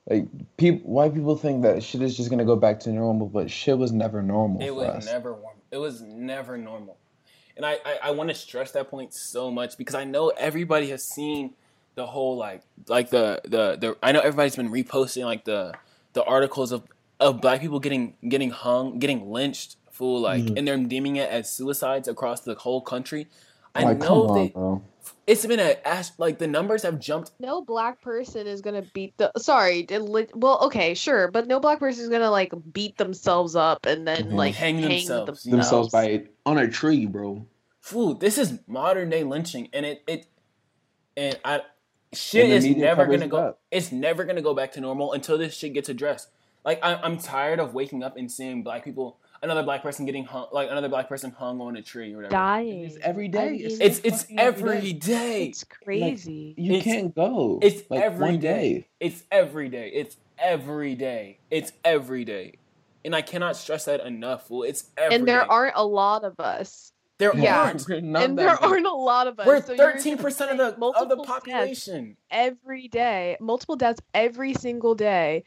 like 0.09 0.27
people 0.57 0.91
white 0.91 1.15
people 1.15 1.37
think 1.37 1.63
that 1.63 1.83
shit 1.83 2.03
is 2.03 2.17
just 2.17 2.31
gonna 2.31 2.45
go 2.45 2.57
back 2.57 2.81
to 2.81 2.91
normal, 2.91 3.27
but 3.29 3.51
shit 3.51 3.77
was 3.79 3.93
never 3.93 4.23
normal 4.23 4.63
It 4.63 4.75
was 4.75 4.87
us. 4.89 5.07
never 5.07 5.33
warm. 5.35 5.57
It 5.71 5.79
was 5.79 6.01
never 6.03 6.57
normal. 6.57 6.97
And 7.57 7.67
I, 7.67 7.73
I, 7.85 7.99
I 8.05 8.11
want 8.13 8.31
to 8.31 8.35
stress 8.35 8.71
that 8.73 8.89
point 8.89 9.13
so 9.13 9.51
much 9.51 9.77
because 9.77 9.95
I 9.95 10.05
know 10.05 10.29
everybody 10.31 10.89
has 10.91 11.03
seen 11.05 11.53
the 11.97 12.07
whole 12.07 12.37
like 12.37 12.63
like 12.89 13.11
the, 13.11 13.41
the 13.45 13.77
the 13.79 13.97
I 14.03 14.13
know 14.13 14.21
everybody's 14.21 14.57
been 14.57 14.71
reposting 14.71 15.25
like 15.25 15.45
the 15.45 15.75
the 16.13 16.25
articles 16.25 16.73
of, 16.73 16.85
of 17.19 17.41
black 17.41 17.61
people 17.61 17.79
getting 17.81 18.15
getting 18.29 18.51
hung, 18.51 18.99
getting 18.99 19.31
lynched, 19.31 19.77
fool 19.91 20.21
like 20.21 20.43
Mhm. 20.45 20.57
and 20.59 20.67
they're 20.69 20.79
deeming 20.79 21.17
it 21.17 21.29
as 21.29 21.51
suicides 21.51 22.09
across 22.09 22.41
the 22.41 22.55
whole 22.55 22.81
country. 22.81 23.27
I 23.75 23.85
like, 23.85 23.99
know 23.99 24.07
come 24.07 24.19
on, 24.57 24.83
it's 25.27 25.47
been 25.47 25.61
a 25.61 25.77
ash 25.87 26.11
like 26.19 26.39
the 26.39 26.47
numbers 26.49 26.83
have 26.83 26.99
jumped 26.99 27.31
No 27.39 27.63
black 27.63 28.01
person 28.03 28.47
is 28.47 28.61
gonna 28.61 28.83
beat 28.95 29.17
the. 29.17 29.31
Sorry, 29.39 29.87
well, 30.35 30.59
okay, 30.63 30.95
sure, 30.95 31.31
but 31.31 31.47
no 31.47 31.61
black 31.61 31.79
person 31.79 32.03
is 32.05 32.11
gonna 32.11 32.31
like 32.31 32.53
beat 32.73 32.97
themselves 32.99 33.55
up 33.55 33.87
and 33.87 34.07
then 34.07 34.31
Mhm. 34.31 34.35
like 34.35 34.55
Hang 34.55 34.79
hang, 34.79 34.89
themselves. 35.07 35.45
Themselves 35.45 35.91
by 35.91 36.25
on 36.45 36.59
a 36.59 36.69
tree, 36.69 37.07
bro. 37.07 37.47
fool, 37.81 38.15
this 38.15 38.39
is 38.39 38.59
modern 38.67 39.09
day 39.11 39.25
lynching, 39.25 39.69
and 39.73 39.87
it 39.87 40.03
it 40.07 40.27
and 41.17 41.39
I 41.45 41.61
shit 42.13 42.45
And 42.47 42.53
is 42.53 42.77
never 42.77 43.07
gonna 43.07 43.29
go. 43.29 43.37
up. 43.39 43.61
It's 43.71 43.93
never 43.93 44.25
gonna 44.25 44.43
go 44.43 44.55
back 44.55 44.73
to 44.73 44.81
normal 44.81 45.13
until 45.13 45.39
this 45.39 45.55
shit 45.55 45.75
gets 45.75 45.89
addressed. 45.89 46.29
Like 46.65 46.81
I, 46.83 46.95
I'm 46.97 47.19
tired 47.19 47.61
of 47.61 47.73
waking 47.73 48.03
up 48.03 48.17
and 48.17 48.31
seeing 48.31 48.63
black 48.63 48.85
people, 48.85 49.19
another 49.43 49.63
black 49.63 49.83
person 49.83 50.05
getting 50.07 50.25
hung, 50.25 50.47
like 50.53 50.71
another 50.71 50.89
black 50.89 51.09
person 51.09 51.31
hung 51.31 51.61
on 51.61 51.77
a 51.77 51.83
tree 51.83 52.13
or 52.13 52.17
whatever. 52.17 52.31
dying. 52.33 52.85
It's 52.85 52.97
every 53.03 53.27
I 53.35 53.51
mean, 53.51 53.55
It's- 53.61 53.79
It's 53.81 54.01
it's 54.05 54.23
fucking 54.23 54.39
every 54.39 54.77
every 54.79 54.93
day. 54.93 55.47
it's 55.47 55.65
crazy. 55.65 56.55
You 56.57 56.73
It's- 56.75 56.85
can't 56.85 57.15
go. 57.15 57.59
It's 57.63 57.89
like 57.91 58.03
every 58.03 58.21
one 58.33 58.39
day. 58.39 58.73
day. 58.81 58.89
It's 59.01 59.25
every 59.31 59.69
day. 59.69 59.89
It's 59.95 60.17
every 60.39 60.95
day. 60.95 61.39
It's 61.51 61.73
every 61.85 62.25
day. 62.25 62.55
And 63.05 63.15
I 63.17 63.23
cannot 63.23 63.57
stress 63.57 63.87
that 63.87 64.01
enough. 64.07 64.49
Fool. 64.49 64.63
It's 64.65 64.91
every 64.99 65.17
and 65.17 65.27
there 65.27 65.41
day. 65.41 65.47
aren't 65.49 65.77
a 65.77 65.85
lot 65.87 66.25
of 66.25 66.39
us. 66.39 66.93
there 67.19 67.37
Yeah. 67.37 67.61
aren't. 67.65 67.87
We're 67.89 68.01
not 68.03 68.23
and 68.23 68.39
there 68.39 68.51
big. 68.57 68.63
aren't 68.63 68.87
a 68.87 68.93
lot 68.95 69.27
of 69.27 69.39
us. 69.41 69.47
We're 69.47 69.63
so 69.63 69.77
thirteen 69.77 70.17
percent 70.19 70.51
of 70.53 70.57
the 70.79 70.87
of 70.87 71.09
the 71.11 71.17
population. 71.19 72.17
every 72.31 72.89
day, 72.89 73.37
multiple 73.41 73.77
deaths 73.77 74.01
every 74.15 74.55
single 74.55 74.95
day. 74.95 75.45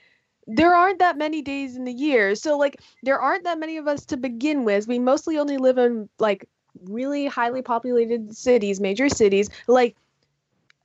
There 0.48 0.76
aren't 0.76 1.00
that 1.00 1.18
many 1.18 1.42
days 1.42 1.76
in 1.76 1.86
the 1.86 1.94
year. 1.94 2.36
So 2.36 2.58
like 2.58 2.82
there 3.04 3.20
aren't 3.20 3.44
that 3.46 3.60
many 3.60 3.78
of 3.78 3.88
us 3.88 4.06
to 4.08 4.18
begin 4.18 4.66
with. 4.66 4.88
We 4.88 5.00
mostly 5.00 5.38
only 5.38 5.58
live 5.58 5.78
in 5.78 6.10
like 6.20 6.48
really 6.84 7.28
highly 7.28 7.62
populated 7.62 8.36
cities, 8.36 8.80
major 8.80 9.10
cities. 9.10 9.50
Like 9.68 9.96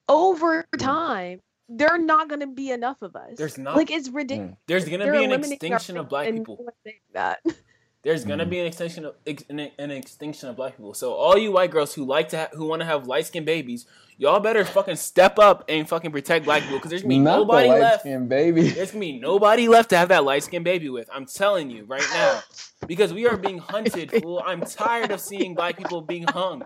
over 0.08 0.64
time, 0.78 1.40
there 1.68 1.88
are 1.88 1.98
not 1.98 2.28
going 2.28 2.40
to 2.40 2.46
be 2.46 2.70
enough 2.70 3.02
of 3.02 3.14
us. 3.14 3.32
There's 3.36 3.58
not. 3.58 3.76
Like 3.76 3.90
it's 3.90 4.08
ridiculous. 4.08 4.50
Hmm. 4.50 4.54
There's 4.66 4.88
gonna 4.88 5.10
be 5.10 5.24
an 5.24 5.32
extinction 5.32 5.96
of 5.96 6.08
black 6.08 6.32
people. 6.32 6.56
no 6.58 6.64
one's 6.64 6.76
saying 6.84 7.00
that. 7.12 7.40
There's 8.04 8.24
gonna 8.24 8.46
Mhm. 8.46 8.50
be 8.50 8.58
an 8.60 8.66
extinction 8.66 9.04
of 9.06 9.14
ex- 9.26 9.44
an, 9.48 9.58
an 9.78 9.90
extinction 9.90 10.48
of 10.48 10.56
black 10.56 10.76
people. 10.76 10.94
So 10.94 11.12
all 11.14 11.36
you 11.36 11.50
white 11.52 11.70
girls 11.72 11.94
who 11.94 12.04
like 12.04 12.28
to 12.30 12.38
ha- 12.38 12.48
who 12.52 12.66
want 12.66 12.80
to 12.80 12.86
have 12.86 13.08
light 13.08 13.26
skinned 13.26 13.44
babies, 13.44 13.86
y'all 14.18 14.38
better 14.38 14.64
fucking 14.64 14.94
step 14.96 15.36
up 15.38 15.64
and 15.68 15.88
fucking 15.88 16.12
protect 16.12 16.44
black 16.44 16.62
people 16.62 16.78
because 16.78 16.90
there's 16.90 17.02
gonna 17.02 17.08
be 17.14 17.18
Not 17.18 17.38
nobody 17.40 17.68
left. 17.68 18.04
baby. 18.04 18.68
There's 18.68 18.92
gonna 18.92 19.00
be 19.00 19.18
nobody 19.18 19.66
left 19.66 19.90
to 19.90 19.96
have 19.98 20.10
that 20.10 20.22
light 20.24 20.44
skinned 20.44 20.64
baby 20.64 20.88
with. 20.88 21.10
I'm 21.12 21.26
telling 21.26 21.70
you 21.70 21.84
right 21.86 22.06
now. 22.12 22.40
Because 22.86 23.12
we 23.12 23.26
are 23.26 23.36
being 23.36 23.58
hunted, 23.58 24.12
fool. 24.22 24.40
I'm 24.46 24.60
tired 24.60 25.10
of 25.10 25.20
seeing 25.20 25.54
black 25.56 25.76
people 25.76 26.00
being 26.00 26.22
hung. 26.28 26.64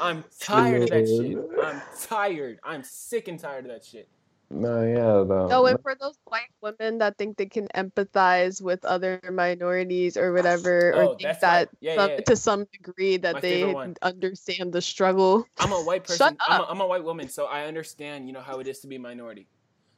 I'm 0.00 0.24
tired 0.40 0.84
of 0.84 0.88
that 0.88 1.06
shit. 1.06 1.38
I'm 1.62 1.82
tired. 2.00 2.58
I'm 2.64 2.82
sick 2.82 3.28
and 3.28 3.38
tired 3.38 3.66
of 3.66 3.70
that 3.70 3.84
shit. 3.84 4.08
No, 4.54 4.86
yeah, 4.86 5.24
though. 5.26 5.48
Oh, 5.50 5.66
and 5.66 5.80
for 5.82 5.96
those 6.00 6.16
white 6.24 6.48
women 6.62 6.98
that 6.98 7.18
think 7.18 7.36
they 7.36 7.46
can 7.46 7.66
empathize 7.74 8.62
with 8.62 8.84
other 8.84 9.20
minorities 9.32 10.16
or 10.16 10.32
whatever, 10.32 10.94
Oh, 10.94 10.98
or 11.12 11.18
think 11.18 11.40
that 11.40 11.70
yeah, 11.80 11.96
some, 11.96 12.10
yeah. 12.10 12.20
to 12.20 12.36
some 12.36 12.64
degree 12.72 13.16
that 13.16 13.34
My 13.34 13.40
they 13.40 13.94
understand 14.02 14.72
the 14.72 14.80
struggle. 14.80 15.44
I'm 15.58 15.72
a 15.72 15.82
white 15.82 16.06
Shut 16.08 16.18
person. 16.18 16.36
I'm 16.48 16.60
a, 16.60 16.64
up. 16.64 16.70
I'm 16.70 16.80
a 16.80 16.86
white 16.86 17.02
woman, 17.02 17.28
so 17.28 17.46
I 17.46 17.66
understand, 17.66 18.28
you 18.28 18.32
know, 18.32 18.40
how 18.40 18.60
it 18.60 18.68
is 18.68 18.78
to 18.80 18.86
be 18.86 18.96
a 18.96 19.00
minority. 19.00 19.48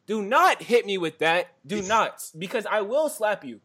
Do 0.07 0.23
not 0.23 0.62
hit 0.62 0.87
me 0.87 0.97
with 0.99 1.19
that. 1.19 1.49
Do 1.66 1.83
not, 1.83 2.23
because 2.38 2.64
I 2.64 2.81
will 2.81 3.09
slap 3.09 3.45
you. 3.45 3.61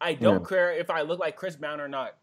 I 0.00 0.14
don't 0.14 0.40
Yeah. 0.42 0.48
care 0.48 0.72
if 0.72 0.90
I 0.90 1.02
look 1.02 1.20
like 1.20 1.36
Chris 1.36 1.54
Brown 1.54 1.80
or 1.80 1.88
not. 1.88 2.16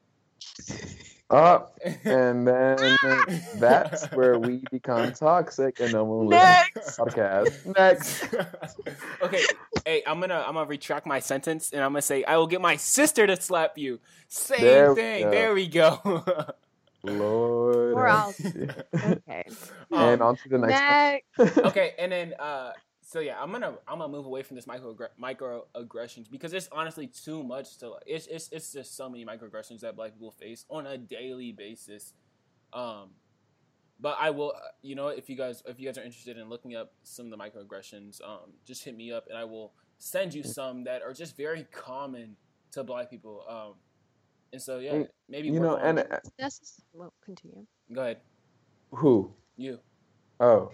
Up, 1.31 1.77
and 2.05 2.47
then 2.47 2.77
that's 3.57 4.05
where 4.13 4.39
we 4.39 4.63
become 4.71 5.11
toxic, 5.13 5.79
and 5.79 5.93
then 5.93 6.07
we'll 6.07 6.25
listen 6.25 6.47
Next. 6.75 6.97
podcast. 6.97 7.75
Next. 7.77 8.23
okay, 9.21 9.43
hey, 9.85 10.01
I'm 10.07 10.19
gonna 10.19 10.43
I'm 10.47 10.55
gonna 10.55 10.65
retract 10.67 11.05
my 11.05 11.19
sentence 11.19 11.71
and 11.71 11.83
I'm 11.83 11.91
gonna 11.91 12.01
say 12.01 12.23
I 12.23 12.37
will 12.37 12.47
get 12.47 12.61
my 12.61 12.75
sister 12.77 13.27
to 13.27 13.39
slap 13.39 13.77
you. 13.77 13.99
Same 14.27 14.61
There 14.61 14.95
thing. 14.95 15.23
go. 15.25 15.31
There 15.31 15.53
we 15.53 15.67
go. 15.67 16.23
Lord. 17.03 17.95
We're 17.95 18.07
have 18.07 18.29
out. 18.29 18.33
mercy. 18.43 18.69
Okay. 18.95 19.43
and 19.91 20.21
Um, 20.21 20.27
on 20.29 20.35
to 20.37 20.49
the 20.49 20.57
next 20.57 21.37
Next. 21.39 21.57
okay, 21.59 21.93
and 21.99 22.11
then 22.11 22.33
uh 22.39 22.71
so 23.09 23.21
yeah, 23.21 23.41
I'm 23.41 23.51
gonna 23.51 23.73
I'm 23.87 23.97
gonna 23.97 24.07
move 24.07 24.27
away 24.27 24.43
from 24.43 24.55
this 24.55 24.67
micro 24.67 24.95
microaggressions 25.19 26.29
because 26.29 26.53
it's 26.53 26.69
honestly 26.71 27.07
too 27.07 27.43
much 27.43 27.79
to 27.79 27.89
like. 27.89 28.03
It's 28.05 28.27
it's 28.27 28.49
it's 28.51 28.71
just 28.71 28.95
so 28.95 29.09
many 29.09 29.25
microaggressions 29.25 29.79
that 29.79 29.95
black 29.95 30.13
people 30.13 30.29
face 30.29 30.63
on 30.69 30.85
a 30.85 30.95
daily 30.95 31.51
basis. 31.51 32.13
Um, 32.71 33.09
but 33.99 34.15
I 34.19 34.29
will, 34.29 34.53
uh, 34.55 34.59
you 34.83 34.93
know, 34.93 35.07
if 35.07 35.27
you 35.27 35.35
guys 35.35 35.63
if 35.65 35.79
you 35.79 35.87
guys 35.87 35.97
are 35.97 36.03
interested 36.03 36.37
in 36.37 36.49
looking 36.49 36.75
up 36.75 36.91
some 37.01 37.25
of 37.25 37.31
the 37.31 37.37
microaggressions, 37.37 38.23
um, 38.23 38.53
just 38.63 38.83
hit 38.83 38.95
me 38.95 39.11
up 39.11 39.25
and 39.27 39.35
I 39.35 39.43
will 39.43 39.73
send 39.97 40.35
you 40.35 40.43
some 40.43 40.83
that 40.83 41.01
are 41.01 41.11
just 41.11 41.35
very 41.35 41.65
common 41.71 42.35
to 42.73 42.83
black 42.83 43.09
people. 43.09 43.43
Um, 43.49 43.73
and 44.53 44.61
so 44.61 44.77
yeah, 44.77 45.05
maybe 45.27 45.47
you 45.47 45.59
know, 45.59 45.77
and 45.77 45.97
uh, 45.97 46.19
That's 46.37 46.79
well, 46.93 47.11
continue. 47.25 47.65
go 47.91 48.01
ahead, 48.01 48.17
who? 48.91 49.33
you. 49.57 49.79
Oh, 50.39 50.71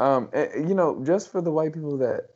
um, 0.00 0.28
eh, 0.32 0.48
you 0.56 0.74
know, 0.74 1.00
just 1.04 1.30
for 1.30 1.40
the 1.40 1.52
white 1.52 1.72
people 1.72 1.98
that, 1.98 2.30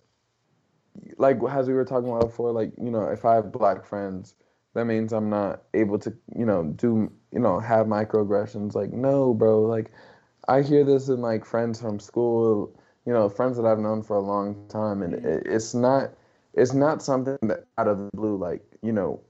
like, 1.19 1.39
as 1.51 1.67
we 1.67 1.75
were 1.75 1.85
talking 1.85 2.09
about 2.09 2.27
before, 2.27 2.53
like, 2.53 2.73
you 2.81 2.91
know, 2.91 3.09
if 3.09 3.25
I 3.25 3.35
have 3.35 3.51
black 3.51 3.85
friends, 3.85 4.35
that 4.75 4.85
means 4.85 5.13
I'm 5.13 5.31
not 5.31 5.63
able 5.73 5.99
to, 6.01 6.13
you 6.37 6.45
know, 6.45 6.65
do, 6.65 7.11
you 7.33 7.41
know, 7.41 7.59
have 7.59 7.87
microaggressions. 7.87 8.75
Like, 8.75 8.93
no, 8.93 9.35
bro. 9.35 9.63
Like, 9.63 9.91
I 10.47 10.63
hear 10.63 10.85
this 10.85 11.09
in 11.09 11.21
like 11.21 11.45
friends 11.45 11.81
from 11.81 11.99
school, 11.99 12.79
you 13.07 13.13
know, 13.13 13.29
friends 13.29 13.57
that 13.57 13.67
I've 13.67 13.79
known 13.79 14.03
for 14.03 14.17
a 14.17 14.21
long 14.21 14.67
time, 14.69 15.03
and 15.03 15.15
it, 15.15 15.47
it's 15.47 15.75
not, 15.75 16.11
it's 16.53 16.75
not 16.75 17.03
something 17.03 17.39
that 17.43 17.67
out 17.79 17.89
of 17.89 17.99
the 17.99 18.11
blue, 18.15 18.37
like, 18.37 18.63
you 18.83 18.93
know, 18.93 19.21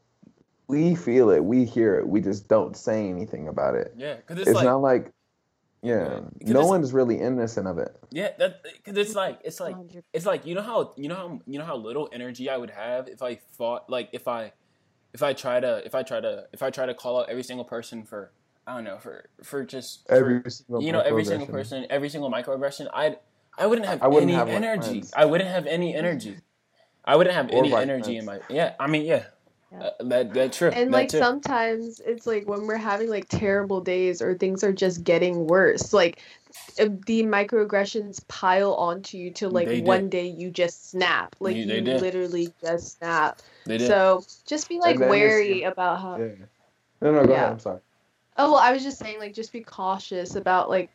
we 0.66 0.94
feel 0.94 1.30
it, 1.30 1.44
we 1.44 1.64
hear 1.64 1.98
it, 1.98 2.08
we 2.08 2.20
just 2.20 2.48
don't 2.48 2.76
say 2.76 3.08
anything 3.08 3.48
about 3.48 3.74
it. 3.74 3.92
Yeah, 3.96 4.16
because 4.16 4.38
it's, 4.38 4.48
It's, 4.48 4.56
like 4.56 4.64
not 4.64 4.80
like, 4.80 5.12
yeah, 5.84 6.20
no 6.40 6.66
one's 6.66 6.92
really 6.92 7.20
innocent 7.20 7.66
of 7.66 7.78
it. 7.78 7.94
yeah, 8.10 8.30
that 8.38 8.62
because 8.62 8.96
it's 8.96 9.14
like 9.14 9.40
it's 9.44 9.60
like 9.60 9.76
it's 10.12 10.26
like 10.26 10.46
you 10.46 10.54
know 10.54 10.62
how 10.62 10.94
you 10.96 11.08
know 11.08 11.14
how 11.14 11.40
you 11.46 11.58
know 11.58 11.64
how 11.64 11.76
little 11.76 12.08
energy 12.12 12.48
I 12.48 12.56
would 12.56 12.70
have 12.70 13.08
if 13.08 13.22
I 13.22 13.40
fought 13.56 13.90
like 13.90 14.08
if 14.12 14.26
I 14.26 14.52
if 15.12 15.22
I 15.22 15.32
try 15.32 15.60
to 15.60 15.84
if 15.84 15.94
I 15.94 16.02
try 16.02 16.20
to 16.20 16.46
if 16.52 16.62
I 16.62 16.70
try 16.70 16.86
to 16.86 16.94
call 16.94 17.20
out 17.20 17.28
every 17.28 17.44
single 17.44 17.64
person 17.64 18.04
for 18.04 18.32
I 18.66 18.74
don't 18.74 18.84
know 18.84 18.98
for 18.98 19.26
for 19.42 19.64
just 19.64 20.06
for, 20.08 20.14
Every 20.14 20.50
single 20.50 20.82
you 20.82 20.92
know 20.92 21.00
every 21.00 21.24
single 21.24 21.46
person 21.46 21.86
every 21.90 22.08
single 22.08 22.30
microaggression 22.30 22.88
I 22.92 23.18
I 23.58 23.66
wouldn't 23.66 23.86
have 23.86 24.02
I 24.02 24.08
wouldn't 24.08 24.30
any 24.30 24.38
have, 24.38 24.48
like, 24.48 24.56
energy. 24.56 25.04
I 25.14 25.24
wouldn't 25.26 25.50
have 25.50 25.66
any 25.66 25.94
energy. 25.94 26.38
I 27.04 27.16
wouldn't 27.16 27.36
have 27.36 27.50
Or 27.50 27.58
any 27.58 27.70
white 27.70 27.82
energy 27.82 28.16
in 28.16 28.24
my 28.24 28.40
yeah 28.48 28.74
I 28.80 28.86
mean 28.86 29.04
yeah, 29.04 29.24
Yeah. 29.76 29.86
Uh, 29.86 29.90
that 30.04 30.34
that's 30.34 30.58
true 30.58 30.68
And 30.70 30.92
that 30.92 30.96
like 30.98 31.08
too. 31.08 31.18
sometimes 31.18 32.00
it's 32.00 32.26
like 32.26 32.48
when 32.48 32.66
we're 32.66 32.76
having 32.76 33.08
like 33.08 33.28
terrible 33.28 33.80
days 33.80 34.22
or 34.22 34.34
things 34.34 34.62
are 34.62 34.72
just 34.72 35.04
getting 35.04 35.46
worse, 35.46 35.92
like 35.92 36.20
the 36.76 37.22
microaggressions 37.24 38.26
pile 38.28 38.74
onto 38.74 39.18
you 39.18 39.30
to 39.32 39.48
like 39.48 39.66
They 39.66 39.76
did. 39.76 39.86
one 39.86 40.08
day 40.08 40.26
you 40.26 40.50
just 40.50 40.90
snap. 40.90 41.34
Like 41.40 41.56
You- 41.56 41.64
you, 41.64 41.82
literally 41.82 42.48
just 42.62 42.98
snap. 42.98 43.40
they 43.66 43.78
did 43.78 43.88
So 43.88 44.24
just 44.46 44.68
be 44.68 44.78
like 44.78 44.98
then 44.98 45.08
it's- 45.08 45.10
wary 45.10 45.62
about 45.64 46.00
how 46.00 46.16
Yeah. 46.18 46.26
No, 47.00 47.12
no, 47.12 47.24
go 47.26 47.32
Yeah. 47.32 47.36
ahead. 47.38 47.52
I'm 47.52 47.58
sorry. 47.58 47.80
Oh 48.36 48.52
well, 48.52 48.60
I 48.60 48.72
was 48.72 48.82
just 48.82 48.98
saying, 48.98 49.18
like, 49.20 49.32
just 49.34 49.52
be 49.52 49.60
cautious 49.60 50.34
about 50.34 50.68
like, 50.68 50.90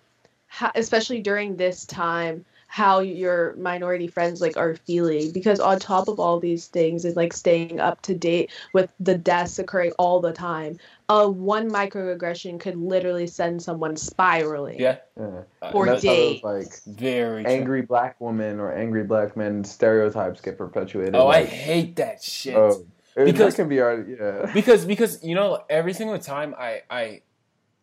how, 0.48 0.72
especially 0.76 1.22
during 1.22 1.56
this 1.56 1.86
time, 1.86 2.44
how 2.72 3.00
your 3.00 3.56
minority 3.56 4.08
friends 4.08 4.42
like 4.42 4.56
are 4.56 4.76
feeling 4.86 5.32
because 5.32 5.60
on 5.60 5.80
top 5.80 6.08
of 6.08 6.20
all 6.20 6.40
these 6.40 6.68
things 6.68 7.04
is 7.04 7.16
like 7.16 7.34
staying 7.34 7.80
up 7.80 8.00
to 8.04 8.14
date 8.14 8.52
with 8.74 8.94
the 9.00 9.18
deaths 9.18 9.58
occurring 9.58 9.92
all 9.98 10.20
the 10.22 10.32
time. 10.32 10.78
Uh, 11.10 11.28
one 11.28 11.68
microaggression 11.72 12.60
could 12.60 12.76
literally 12.76 13.26
send 13.26 13.60
someone 13.60 13.98
spiraling. 13.98 14.80
yeah 14.80 14.98
Yeah. 15.18 15.42
Uh, 15.64 15.72
For 15.72 15.86
And 15.88 15.94
that's 15.96 16.06
how 16.06 16.12
those, 16.14 16.34
days. 16.36 16.44
like 16.44 16.84
very 16.86 17.44
true. 17.44 17.52
angry 17.52 17.82
black 17.82 18.22
woman 18.22 18.60
or 18.60 18.72
angry 18.72 19.04
black 19.04 19.36
men 19.36 19.64
stereotypes 19.64 20.40
get 20.40 20.56
perpetuated. 20.58 21.16
oh 21.16 21.28
I 21.28 21.46
hate 21.46 21.96
that 21.96 22.22
shit 22.22 22.56
oh, 22.56 22.86
Because- 23.16 23.56
that 23.56 23.62
can 23.64 23.68
be 23.68 23.80
our 23.82 24.00
yeah. 24.00 24.52
because 24.54 24.86
because 24.86 25.24
you 25.24 25.34
know 25.34 25.64
every 25.72 25.94
single 25.94 26.20
time 26.20 26.54
I 26.58 26.84
I 26.92 27.22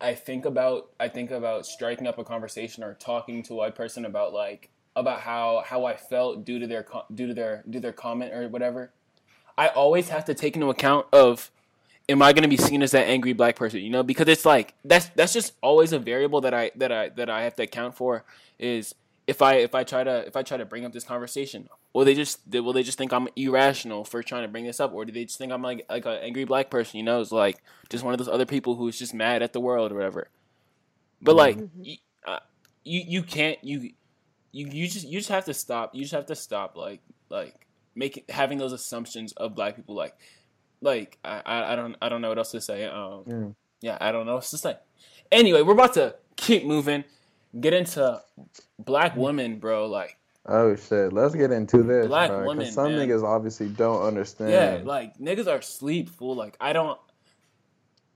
I 0.00 0.14
think 0.14 0.44
about 0.44 0.90
I 1.00 1.08
think 1.08 1.30
about 1.30 1.66
striking 1.66 2.06
up 2.06 2.18
a 2.18 2.24
conversation 2.24 2.84
or 2.84 2.94
talking 2.94 3.42
to 3.44 3.54
a 3.54 3.56
white 3.56 3.74
person 3.74 4.04
about 4.04 4.32
like 4.32 4.68
about 4.94 5.20
how 5.20 5.62
how 5.66 5.84
I 5.84 5.96
felt 5.96 6.44
due 6.44 6.58
to 6.58 6.66
their 6.66 6.86
due 7.14 7.26
to 7.28 7.34
their 7.34 7.62
due 7.66 7.74
to 7.74 7.80
their 7.80 7.92
comment 7.92 8.32
or 8.32 8.48
whatever. 8.48 8.92
I 9.58 9.68
always 9.68 10.10
have 10.10 10.24
to 10.26 10.34
take 10.34 10.54
into 10.54 10.68
account 10.68 11.06
of 11.12 11.50
am 12.08 12.22
I 12.22 12.32
going 12.32 12.42
to 12.42 12.48
be 12.48 12.56
seen 12.56 12.82
as 12.82 12.92
that 12.92 13.06
angry 13.06 13.32
black 13.32 13.56
person, 13.56 13.80
you 13.80 13.90
know? 13.90 14.02
Because 14.02 14.28
it's 14.28 14.44
like 14.44 14.74
that's 14.84 15.08
that's 15.10 15.32
just 15.32 15.54
always 15.62 15.92
a 15.92 15.98
variable 15.98 16.40
that 16.42 16.54
I 16.54 16.70
that 16.76 16.92
I 16.92 17.08
that 17.10 17.30
I 17.30 17.42
have 17.44 17.56
to 17.56 17.62
account 17.62 17.94
for 17.94 18.24
is 18.58 18.94
if 19.26 19.42
I 19.42 19.54
if 19.56 19.74
I 19.74 19.84
try 19.84 20.04
to 20.04 20.26
if 20.26 20.36
I 20.36 20.42
try 20.42 20.56
to 20.56 20.64
bring 20.64 20.84
up 20.84 20.92
this 20.92 21.04
conversation, 21.04 21.68
will 21.96 22.04
they 22.04 22.14
just 22.14 22.40
will 22.52 22.72
they 22.74 22.82
just 22.82 22.98
think 22.98 23.12
I'm 23.12 23.28
irrational 23.36 24.04
for 24.04 24.22
trying 24.22 24.42
to 24.42 24.48
bring 24.48 24.64
this 24.66 24.80
up, 24.80 24.92
or 24.92 25.04
do 25.06 25.12
they 25.12 25.24
just 25.24 25.38
think 25.38 25.50
I'm 25.52 25.62
like 25.62 25.86
like 25.88 26.04
an 26.06 26.18
angry 26.22 26.44
black 26.44 26.68
person? 26.70 26.98
You 26.98 27.04
know, 27.04 27.20
it's 27.22 27.32
like 27.32 27.62
just 27.88 28.04
one 28.04 28.12
of 28.12 28.18
those 28.18 28.28
other 28.28 28.44
people 28.46 28.74
who's 28.76 28.98
just 28.98 29.14
mad 29.14 29.42
at 29.42 29.52
the 29.54 29.60
world 29.60 29.92
or 29.92 29.94
whatever. 29.94 30.28
But 31.22 31.36
like 31.36 31.56
Mhm. 31.56 31.70
y- 31.78 31.98
uh, 32.26 32.40
you 32.84 33.00
you 33.06 33.22
can't 33.22 33.58
you 33.64 33.92
you 34.52 34.66
you 34.68 34.86
just 34.88 35.06
you 35.08 35.18
just 35.18 35.30
have 35.30 35.46
to 35.46 35.54
stop. 35.54 35.94
You 35.94 36.02
just 36.02 36.12
have 36.14 36.26
to 36.26 36.36
stop 36.36 36.76
like 36.76 37.00
like 37.30 37.66
making 37.94 38.24
having 38.28 38.58
those 38.58 38.72
assumptions 38.74 39.32
of 39.32 39.54
black 39.54 39.76
people 39.76 39.94
like 39.94 40.14
like 40.82 41.18
I 41.24 41.40
I, 41.46 41.72
I 41.72 41.76
don't 41.76 41.96
I 42.02 42.08
don't 42.10 42.20
know 42.20 42.28
what 42.28 42.38
else 42.38 42.50
to 42.52 42.60
say. 42.60 42.84
Um 42.84 43.24
Yeah. 43.26 43.48
yeah, 43.92 43.98
I 44.00 44.12
don't 44.12 44.26
know 44.26 44.32
what 44.34 44.44
else 44.44 44.50
to 44.50 44.58
say. 44.58 44.76
Anyway, 45.32 45.62
we're 45.62 45.72
about 45.72 45.94
to 45.94 46.16
keep 46.36 46.64
moving. 46.66 47.04
Get 47.58 47.72
into 47.72 48.22
black 48.78 49.16
women, 49.16 49.58
bro. 49.58 49.86
Like 49.86 50.18
Oh 50.48 50.76
shit, 50.76 51.12
let's 51.12 51.34
get 51.34 51.50
into 51.50 51.82
this, 51.82 52.06
Black 52.06 52.30
bro. 52.30 52.46
women, 52.46 52.70
some 52.70 52.96
man. 52.96 53.08
niggas 53.08 53.24
obviously 53.24 53.68
don't 53.68 54.02
understand. 54.02 54.50
Yeah, 54.52 54.80
like 54.84 55.18
niggas 55.18 55.48
are 55.48 55.60
sleep 55.60 56.08
fool. 56.08 56.36
Like 56.36 56.56
I 56.60 56.72
don't. 56.72 56.98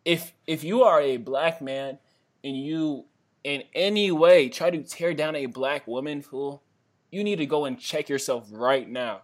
If 0.05 0.33
if 0.47 0.63
you 0.65 0.83
are 0.85 1.01
a 1.01 1.17
black 1.17 1.61
man 1.61 1.99
and 2.45 2.57
you 2.57 3.05
in 3.45 3.65
any 3.75 4.11
way 4.11 4.49
try 4.49 4.71
to 4.71 4.83
tear 4.83 5.13
down 5.15 5.35
a 5.37 5.47
black 5.47 5.87
woman, 5.87 6.23
fool, 6.23 6.63
you 7.11 7.25
need 7.25 7.37
to 7.37 7.47
go 7.47 7.65
and 7.65 7.79
check 7.79 8.09
yourself 8.09 8.47
right 8.53 8.89
now. 8.89 9.23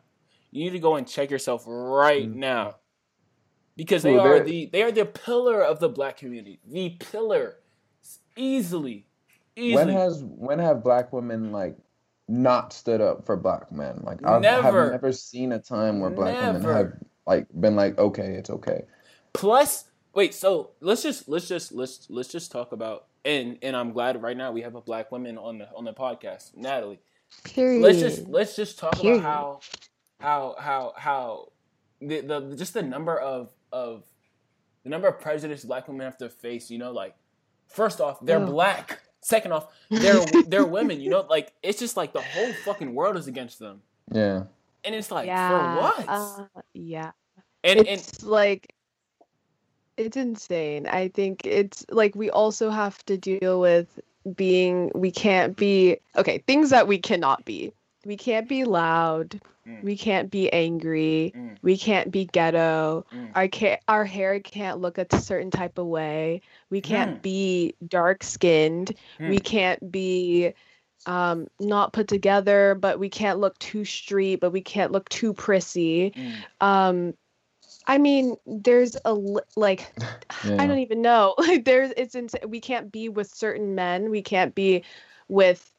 You 0.50 0.64
need 0.64 0.70
to 0.70 0.78
go 0.78 0.96
and 0.96 1.06
check 1.06 1.30
yourself 1.30 1.64
right 1.66 2.28
Mm. 2.28 2.36
now, 2.36 2.76
because 3.76 4.02
they 4.02 4.12
Fool, 4.14 4.20
are 4.20 4.40
the 4.42 4.66
they 4.66 4.82
are 4.82 4.92
the 4.92 5.06
pillar 5.06 5.62
of 5.62 5.80
the 5.80 5.88
black 5.88 6.16
community. 6.16 6.60
The 6.66 6.90
pillar, 6.98 7.56
easily, 8.36 9.06
easily. 9.54 9.74
when 9.86 9.88
has 9.94 10.24
when 10.24 10.58
have 10.58 10.82
black 10.82 11.12
women 11.12 11.52
like 11.52 11.76
not 12.28 12.72
stood 12.72 13.00
up 13.00 13.24
for 13.26 13.36
black 13.36 13.70
men? 13.72 14.00
Like 14.02 14.24
I 14.24 14.34
have 14.34 14.42
Never. 14.42 14.90
never 14.90 15.12
seen 15.12 15.52
a 15.52 15.58
time 15.58 16.00
where 16.00 16.10
black 16.10 16.34
women 16.34 16.62
have 16.62 16.92
like 17.26 17.46
been 17.58 17.76
like, 17.76 17.98
okay, 17.98 18.34
it's 18.34 18.50
okay. 18.50 18.82
Plus, 19.32 19.84
wait. 20.14 20.34
So 20.34 20.70
let's 20.80 21.02
just 21.02 21.28
let's 21.28 21.48
just 21.48 21.72
let's 21.72 22.06
let's 22.08 22.28
just 22.28 22.50
talk 22.50 22.72
about 22.72 23.06
and 23.24 23.58
and 23.62 23.76
I'm 23.76 23.92
glad 23.92 24.22
right 24.22 24.36
now 24.36 24.52
we 24.52 24.62
have 24.62 24.76
a 24.76 24.80
black 24.80 25.10
woman 25.12 25.36
on 25.36 25.58
the 25.58 25.68
on 25.74 25.84
the 25.84 25.92
podcast, 25.92 26.56
Natalie. 26.56 27.00
Period. 27.44 27.82
Let's 27.82 27.98
just 27.98 28.28
let's 28.28 28.56
just 28.56 28.78
talk 28.78 29.00
Period. 29.00 29.20
about 29.20 29.64
how 30.20 30.54
how 30.56 30.56
how 30.58 30.92
how 30.96 31.52
the, 32.00 32.20
the 32.20 32.54
just 32.56 32.72
the 32.74 32.82
number 32.82 33.18
of 33.18 33.50
of 33.72 34.04
the 34.84 34.90
number 34.90 35.08
of 35.08 35.20
prejudice 35.20 35.64
black 35.64 35.88
women 35.88 36.04
have 36.04 36.16
to 36.18 36.28
face. 36.28 36.70
You 36.70 36.78
know, 36.78 36.92
like 36.92 37.14
first 37.66 38.00
off, 38.00 38.24
they're 38.24 38.40
Ugh. 38.40 38.46
black. 38.46 39.00
Second 39.26 39.50
off, 39.50 39.66
they're 39.90 40.24
they're 40.46 40.64
women. 40.64 41.00
You 41.00 41.10
know, 41.10 41.26
like 41.28 41.52
it's 41.60 41.80
just 41.80 41.96
like 41.96 42.12
the 42.12 42.20
whole 42.22 42.52
fucking 42.64 42.94
world 42.94 43.16
is 43.16 43.26
against 43.26 43.58
them, 43.58 43.82
Yeah. 44.12 44.44
and 44.84 44.94
it's 44.94 45.10
like 45.10 45.26
yeah. 45.26 45.48
for 45.48 45.82
what? 45.82 46.04
Uh, 46.06 46.44
yeah. 46.74 47.10
and 47.64 47.80
and 47.80 47.88
it's 47.88 48.22
like 48.22 48.72
it's 49.96 50.16
insane 50.16 50.86
i 50.86 51.08
think 51.08 51.44
it's 51.46 51.84
like 51.90 52.14
we 52.14 52.28
also 52.30 52.68
have 52.68 53.02
to 53.06 53.16
deal 53.16 53.58
with 53.60 53.98
being 54.36 54.92
we 54.94 55.10
can't 55.10 55.56
be 55.56 55.96
okay 56.16 56.38
things 56.46 56.68
that 56.68 56.86
we 56.86 56.98
cannot 56.98 57.42
be 57.46 57.72
we 58.06 58.16
can't 58.16 58.48
be 58.48 58.64
loud 58.64 59.40
Mm. 59.66 59.82
we 59.82 59.96
can't 59.96 60.30
be 60.30 60.52
angry 60.52 61.32
Mm. 61.36 61.56
we 61.60 61.76
can't 61.76 62.10
be 62.12 62.24
ghetto 62.24 63.04
Mm. 63.12 63.30
our 63.34 63.48
ca- 63.48 63.80
our 63.88 64.04
hair 64.04 64.38
can't 64.38 64.80
look 64.80 64.98
a 64.98 65.06
certain 65.20 65.50
type 65.50 65.78
of 65.78 65.86
way 65.86 66.40
we 66.70 66.80
can't 66.80 67.18
Mm. 67.18 67.22
be 67.22 67.74
dark 67.86 68.22
skinned 68.22 68.94
we 69.18 69.38
Mm. 69.38 69.44
can't 69.44 69.90
be 69.92 70.54
um, 71.06 71.46
not 71.60 71.92
put 71.92 72.08
together 72.08 72.74
but 72.74 72.98
we 72.98 73.08
can't 73.08 73.38
look 73.40 73.58
too 73.58 73.84
street 73.84 74.40
but 74.40 74.50
we 74.52 74.60
can't 74.60 74.92
look 74.92 75.08
too 75.08 75.32
prissy 75.34 76.12
Mm. 76.16 76.32
um 76.60 77.14
i 77.86 77.98
mean 77.98 78.36
there's 78.46 78.96
a 79.04 79.12
li- 79.14 79.42
like 79.56 79.92
Yeah. 80.44 80.56
i 80.60 80.66
don't 80.66 80.78
even 80.78 81.02
know 81.02 81.34
like 81.38 81.64
there's 81.64 81.92
it's 81.96 82.14
ins- 82.14 82.34
we 82.46 82.60
can't 82.60 82.90
be 82.92 83.08
with 83.08 83.28
certain 83.32 83.74
men 83.74 84.10
we 84.10 84.22
can't 84.22 84.54
be 84.54 84.84
with 85.28 85.72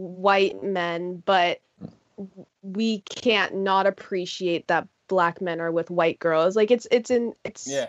white 0.00 0.62
men 0.62 1.22
but 1.24 1.60
we 2.62 3.00
can't 3.00 3.54
not 3.56 3.86
appreciate 3.86 4.66
that 4.68 4.86
black 5.08 5.40
men 5.40 5.60
are 5.60 5.72
with 5.72 5.90
white 5.90 6.18
girls 6.18 6.56
like 6.56 6.70
it's 6.70 6.86
it's 6.90 7.10
in 7.10 7.32
it's 7.44 7.66
yeah. 7.68 7.86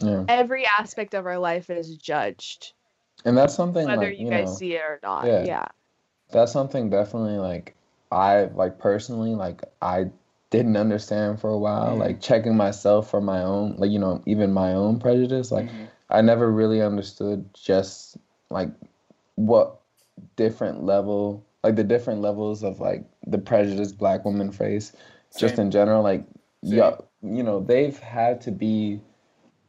Yeah. 0.00 0.24
every 0.28 0.64
aspect 0.78 1.14
of 1.14 1.26
our 1.26 1.38
life 1.38 1.70
is 1.70 1.96
judged 1.96 2.72
And 3.24 3.36
that's 3.36 3.54
something 3.54 3.86
whether 3.86 4.08
like 4.08 4.18
you, 4.18 4.26
you 4.26 4.30
guys 4.30 4.48
know, 4.48 4.54
see 4.54 4.74
it 4.74 4.82
or 4.82 5.00
not 5.02 5.26
yeah. 5.26 5.44
yeah 5.44 5.66
that's 6.30 6.52
something 6.52 6.90
definitely 6.90 7.38
like 7.38 7.74
I 8.12 8.44
like 8.44 8.78
personally 8.78 9.34
like 9.34 9.62
I 9.82 10.10
didn't 10.50 10.76
understand 10.76 11.40
for 11.40 11.50
a 11.50 11.58
while, 11.58 11.96
Mhm. 11.96 12.00
like 12.00 12.20
checking 12.20 12.56
myself 12.56 13.10
for 13.10 13.20
my 13.20 13.42
own 13.42 13.76
like 13.76 13.90
you 13.90 13.98
know 13.98 14.22
even 14.26 14.52
my 14.52 14.74
own 14.74 14.98
prejudice. 14.98 15.52
Like 15.52 15.66
Mhm. 15.66 15.88
I 16.10 16.20
never 16.22 16.50
really 16.50 16.80
understood 16.80 17.52
just 17.54 18.16
like 18.50 18.70
what 19.34 19.78
different 20.36 20.84
level 20.84 21.44
like 21.64 21.76
the 21.76 21.84
different 21.84 22.20
levels 22.20 22.62
of 22.62 22.80
like 22.80 23.04
the 23.26 23.38
prejudice 23.38 23.92
black 23.92 24.24
women 24.24 24.50
face 24.52 24.92
just 25.38 25.58
in 25.58 25.70
general 25.70 26.02
like 26.02 26.24
Same. 26.64 26.78
yeah 26.78 26.96
you 27.22 27.42
know 27.42 27.60
they've 27.60 27.98
had 27.98 28.40
to 28.42 28.50
be 28.52 29.00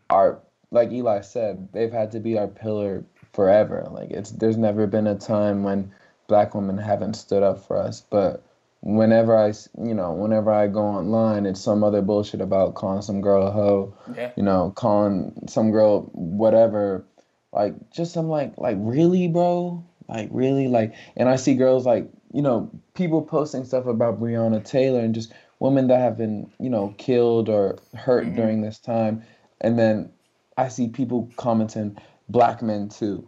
our 0.10 0.40
like 0.72 0.92
Eli 0.92 1.22
said 1.22 1.68
they've 1.74 1.92
had 1.92 2.12
to 2.12 2.20
be 2.20 2.38
our 2.38 2.48
pillar 2.48 3.04
forever 3.34 3.88
like 3.92 4.12
it's 4.12 4.32
there's 4.32 4.58
never 4.58 4.88
been 4.88 5.08
a 5.08 5.16
time 5.16 5.64
when 5.64 5.92
black 6.28 6.54
women 6.56 6.78
haven't 6.78 7.16
stood 7.16 7.44
up 7.44 7.66
for 7.66 7.78
us 7.78 8.02
but 8.10 8.44
whenever 8.82 9.36
i 9.36 9.48
you 9.84 9.94
know 9.94 10.14
whenever 10.14 10.52
I 10.52 10.68
go 10.68 10.82
online 10.82 11.46
it's 11.46 11.60
some 11.60 11.84
other 11.84 12.02
bullshit 12.02 12.40
about 12.40 12.76
calling 12.76 13.02
some 13.02 13.20
girl 13.20 13.46
a 13.48 13.52
hoe 13.52 13.94
Yeah. 14.16 14.32
you 14.38 14.44
know 14.44 14.72
calling 14.76 15.34
some 15.48 15.72
girl 15.72 16.04
whatever 16.14 17.04
like 17.52 17.74
just 17.92 18.16
I'm 18.16 18.30
like 18.30 18.54
like 18.58 18.78
really 18.80 19.28
bro 19.28 19.84
like 20.10 20.28
really 20.32 20.68
like 20.68 20.94
and 21.16 21.30
I 21.30 21.36
see 21.38 21.54
girls 21.56 21.86
like 21.86 22.10
you 22.34 22.42
know 22.42 22.70
people 22.96 23.22
posting 23.22 23.64
stuff 23.64 23.86
about 23.86 24.20
Breonna 24.20 24.64
Taylor 24.64 25.00
and 25.00 25.16
just 25.16 25.32
women 25.60 25.88
that 25.88 26.00
have 26.00 26.18
been 26.18 26.52
you 26.60 26.70
know 26.70 26.94
killed 26.98 27.48
or 27.48 27.78
hurt 27.96 28.26
Mhm. 28.28 28.36
during 28.36 28.62
this 28.62 28.80
time 28.80 29.24
and 29.62 29.78
then 29.80 30.12
I 30.58 30.68
see 30.68 30.90
people 30.90 31.30
commenting 31.38 31.98
black 32.28 32.62
men 32.62 32.90
too 32.90 33.28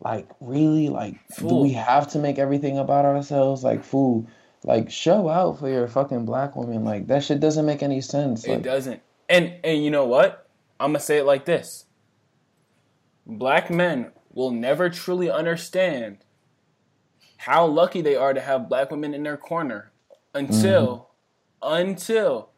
like 0.00 0.28
really 0.40 0.88
like 0.88 1.14
do 1.38 1.54
we 1.56 1.70
have 1.72 2.08
to 2.08 2.18
make 2.18 2.38
everything 2.38 2.76
about 2.78 3.04
ourselves 3.04 3.62
like 3.62 3.84
fool 3.84 4.26
like 4.64 4.90
show 4.90 5.28
out 5.28 5.58
for 5.58 5.68
your 5.68 5.86
fucking 5.88 6.24
black 6.24 6.56
woman 6.56 6.84
like 6.84 7.06
that 7.08 7.22
shit 7.24 7.40
doesn't 7.40 7.66
make 7.66 7.82
any 7.82 8.00
sense 8.00 8.44
It 8.44 8.62
doesn't. 8.62 9.00
And 9.28 9.54
and 9.64 9.82
you 9.84 9.90
know 9.90 10.06
what? 10.06 10.48
I'm 10.78 10.90
gonna 10.90 11.00
say 11.00 11.18
it 11.18 11.24
like 11.24 11.44
this. 11.44 11.86
Black 13.26 13.70
men 13.70 14.10
will 14.34 14.50
never 14.50 14.88
truly 14.90 15.30
understand 15.30 16.18
how 17.38 17.66
lucky 17.66 18.00
they 18.00 18.16
are 18.16 18.32
to 18.32 18.40
have 18.40 18.68
black 18.68 18.90
women 18.90 19.14
in 19.14 19.22
their 19.22 19.36
corner 19.36 19.90
until 20.34 21.10
until 21.62 22.50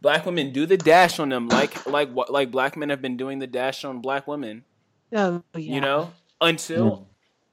black 0.00 0.26
women 0.26 0.52
do 0.52 0.66
the 0.66 0.76
dash 0.76 1.18
on 1.18 1.28
them 1.28 1.48
like 1.48 1.86
like 1.86 2.10
what 2.12 2.30
like 2.30 2.50
black 2.50 2.76
men 2.76 2.88
have 2.90 3.00
been 3.02 3.16
doing 3.16 3.38
the 3.38 3.46
dash 3.46 3.84
on 3.84 4.00
black 4.00 4.26
women, 4.26 4.64
Oh 5.12 5.42
yeah. 5.54 5.74
you 5.74 5.80
know? 5.80 6.12
Until 6.40 6.90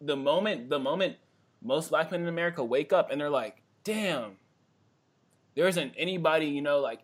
Mm. 0.01 0.07
the 0.07 0.15
moment 0.15 0.69
the 0.69 0.79
moment 0.79 1.15
most 1.61 1.89
black 1.89 2.11
men 2.11 2.21
in 2.21 2.27
America 2.27 2.63
wake 2.63 2.91
up 2.93 3.11
and 3.11 3.19
they're 3.21 3.29
like, 3.29 3.61
"Damn, 3.83 4.37
there 5.55 5.67
isn't 5.67 5.93
anybody, 5.97 6.47
you 6.47 6.61
know, 6.61 6.79
like 6.79 6.99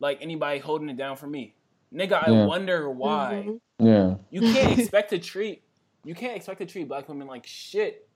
like 0.00 0.18
anybody 0.22 0.58
holding 0.58 0.88
it 0.88 0.96
down 0.96 1.16
for 1.16 1.26
me." 1.26 1.54
Nigga, 1.92 2.26
I 2.26 2.30
Yeah. 2.30 2.44
wonder 2.46 2.90
why. 2.90 3.44
Mhm. 3.46 3.60
yeah 3.80 4.14
You 4.30 4.40
can't 4.40 4.78
expect 4.78 5.10
to 5.10 5.18
treat 5.18 5.62
you 6.04 6.14
can't 6.14 6.36
expect 6.36 6.60
to 6.60 6.66
treat 6.66 6.88
black 6.88 7.08
women 7.08 7.26
like 7.26 7.46
shit 7.46 8.08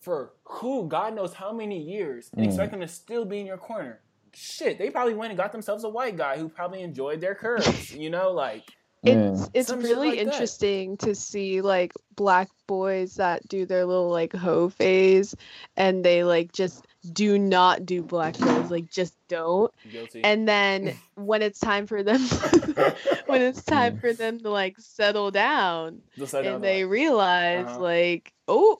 for 0.00 0.32
who 0.44 0.88
God 0.88 1.14
knows 1.14 1.32
how 1.32 1.52
many 1.52 1.80
years 1.80 2.30
and 2.36 2.42
Mm. 2.42 2.48
expect 2.48 2.72
them 2.72 2.80
to 2.80 2.88
still 2.88 3.24
be 3.24 3.40
in 3.40 3.46
your 3.46 3.58
corner. 3.58 4.00
Shit, 4.34 4.78
they 4.78 4.90
probably 4.90 5.14
went 5.14 5.30
and 5.30 5.38
got 5.38 5.52
themselves 5.52 5.84
a 5.84 5.88
white 5.88 6.16
guy 6.16 6.38
who 6.38 6.48
probably 6.48 6.82
enjoyed 6.82 7.20
their 7.20 7.34
curves. 7.34 7.92
You 7.94 8.10
know, 8.10 8.32
like 8.32 8.64
yeah 9.04 9.30
It's 9.32 9.50
it's 9.54 9.68
Some 9.68 9.80
really 9.80 10.08
like 10.10 10.18
that. 10.18 10.26
interesting 10.26 10.96
to 10.98 11.14
see 11.14 11.60
like 11.60 11.92
black 12.16 12.48
boys 12.66 13.16
that 13.16 13.46
do 13.48 13.66
their 13.66 13.84
little 13.84 14.10
like 14.10 14.32
hoe 14.32 14.68
phase 14.70 15.34
and 15.76 16.04
they 16.04 16.24
like 16.24 16.52
just 16.52 16.86
do 17.12 17.38
not 17.38 17.84
do 17.84 18.02
black 18.02 18.38
girls 18.38 18.70
like 18.70 18.88
just 18.90 19.16
don't 19.28 19.72
guilty. 19.90 20.20
and 20.22 20.46
then 20.48 20.94
when 21.14 21.42
it's 21.42 21.58
time 21.58 21.86
for 21.86 22.02
them 22.02 22.20
when 23.26 23.40
it's 23.42 23.64
time 23.64 23.96
for 23.96 24.12
them 24.12 24.38
to 24.38 24.50
like 24.50 24.76
settle 24.78 25.30
down 25.30 26.00
They'll 26.16 26.26
down 26.26 26.54
and 26.54 26.64
they 26.64 26.84
line. 26.84 26.88
realize 26.90 27.66
Uh-huh. 27.68 27.82
like 27.82 28.32
oh 28.48 28.78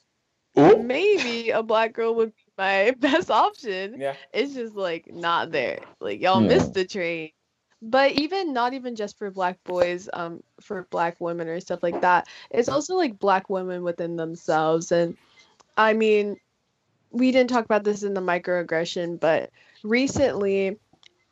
Oh. 0.56 0.82
maybe 0.82 1.50
a 1.50 1.62
black 1.62 1.92
girl 1.92 2.14
would 2.16 2.34
be 2.34 2.42
my 2.58 2.92
best 2.98 3.30
option 3.30 3.98
yeah, 3.98 4.14
it's 4.32 4.54
just 4.54 4.74
like 4.74 5.10
not 5.12 5.50
there. 5.50 5.78
Like 6.00 6.20
y'all 6.20 6.40
Yeah. 6.40 6.48
missed 6.48 6.74
the 6.74 6.84
train. 6.84 7.30
But 7.82 8.12
even 8.12 8.52
not 8.52 8.74
even 8.74 8.94
just 8.96 9.18
for 9.18 9.30
black 9.30 9.58
boys, 9.64 10.08
um, 10.12 10.42
for 10.60 10.86
black 10.90 11.16
women 11.20 11.48
or 11.48 11.60
stuff 11.60 11.82
like 11.82 12.00
that, 12.00 12.28
it's 12.50 12.68
also 12.68 12.94
like 12.96 13.18
black 13.18 13.48
women 13.50 13.82
within 13.82 14.16
themselves. 14.16 14.92
And 14.92 15.16
I 15.76 15.92
mean, 15.94 16.36
we 17.12 17.30
didn't 17.30 17.50
talk 17.50 17.64
about 17.64 17.84
this 17.84 18.02
in 18.02 18.14
the 18.14 18.20
microaggression, 18.20 19.20
but 19.20 19.50
recently 19.84 20.78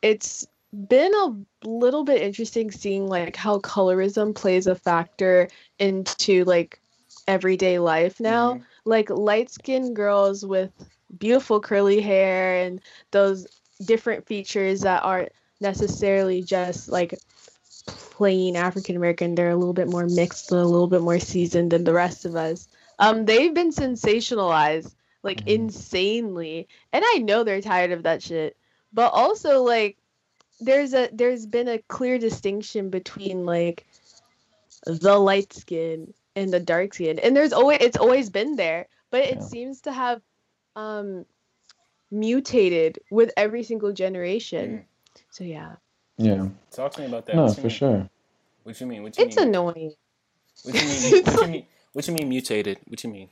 it's 0.01 0.47
been 0.87 1.13
a 1.13 1.67
little 1.67 2.03
bit 2.03 2.21
interesting 2.21 2.71
seeing 2.71 3.07
like 3.07 3.35
how 3.35 3.59
colorism 3.59 4.33
plays 4.33 4.67
a 4.67 4.75
factor 4.75 5.49
into 5.79 6.45
like 6.45 6.79
everyday 7.27 7.77
life 7.77 8.19
now 8.19 8.55
Mhm. 8.55 8.63
like 8.85 9.09
light 9.09 9.49
skinned 9.49 9.95
girls 9.95 10.45
with 10.45 10.71
beautiful 11.19 11.59
curly 11.59 11.99
hair 11.99 12.55
and 12.55 12.81
those 13.11 13.45
different 13.83 14.25
features 14.25 14.81
that 14.81 15.03
aren't 15.03 15.31
necessarily 15.59 16.41
just 16.41 16.89
like 16.89 17.13
plain 17.85 18.55
African 18.55 18.95
American. 18.95 19.35
They're 19.35 19.49
a 19.49 19.55
little 19.55 19.73
bit 19.73 19.89
more 19.89 20.07
mixed, 20.07 20.51
a 20.51 20.55
little 20.55 20.87
bit 20.87 21.01
more 21.01 21.19
seasoned 21.19 21.71
than 21.71 21.83
the 21.83 21.93
rest 21.93 22.25
of 22.25 22.35
us. 22.35 22.67
Um, 22.99 23.25
they've 23.25 23.53
been 23.53 23.71
sensationalized 23.71 24.93
like 25.23 25.41
Mhm. 25.41 25.47
insanely, 25.47 26.67
and 26.93 27.03
I 27.05 27.19
know 27.19 27.43
they're 27.43 27.61
tired 27.61 27.91
of 27.91 28.03
that 28.03 28.23
shit. 28.23 28.57
But 28.93 29.13
also 29.13 29.63
like 29.63 29.97
there's 30.61 30.93
a 30.93 31.09
there's 31.13 31.45
been 31.45 31.67
a 31.67 31.79
clear 31.79 32.17
distinction 32.19 32.89
between 32.89 33.45
like 33.45 33.85
the 34.85 35.17
light 35.17 35.53
skin 35.53 36.13
and 36.35 36.51
the 36.51 36.59
dark 36.59 36.93
skin 36.93 37.19
and 37.19 37.35
there's 37.35 37.53
always 37.53 37.79
it's 37.81 37.97
always 37.97 38.29
been 38.29 38.55
there 38.55 38.87
but 39.11 39.21
it 39.25 39.37
Yeah. 39.39 39.47
seems 39.47 39.81
to 39.81 39.91
have 39.91 40.21
um 40.75 41.25
mutated 42.11 42.99
with 43.09 43.31
every 43.37 43.63
single 43.63 43.91
generation 43.93 44.85
so 45.31 45.43
yeah 45.43 45.73
yeah 46.17 46.47
Talk 46.71 46.93
to 46.93 47.01
me 47.01 47.07
about 47.07 47.25
that. 47.27 47.35
no 47.35 47.53
for 47.53 47.61
mean? 47.61 47.69
sure 47.69 48.09
What 48.63 48.79
you 48.81 48.87
mean? 48.87 49.03
What 49.03 49.17
you 49.17 49.25
it's 49.25 49.37
mean? 49.37 49.47
annoying 49.47 49.93
What 50.63 50.75
you 50.75 50.87
mean? 50.87 51.13
What 51.23 51.41
you 51.41 51.47
mean? 51.47 51.65
What 51.93 52.07
you 52.07 52.13
mean 52.13 52.29
mutated? 52.29 52.79
What 52.87 53.03
you 53.03 53.09
mean? 53.09 53.29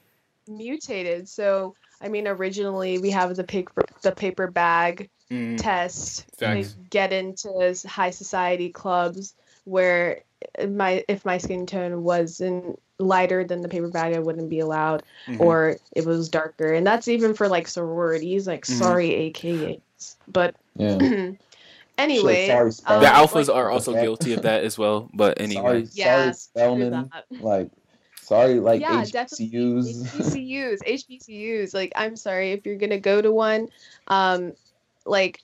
Mutated 0.50 1.30
so 1.30 1.76
i 2.02 2.10
mean 2.10 2.28
originally 2.28 2.98
we 2.98 3.12
have 3.12 3.36
the 3.36 3.44
paper 3.44 3.84
the 4.02 4.12
paper 4.12 4.50
bag 4.50 5.10
Mm, 5.32 5.62
test 5.62 6.26
like 6.42 6.66
Facts. 6.66 6.76
get 6.90 7.14
into 7.14 7.76
high 7.88 8.10
society 8.10 8.70
clubs 8.70 9.36
where 9.66 10.22
my 10.68 11.06
if 11.08 11.24
my 11.24 11.38
skin 11.38 11.68
tone 11.68 12.02
wasn't 12.04 12.80
lighter 12.98 13.44
than 13.44 13.62
the 13.62 13.70
paper 13.70 13.90
bag 13.90 14.16
i 14.16 14.20
wouldn't 14.20 14.50
be 14.50 14.60
allowed 14.60 15.04
mhm. 15.28 15.40
or 15.40 15.78
it 15.96 16.04
was 16.04 16.30
darker 16.30 16.74
and 16.74 16.88
that's 16.88 17.08
even 17.08 17.36
for 17.36 17.48
like 17.48 17.68
sororities 17.68 18.48
like 18.48 18.66
Mhm. 18.66 18.70
sorry 18.70 19.10
akas 19.32 20.16
but 20.28 20.56
yeah 20.78 20.98
anyway 22.00 22.48
sorry, 22.48 22.72
um, 22.88 23.02
the 23.02 23.08
alphas 23.08 23.48
like, 23.48 23.50
are 23.50 23.70
also 23.70 23.92
Okay. 23.92 24.02
guilty 24.02 24.34
of 24.34 24.42
that 24.42 24.64
as 24.64 24.80
well. 24.80 25.10
But 25.14 25.40
anyway, 25.40 25.86
sorry, 25.86 25.90
Yeah, 25.94 26.32
sorry 26.32 26.34
Spelman 26.34 27.12
like 27.40 27.70
sorry 28.30 28.60
like 28.60 28.80
yeah 28.80 29.02
HBCUs 29.02 30.04
HBCUs 30.04 30.80
HBCUs 30.84 31.74
like 31.74 31.92
I'm 31.96 32.16
sorry 32.16 32.52
if 32.52 32.64
you're 32.64 32.78
gonna 32.78 33.00
go 33.00 33.22
to 33.22 33.32
one. 33.32 33.70
Um 34.08 34.54
like 35.06 35.42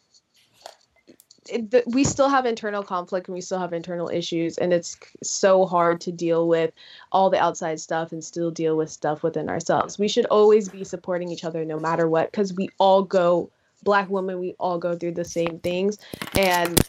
it, 1.50 1.72
the, 1.72 1.84
we 1.88 2.04
still 2.04 2.30
have 2.30 2.46
internal 2.46 2.84
conflict 2.84 3.28
and 3.28 3.34
we 3.34 3.42
still 3.42 3.58
have 3.58 3.74
internal 3.74 4.10
issues 4.10 4.60
and 4.60 4.72
it's 4.72 4.98
so 5.24 5.66
hard 5.66 6.00
to 6.02 6.12
deal 6.12 6.48
with 6.48 6.72
all 7.12 7.32
the 7.32 7.40
outside 7.40 7.80
stuff 7.80 8.12
and 8.12 8.24
still 8.24 8.52
deal 8.52 8.78
with 8.78 8.92
stuff 8.92 9.24
within 9.24 9.50
ourselves. 9.50 9.98
We 9.98 10.08
should 10.08 10.26
always 10.28 10.70
be 10.70 10.84
supporting 10.84 11.30
each 11.30 11.44
other 11.44 11.66
no 11.66 11.80
matter 11.80 12.08
what 12.08 12.32
because 12.32 12.54
we 12.54 12.70
all 12.78 13.02
go 13.02 13.50
black 13.84 14.10
women 14.10 14.40
we 14.40 14.56
all 14.60 14.78
go 14.78 14.96
through 14.96 15.14
the 15.14 15.26
same 15.26 15.60
things. 15.60 15.98
And 16.38 16.80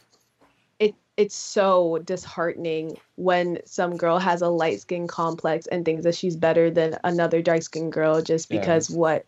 it's 1.17 1.35
so 1.35 1.99
disheartening 2.05 2.99
when 3.17 3.59
some 3.65 3.97
girl 3.97 4.19
has 4.19 4.43
a 4.43 4.49
light 4.49 4.81
skin 4.81 5.07
complex 5.07 5.67
and 5.67 5.85
thinks 5.85 6.05
that 6.05 6.15
she's 6.15 6.37
better 6.37 6.71
than 6.71 6.99
another 7.05 7.41
dark 7.43 7.63
skinned 7.63 7.93
girl 7.93 8.21
just 8.23 8.51
Yeah. 8.51 8.59
because 8.59 8.91
what? 8.91 9.25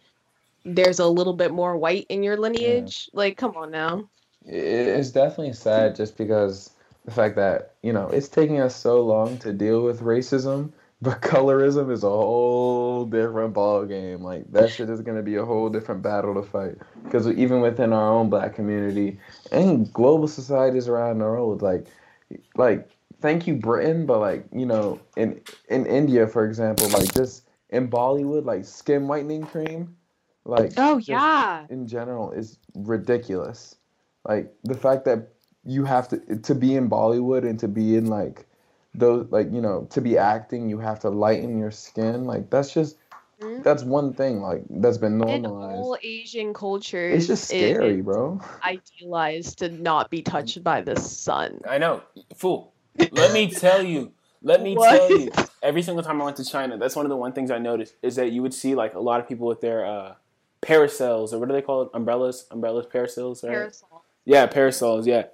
There's 0.64 0.98
a 0.98 1.06
little 1.06 1.32
bit 1.32 1.52
more 1.52 1.76
white 1.76 2.06
in 2.08 2.22
your 2.22 2.36
lineage? 2.36 3.08
Like 3.12 3.36
come 3.36 3.56
on 3.56 3.70
now. 3.70 4.08
It's 4.44 5.10
definitely 5.10 5.54
sad 5.54 5.96
just 5.96 6.16
because 6.16 6.70
the 7.04 7.10
fact 7.10 7.36
that 7.36 7.74
you 7.82 7.92
know 7.92 8.08
it's 8.08 8.28
taking 8.28 8.60
us 8.60 8.76
so 8.76 9.02
long 9.02 9.38
to 9.38 9.52
deal 9.52 9.82
with 9.82 10.00
racism 10.02 10.72
but 11.00 11.20
colorism 11.22 11.90
is 11.92 12.02
a 12.02 12.08
whole 12.08 13.04
different 13.04 13.54
ball 13.54 13.84
game 13.84 14.22
like 14.22 14.50
that 14.52 14.70
shit 14.70 14.90
is 14.90 15.00
going 15.00 15.16
to 15.16 15.22
be 15.22 15.36
a 15.36 15.44
whole 15.44 15.68
different 15.68 16.02
battle 16.02 16.34
to 16.34 16.42
fight 16.42 16.76
because 17.04 17.28
even 17.28 17.60
within 17.60 17.92
our 17.92 18.12
own 18.12 18.28
black 18.28 18.54
community 18.54 19.18
and 19.52 19.92
global 19.92 20.28
societies 20.28 20.88
around 20.88 21.18
the 21.18 21.24
world 21.24 21.62
like 21.62 21.86
like 22.56 22.90
thank 23.20 23.46
you 23.46 23.54
britain 23.54 24.06
but 24.06 24.18
like 24.18 24.44
you 24.52 24.66
know 24.66 25.00
in 25.16 25.40
in 25.68 25.86
india 25.86 26.26
for 26.26 26.44
example 26.46 26.88
like 26.88 27.12
just 27.14 27.48
in 27.70 27.88
bollywood 27.88 28.44
like 28.44 28.64
skin 28.64 29.06
whitening 29.06 29.44
cream 29.44 29.96
like 30.48 30.72
Oh 30.78 30.96
yeah. 30.96 31.66
in 31.68 31.86
general 31.86 32.32
is 32.32 32.58
ridiculous. 32.74 33.76
Like 34.26 34.52
the 34.64 34.74
fact 34.74 35.04
that 35.04 35.28
you 35.64 35.84
have 35.84 36.08
to 36.08 36.36
to 36.36 36.54
be 36.54 36.74
in 36.74 36.88
Bollywood 36.88 37.48
and 37.48 37.60
to 37.60 37.68
be 37.68 37.96
in 37.96 38.06
like 38.06 38.46
those 38.98 39.26
like 39.30 39.52
you 39.52 39.60
know 39.60 39.86
to 39.90 40.00
be 40.00 40.18
acting 40.18 40.68
you 40.68 40.78
have 40.78 41.00
to 41.00 41.08
lighten 41.08 41.58
your 41.58 41.70
skin 41.70 42.24
like 42.24 42.50
that's 42.50 42.72
just 42.72 42.96
Mhm. 43.40 43.62
that's 43.62 43.84
one 43.84 44.12
thing 44.12 44.40
like 44.40 44.62
that's 44.68 44.98
been 44.98 45.20
In 45.20 45.42
normalized. 45.42 45.78
all 45.78 45.96
Asian 46.02 46.52
cultures, 46.52 47.14
It's 47.18 47.26
just 47.28 47.44
scary, 47.44 47.98
it's 47.98 48.04
bro. 48.04 48.40
Idealized 48.64 49.58
to 49.60 49.68
not 49.68 50.10
be 50.10 50.22
touched 50.22 50.62
by 50.64 50.80
the 50.80 50.96
sun. 50.96 51.60
I 51.68 51.78
know, 51.78 52.02
fool. 52.34 52.72
Let 53.12 53.32
me 53.32 53.48
tell 53.48 53.82
you. 53.82 54.12
Let 54.42 54.62
me 54.62 54.74
What? 54.74 54.90
tell 54.90 55.10
you. 55.10 55.30
Every 55.62 55.82
single 55.82 56.02
time 56.02 56.20
I 56.20 56.24
went 56.24 56.36
to 56.38 56.44
China, 56.44 56.76
that's 56.78 56.96
one 56.96 57.06
of 57.06 57.10
the 57.10 57.16
one 57.16 57.32
things 57.32 57.50
I 57.50 57.58
noticed 57.58 57.94
is 58.02 58.16
that 58.16 58.32
you 58.32 58.42
would 58.42 58.54
see 58.54 58.74
like 58.74 58.94
a 58.94 59.00
lot 59.00 59.20
of 59.20 59.28
people 59.28 59.46
with 59.46 59.60
their 59.60 59.86
uh, 59.86 60.14
parasols 60.60 61.32
or 61.32 61.38
what 61.38 61.48
do 61.48 61.54
they 61.54 61.62
call 61.62 61.82
it? 61.82 61.90
Umbrellas, 61.94 62.46
umbrellas, 62.50 62.86
parasols. 62.86 63.42
Right? 63.44 63.52
Parasol. 63.52 64.02
Yeah, 64.24 64.46
parasols. 64.46 65.06
Yeah, 65.06 65.26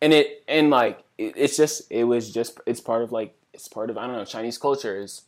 and 0.00 0.12
it 0.12 0.44
and 0.48 0.70
like 0.70 1.04
it, 1.26 1.34
it's 1.36 1.56
just 1.56 1.82
it 1.90 2.04
was 2.04 2.32
just 2.32 2.60
it's 2.66 2.80
part 2.80 3.02
of 3.02 3.12
like 3.12 3.34
it's 3.52 3.68
part 3.68 3.90
of 3.90 3.98
I 3.98 4.06
don't 4.06 4.16
know 4.16 4.24
Chinese 4.24 4.58
culture 4.58 4.98
is 4.98 5.22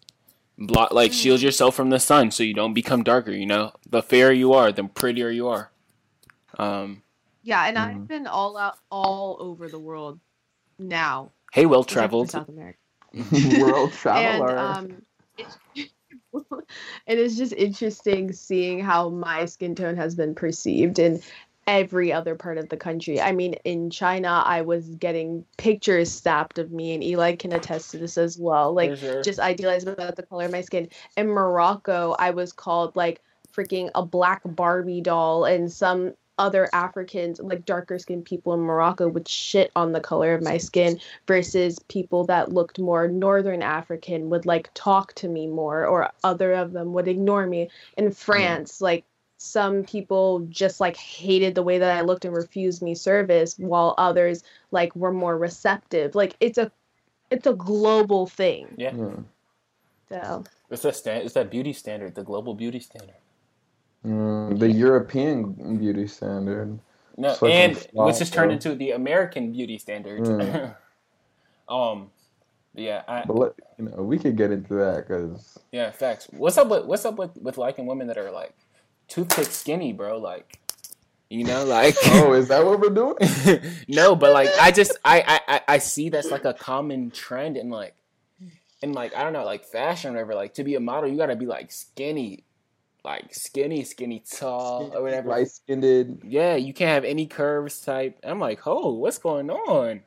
block 0.59 0.92
like 0.92 1.11
Mm. 1.11 1.14
shield 1.14 1.42
yourself 1.42 1.74
from 1.74 1.90
the 1.90 1.99
sun 2.01 2.30
so 2.30 2.42
you 2.42 2.55
don't 2.55 2.74
become 2.74 3.03
darker. 3.03 3.32
You 3.32 3.47
know, 3.47 3.72
the 3.88 4.03
fairer 4.03 4.32
you 4.32 4.53
are, 4.53 4.72
the 4.72 4.84
prettier 4.84 5.30
you 5.30 5.49
are. 5.49 5.70
Um. 6.59 7.03
Yeah, 7.42 7.66
and 7.66 7.76
Mhm. 7.76 7.80
I've 7.80 8.09
been 8.09 8.26
all 8.26 8.57
out 8.57 8.78
all 8.90 9.36
over 9.40 9.68
the 9.68 9.78
world 9.78 10.18
now. 10.78 11.30
Hey, 11.53 11.66
well 11.66 11.80
except 11.82 11.92
traveled. 11.92 12.30
South 12.30 12.49
America. 12.49 12.78
World 13.59 13.90
and 13.90 13.99
traveler. 13.99 14.59
um 14.59 15.03
it's, 15.36 15.59
just 17.36 17.53
interesting 17.53 18.32
seeing 18.32 18.80
how 18.80 19.09
my 19.09 19.45
skin 19.45 19.74
tone 19.74 19.97
has 19.97 20.14
been 20.14 20.34
perceived 20.34 20.99
in 20.99 21.20
every 21.66 22.12
other 22.12 22.34
part 22.34 22.58
of 22.58 22.68
the 22.68 22.76
country. 22.76 23.20
I 23.20 23.32
mean, 23.32 23.54
in 23.64 23.90
China, 23.90 24.42
I 24.44 24.62
was 24.62 24.88
getting 24.96 25.44
pictures 25.56 26.10
snapped 26.10 26.58
of 26.58 26.70
me, 26.72 26.94
and 26.94 27.02
Eli 27.02 27.36
can 27.36 27.52
attest 27.52 27.90
to 27.92 27.98
this 27.98 28.18
as 28.18 28.38
well. 28.38 28.72
Like, 28.74 28.96
sure. 28.96 29.22
just 29.22 29.38
idealized 29.38 29.88
about 29.88 30.16
the 30.16 30.22
color 30.22 30.46
of 30.46 30.52
my 30.52 30.60
skin. 30.60 30.88
In 31.16 31.28
Morocco, 31.28 32.14
I 32.18 32.30
was 32.30 32.52
called 32.52 32.94
like 32.96 33.20
freaking 33.52 33.90
a 33.94 34.04
black 34.04 34.42
Barbie 34.44 35.00
doll, 35.00 35.44
and 35.44 35.72
some 35.72 36.14
other 36.38 36.68
Africans, 36.72 37.40
like 37.40 37.64
darker 37.64 37.98
skinned 37.98 38.24
people 38.24 38.54
in 38.54 38.60
Morocco, 38.60 39.08
would 39.08 39.28
shit 39.28 39.70
on 39.76 39.92
the 39.92 40.00
color 40.00 40.34
of 40.34 40.42
my 40.42 40.58
skin 40.58 40.98
versus 41.26 41.78
people 41.88 42.24
that 42.24 42.52
looked 42.52 42.78
more 42.78 43.06
Northern 43.06 43.62
African 43.62 44.30
would 44.30 44.44
like 44.44 44.70
talk 44.74 45.14
to 45.14 45.28
me 45.28 45.46
more, 45.46 45.86
or 45.86 46.10
other 46.24 46.52
of 46.52 46.72
them 46.72 46.92
would 46.92 47.08
ignore 47.08 47.46
me. 47.46 47.70
In 47.96 48.06
mm. 48.06 48.16
France, 48.16 48.80
like 48.80 49.04
some 49.45 49.84
people 49.84 50.40
just 50.49 50.80
like 50.80 50.97
hated 50.97 51.55
the 51.55 51.62
way 51.62 51.78
that 51.78 51.97
I 51.97 52.01
looked 52.01 52.24
and 52.24 52.34
refused 52.34 52.82
me 52.82 52.95
service, 52.95 53.59
while 53.59 53.95
others 53.99 54.42
like 54.70 54.95
were 54.97 55.12
more 55.12 55.36
receptive. 55.36 56.14
Like 56.14 56.36
it's 56.40 56.59
a 56.59 56.72
it's 57.30 57.47
a 57.47 57.55
global 57.55 58.26
thing. 58.26 58.68
yeah. 58.76 58.92
yeah. 58.97 59.16
So 60.11 60.45
It's 60.70 60.82
that 60.82 60.97
stand. 60.97 61.24
It's 61.24 61.34
that 61.34 61.51
beauty 61.51 61.72
standard, 61.72 62.14
the 62.14 62.22
global 62.22 62.55
beauty 62.55 62.80
standard. 62.80 63.16
Mm, 64.07 64.59
the 64.59 64.70
European 64.70 65.78
beauty 65.78 66.07
standard. 66.07 66.78
No, 67.16 67.30
It's 67.30 67.42
like 67.42 67.51
a 67.51 67.55
and 67.55 67.88
which 67.92 68.18
has 68.18 68.30
turned 68.30 68.53
into 68.53 68.74
the 68.74 68.92
American 68.92 69.53
beauty 69.53 69.78
standard. 69.78 70.22
Mm. 70.22 70.74
um, 71.68 72.11
yeah, 72.74 73.03
I, 73.07 73.24
But 73.24 73.36
let, 73.36 73.53
you 73.78 73.84
know, 73.84 74.03
we 74.03 74.18
could 74.18 74.36
get 74.36 74.51
into 74.51 74.74
that 74.74 75.07
because 75.07 75.59
yeah, 75.72 75.90
facts. 75.90 76.28
What's 76.30 76.59
up 76.59 76.68
with 76.68 76.84
what's 76.84 77.05
up 77.05 77.16
with 77.16 77.36
with 77.36 77.57
liking 77.57 77.86
women 77.86 78.09
that 78.09 78.18
are 78.18 78.30
like 78.30 78.55
toothpick 79.09 79.46
skinny, 79.46 79.92
bro? 79.92 80.18
Like, 80.18 80.59
you 81.30 81.44
know, 81.44 81.64
like. 81.66 81.96
oh, 82.07 82.32
is 82.32 82.48
that 82.48 82.64
what 82.64 82.80
we're 82.80 82.90
doing? 82.90 83.16
no, 83.88 84.14
but 84.16 84.32
like 84.32 84.50
I 84.61 84.70
just 84.70 84.96
I, 85.05 85.22
I 85.26 85.55
I 85.57 85.61
I 85.68 85.78
see 85.78 86.09
that's 86.09 86.30
like 86.30 86.44
a 86.44 86.55
common 86.55 87.11
trend 87.11 87.57
in 87.57 87.70
like 87.70 87.94
in 88.82 88.92
like 88.92 89.14
I 89.16 89.24
don't 89.24 89.32
know 89.32 89.44
like 89.44 89.64
fashion 89.64 90.11
or 90.11 90.14
whatever. 90.14 90.34
Like 90.34 90.55
to 90.55 90.64
be 90.64 90.74
a 90.74 90.80
model, 90.80 91.11
you 91.11 91.16
gotta 91.16 91.36
be 91.36 91.46
like 91.46 91.72
skinny, 91.72 92.44
like 93.05 93.34
skinny, 93.34 93.84
skinny, 93.84 94.22
tall 94.30 94.92
or 94.94 95.02
whatever. 95.02 95.28
Light 95.28 95.50
skinned. 95.50 96.22
Yeah, 96.24 96.57
you 96.57 96.72
can't 96.72 96.90
have 96.90 97.05
any 97.05 97.26
curves 97.26 97.80
type. 97.80 98.18
I'm 98.22 98.38
like, 98.38 98.66
oh, 98.66 98.92
what's 98.92 99.18
going 99.18 99.50
on? 99.50 100.02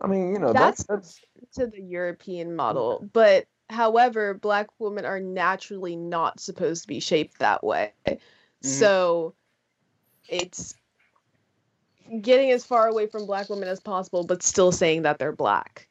I 0.00 0.06
mean, 0.06 0.32
you 0.32 0.38
know, 0.38 0.52
That's- 0.52 0.84
that's 0.88 1.20
that's 1.40 1.56
to 1.56 1.66
the 1.66 1.80
European 1.80 2.54
model, 2.54 2.98
mm-hmm. 2.98 3.06
but 3.12 3.46
however, 3.70 4.34
black 4.34 4.68
women 4.78 5.04
are 5.04 5.20
naturally 5.20 5.96
not 5.96 6.40
supposed 6.40 6.82
to 6.82 6.88
be 6.88 7.00
shaped 7.00 7.38
that 7.38 7.62
way. 7.64 7.92
So 8.62 9.34
it's 10.28 10.74
getting 12.20 12.50
as 12.50 12.64
far 12.64 12.88
away 12.88 13.06
from 13.06 13.26
black 13.26 13.48
women 13.48 13.68
as 13.68 13.80
possible, 13.80 14.24
but 14.24 14.42
still 14.42 14.72
saying 14.72 15.02
that 15.02 15.18
they're 15.18 15.32
black, 15.32 15.88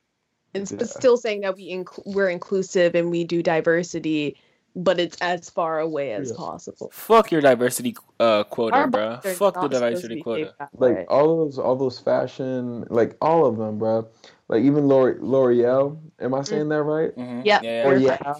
and 0.54 0.70
Yeah. 0.70 0.84
still 0.86 1.18
saying 1.18 1.42
that 1.42 1.56
we 1.56 1.70
inc- 1.72 2.02
we're 2.06 2.30
inclusive 2.30 2.96
and 2.96 3.10
we 3.10 3.24
do 3.24 3.42
diversity, 3.44 4.38
but 4.76 5.00
it's 5.00 5.18
as 5.22 5.50
far 5.50 5.80
away 5.80 6.14
as 6.14 6.30
Yeah. 6.30 6.36
possible. 6.36 6.90
Fuck 6.92 7.32
your 7.32 7.42
diversity 7.42 7.96
uh, 8.20 8.44
quota, 8.46 8.88
bro. 8.88 9.18
Fuck 9.22 9.54
the 9.54 9.62
not 9.62 9.74
supposed 9.74 9.74
to 9.74 9.80
diversity 9.80 10.16
be 10.16 10.22
quota. 10.24 10.56
like 10.74 11.06
all 11.10 11.46
those 11.46 11.60
all 11.60 11.76
those 11.76 12.00
fashion, 12.00 12.86
like 12.90 13.16
all 13.22 13.46
of 13.46 13.58
them, 13.58 13.78
bro. 13.78 14.08
Like 14.50 14.64
even 14.64 14.88
L'Ore- 14.88 15.18
L'Oreal. 15.20 16.00
Am 16.20 16.34
I 16.34 16.44
saying 16.44 16.70
that 16.70 16.84
right? 16.84 17.16
Mhm. 17.16 17.46
Yep. 17.46 17.64
Yeah, 17.64 17.88
Or 17.88 17.96
yeah. 17.98 18.18
yeah. 18.24 18.34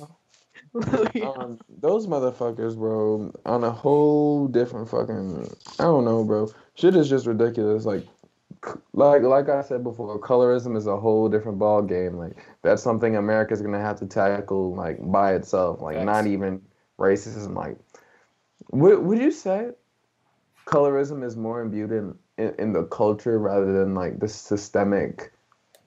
um, 1.30 1.60
those 1.70 2.08
motherfuckers, 2.08 2.78
bro, 2.78 3.32
on 3.46 3.64
a 3.64 3.72
whole 3.72 4.48
different 4.48 4.90
fucking. 4.90 5.48
I 5.80 5.84
don't 5.84 6.06
know, 6.06 6.24
bro. 6.24 6.50
Shit 6.76 6.96
is 6.96 7.10
just 7.10 7.26
ridiculous. 7.26 7.86
Like, 7.86 8.06
like, 8.94 9.22
like 9.24 9.50
I 9.50 9.62
said 9.62 9.84
before, 9.84 10.20
colorism 10.20 10.76
is 10.78 10.88
a 10.88 10.98
whole 10.98 11.30
different 11.30 11.60
ball 11.60 11.82
game. 11.82 12.18
Like, 12.18 12.38
that's 12.64 12.82
something 12.84 13.16
America's 13.16 13.62
gonna 13.62 13.80
have 13.82 14.00
to 14.00 14.06
tackle, 14.06 14.76
like, 14.76 15.00
by 15.12 15.34
itself. 15.36 15.82
Like, 15.82 15.98
Facts. 15.98 16.06
not 16.06 16.28
even 16.28 16.62
racism. 17.00 17.56
Like, 17.56 17.78
would 18.72 19.00
would 19.00 19.20
you 19.20 19.32
say 19.32 19.72
colorism 20.66 21.24
is 21.24 21.38
more 21.38 21.62
imbued 21.62 21.92
in, 21.92 22.16
in 22.38 22.54
in 22.60 22.74
the 22.74 22.84
culture 22.86 23.40
rather 23.40 23.72
than 23.74 23.96
like 23.96 24.20
the 24.20 24.28
systemic? 24.28 25.32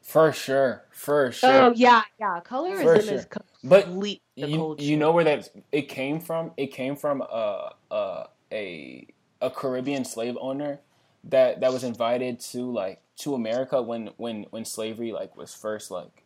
For 0.03 0.32
sure, 0.32 0.84
for 0.90 1.26
oh, 1.26 1.30
sure. 1.30 1.51
Oh 1.51 1.72
yeah, 1.76 2.03
yeah. 2.18 2.40
Colorism 2.44 2.82
sure. 2.82 2.96
is 2.96 3.26
But 3.62 3.84
complete 3.84 4.22
the 4.36 4.48
you, 4.48 4.76
you 4.78 4.96
know 4.96 5.12
where 5.12 5.24
that 5.24 5.48
it 5.72 5.88
came 5.88 6.20
from? 6.20 6.53
It 6.57 6.68
came 6.68 6.96
from 6.96 7.20
a 7.22 7.72
a 7.90 8.28
a, 8.53 9.07
a 9.40 9.51
Caribbean 9.51 10.05
slave 10.05 10.36
owner 10.40 10.80
that 11.24 11.61
that 11.61 11.72
was 11.72 11.84
invited 11.84 12.40
to 12.40 12.70
like 12.70 13.01
to 13.18 13.34
America 13.34 13.82
when 13.82 14.11
when 14.16 14.46
when 14.51 14.64
slavery 14.64 15.12
like 15.12 15.36
was 15.36 15.55
first 15.55 15.90
like 15.90 16.24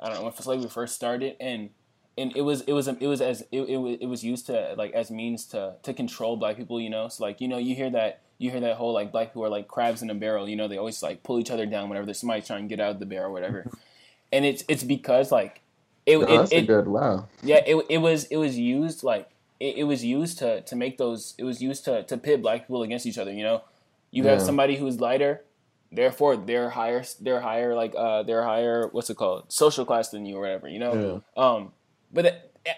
I 0.00 0.08
don't 0.08 0.18
know 0.18 0.24
when 0.24 0.34
slavery 0.34 0.68
first 0.68 0.94
started 0.94 1.36
and 1.40 1.70
and 2.18 2.36
it 2.36 2.42
was 2.42 2.62
it 2.62 2.72
was 2.72 2.88
it 2.88 3.06
was 3.06 3.20
as 3.20 3.42
it, 3.52 3.62
it 3.62 3.76
was 3.76 3.96
it 4.00 4.06
was 4.06 4.24
used 4.24 4.46
to 4.46 4.74
like 4.76 4.92
as 4.92 5.10
means 5.10 5.46
to 5.46 5.76
to 5.82 5.94
control 5.94 6.36
black 6.36 6.56
people 6.56 6.80
you 6.80 6.90
know 6.90 7.08
so 7.08 7.24
like 7.24 7.40
you 7.40 7.48
know 7.48 7.58
you 7.58 7.74
hear 7.74 7.90
that 7.90 8.20
you 8.42 8.50
hear 8.50 8.60
that 8.60 8.76
whole 8.76 8.92
like 8.92 9.12
black 9.12 9.28
people 9.28 9.44
are 9.44 9.48
like 9.48 9.68
crabs 9.68 10.02
in 10.02 10.10
a 10.10 10.14
barrel 10.14 10.48
you 10.48 10.56
know 10.56 10.68
they 10.68 10.78
always 10.78 11.02
like 11.02 11.22
pull 11.22 11.38
each 11.38 11.50
other 11.50 11.66
down 11.66 11.88
whenever 11.88 12.04
there's 12.06 12.20
somebody 12.20 12.42
trying 12.42 12.62
to 12.62 12.68
get 12.68 12.80
out 12.82 12.90
of 12.92 12.98
the 13.00 13.06
barrel 13.06 13.30
or 13.30 13.32
whatever 13.32 13.66
and 14.32 14.44
it's 14.44 14.64
it's 14.68 14.82
because 14.84 15.30
like 15.30 15.60
it, 16.06 16.18
No, 16.18 16.26
it, 16.26 16.38
that's 16.38 16.52
a 16.52 16.62
good 16.62 16.88
wow. 16.88 17.28
yeah, 17.42 17.60
it, 17.66 17.84
it 17.88 17.98
was 17.98 18.24
it 18.24 18.36
was 18.36 18.58
used 18.58 19.04
like 19.04 19.28
it, 19.60 19.76
it 19.78 19.84
was 19.84 20.04
used 20.04 20.38
to 20.38 20.62
to 20.62 20.74
make 20.76 20.98
those 20.98 21.34
it 21.38 21.44
was 21.44 21.62
used 21.62 21.84
to 21.84 22.02
to 22.04 22.16
pit 22.16 22.42
black 22.42 22.62
people 22.62 22.82
against 22.82 23.06
each 23.06 23.18
other. 23.18 23.32
You 23.32 23.44
know, 23.44 23.62
you 24.10 24.24
have 24.24 24.40
Yeah. 24.40 24.44
somebody 24.46 24.76
who's 24.76 25.00
lighter, 25.00 25.44
therefore 25.92 26.36
they're 26.36 26.70
higher 26.70 27.04
they're 27.20 27.40
higher 27.40 27.74
like 27.74 27.94
uh 27.96 28.22
they're 28.24 28.42
higher 28.42 28.88
what's 28.88 29.10
it 29.10 29.16
called 29.16 29.52
social 29.52 29.84
class 29.84 30.08
than 30.08 30.26
you 30.26 30.36
or 30.36 30.40
whatever. 30.40 30.68
You 30.68 30.80
know, 30.80 31.22
um, 31.36 31.72
but 32.12 32.26
it, 32.26 32.52
eh, 32.66 32.72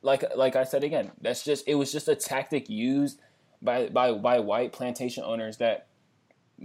like 0.00 0.24
like 0.36 0.56
I 0.56 0.64
said 0.64 0.84
again, 0.84 1.12
that's 1.20 1.44
just 1.44 1.68
it 1.68 1.74
was 1.74 1.92
just 1.92 2.08
a 2.08 2.14
tactic 2.14 2.70
used 2.70 3.20
by 3.64 3.88
by 3.88 4.12
by 4.12 4.38
white 4.40 4.72
plantation 4.72 5.24
owners 5.24 5.56
that 5.58 5.86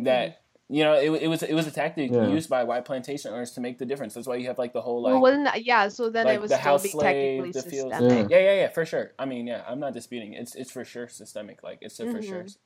that. 0.03 0.41
You 0.71 0.83
know, 0.83 0.93
it, 0.93 1.09
it 1.23 1.27
was 1.27 1.41
it 1.41 1.55
was 1.55 1.65
a 1.65 1.71
tactic 1.71 2.11
Yeah. 2.11 2.27
used 2.27 2.47
by 2.47 2.63
white 2.63 2.85
plantation 2.85 3.33
owners 3.33 3.53
to 3.53 3.59
make 3.59 3.79
the 3.79 3.87
difference. 3.87 4.13
That's 4.13 4.27
why 4.27 4.35
you 4.35 4.45
have 4.49 4.59
like 4.59 4.71
the 4.71 4.81
whole 4.83 5.01
like 5.01 5.13
well, 5.13 5.21
wasn't 5.23 5.45
that, 5.45 5.65
yeah. 5.65 5.87
So 5.87 6.11
then 6.11 6.25
like 6.27 6.35
it 6.35 6.41
was 6.41 6.51
the 6.51 6.57
still 6.59 6.71
house 6.73 6.91
slave, 6.91 7.01
technically 7.01 7.51
the 7.53 7.63
field. 7.63 7.91
systemic. 7.91 8.29
Yeah. 8.29 8.37
Yeah, 8.37 8.43
yeah, 8.43 8.59
yeah, 8.61 8.69
for 8.69 8.85
sure. 8.85 9.11
I 9.17 9.25
mean, 9.25 9.47
yeah, 9.47 9.63
I'm 9.67 9.79
not 9.79 9.93
disputing. 9.93 10.33
It's 10.33 10.53
it's 10.53 10.69
for 10.69 10.85
sure 10.85 11.07
systemic. 11.07 11.63
Like 11.63 11.79
it's 11.81 11.99
a, 11.99 12.11
for 12.11 12.21
sure 12.21 12.43
Mhm. 12.43 12.57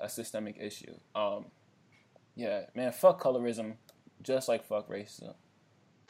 a 0.00 0.08
systemic 0.08 0.56
issue. 0.58 0.94
Um, 1.14 1.44
yeah, 2.34 2.62
man, 2.74 2.92
fuck 2.92 3.20
colorism, 3.22 3.74
just 4.22 4.48
like 4.48 4.64
fuck 4.64 4.88
racism. 4.88 5.34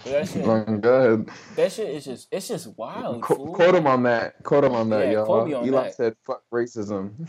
But 0.02 0.12
that 0.12 0.28
shit, 0.28 0.44
Mm, 0.44 0.80
Good. 0.80 1.28
that 1.56 1.72
shit 1.72 1.88
is 1.90 2.04
just 2.04 2.28
it's 2.32 2.48
just 2.48 2.76
wild. 2.76 3.22
Qu- 3.22 3.52
quote 3.52 3.74
him 3.74 3.86
on 3.86 4.02
that. 4.02 4.42
Quote 4.42 4.64
him 4.64 4.72
on 4.74 4.90
that, 4.90 5.06
Yeah, 5.06 5.12
y'all. 5.12 5.26
quote 5.26 5.46
me 5.48 5.54
on 5.54 5.64
Eli 5.66 5.84
that. 5.84 5.94
said, 5.94 6.16
"Fuck 6.26 6.42
racism." 6.52 7.12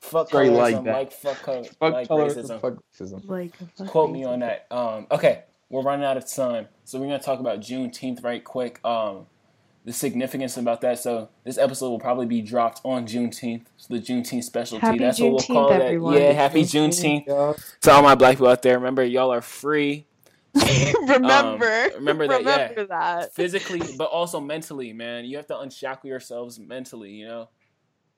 fuck 0.00 0.28
Straight 0.28 0.50
colorism, 0.50 0.56
like 0.56 0.84
like, 0.86 1.12
fuck 1.12 1.36
co- 1.42 1.62
fuck 1.64 1.92
like 1.92 2.08
colorism. 2.08 2.36
racism. 2.44 2.60
Fuck 2.60 2.74
racism. 3.00 3.28
Like, 3.28 3.56
fuck 3.76 3.86
Quote 3.88 4.10
me 4.12 4.24
on 4.24 4.40
that. 4.40 4.66
Um, 4.70 5.06
okay, 5.10 5.42
we're 5.68 5.82
running 5.82 6.04
out 6.04 6.16
of 6.16 6.30
time, 6.30 6.68
so 6.84 6.98
we're 7.00 7.06
gonna 7.06 7.18
talk 7.18 7.40
about 7.40 7.60
Juneteenth 7.60 8.22
right 8.24 8.42
quick. 8.42 8.80
Um, 8.84 9.26
the 9.84 9.92
significance 9.92 10.56
about 10.56 10.80
that. 10.82 11.00
So 11.00 11.28
this 11.44 11.58
episode 11.58 11.90
will 11.90 11.98
probably 11.98 12.26
be 12.26 12.40
dropped 12.40 12.80
on 12.84 13.04
Juneteenth. 13.06 13.64
So 13.76 13.94
the 13.94 14.00
Juneteenth 14.00 14.44
specialty. 14.44 14.80
Happy 14.86 14.98
That's 14.98 15.18
what 15.18 15.30
we'll 15.30 15.38
Juneteenth, 15.40 15.46
call 15.48 15.72
everyone. 15.72 16.14
that. 16.14 16.20
Yeah, 16.20 16.32
happy 16.32 16.62
Juneteenth 16.62 17.26
y'all. 17.26 17.56
to 17.80 17.90
all 17.90 18.02
my 18.02 18.14
black 18.14 18.36
people 18.36 18.46
out 18.48 18.62
there. 18.62 18.76
Remember, 18.78 19.02
y'all 19.04 19.32
are 19.32 19.40
free 19.40 20.06
remember, 21.08 21.84
Um, 21.86 21.92
remember 21.94 22.28
that, 22.28 22.44
yeah. 22.76 22.84
that. 22.84 23.34
physically, 23.34 23.80
but 23.96 24.10
also 24.10 24.40
mentally. 24.40 24.92
Man, 24.92 25.24
you 25.24 25.36
have 25.36 25.46
to 25.46 25.58
unshackle 25.58 26.08
yourselves 26.08 26.58
mentally. 26.58 27.10
You 27.10 27.26
know, 27.26 27.48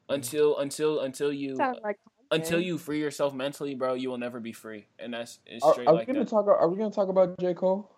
until 0.09 0.59
until 0.59 1.01
until 1.01 1.33
you 1.33 1.55
like 1.55 1.99
until 2.31 2.61
you 2.61 2.79
free 2.79 3.01
yourself 3.01 3.35
mentally, 3.35 3.75
bro, 3.75 3.95
you 3.95 4.09
will 4.11 4.19
never 4.19 4.41
be 4.41 4.53
free. 4.53 4.87
And 4.99 5.15
that's 5.15 5.39
it's 5.47 5.65
Are, 5.65 5.73
straight 5.73 5.87
are 5.89 5.95
like 5.95 6.09
we 6.09 6.15
gonna 6.15 6.25
that. 6.25 6.31
talk? 6.31 6.47
Are 6.47 6.69
we 6.69 6.77
gonna 6.77 6.91
talk 6.91 7.09
about 7.09 7.39
J 7.39 7.55
Cole? 7.55 7.91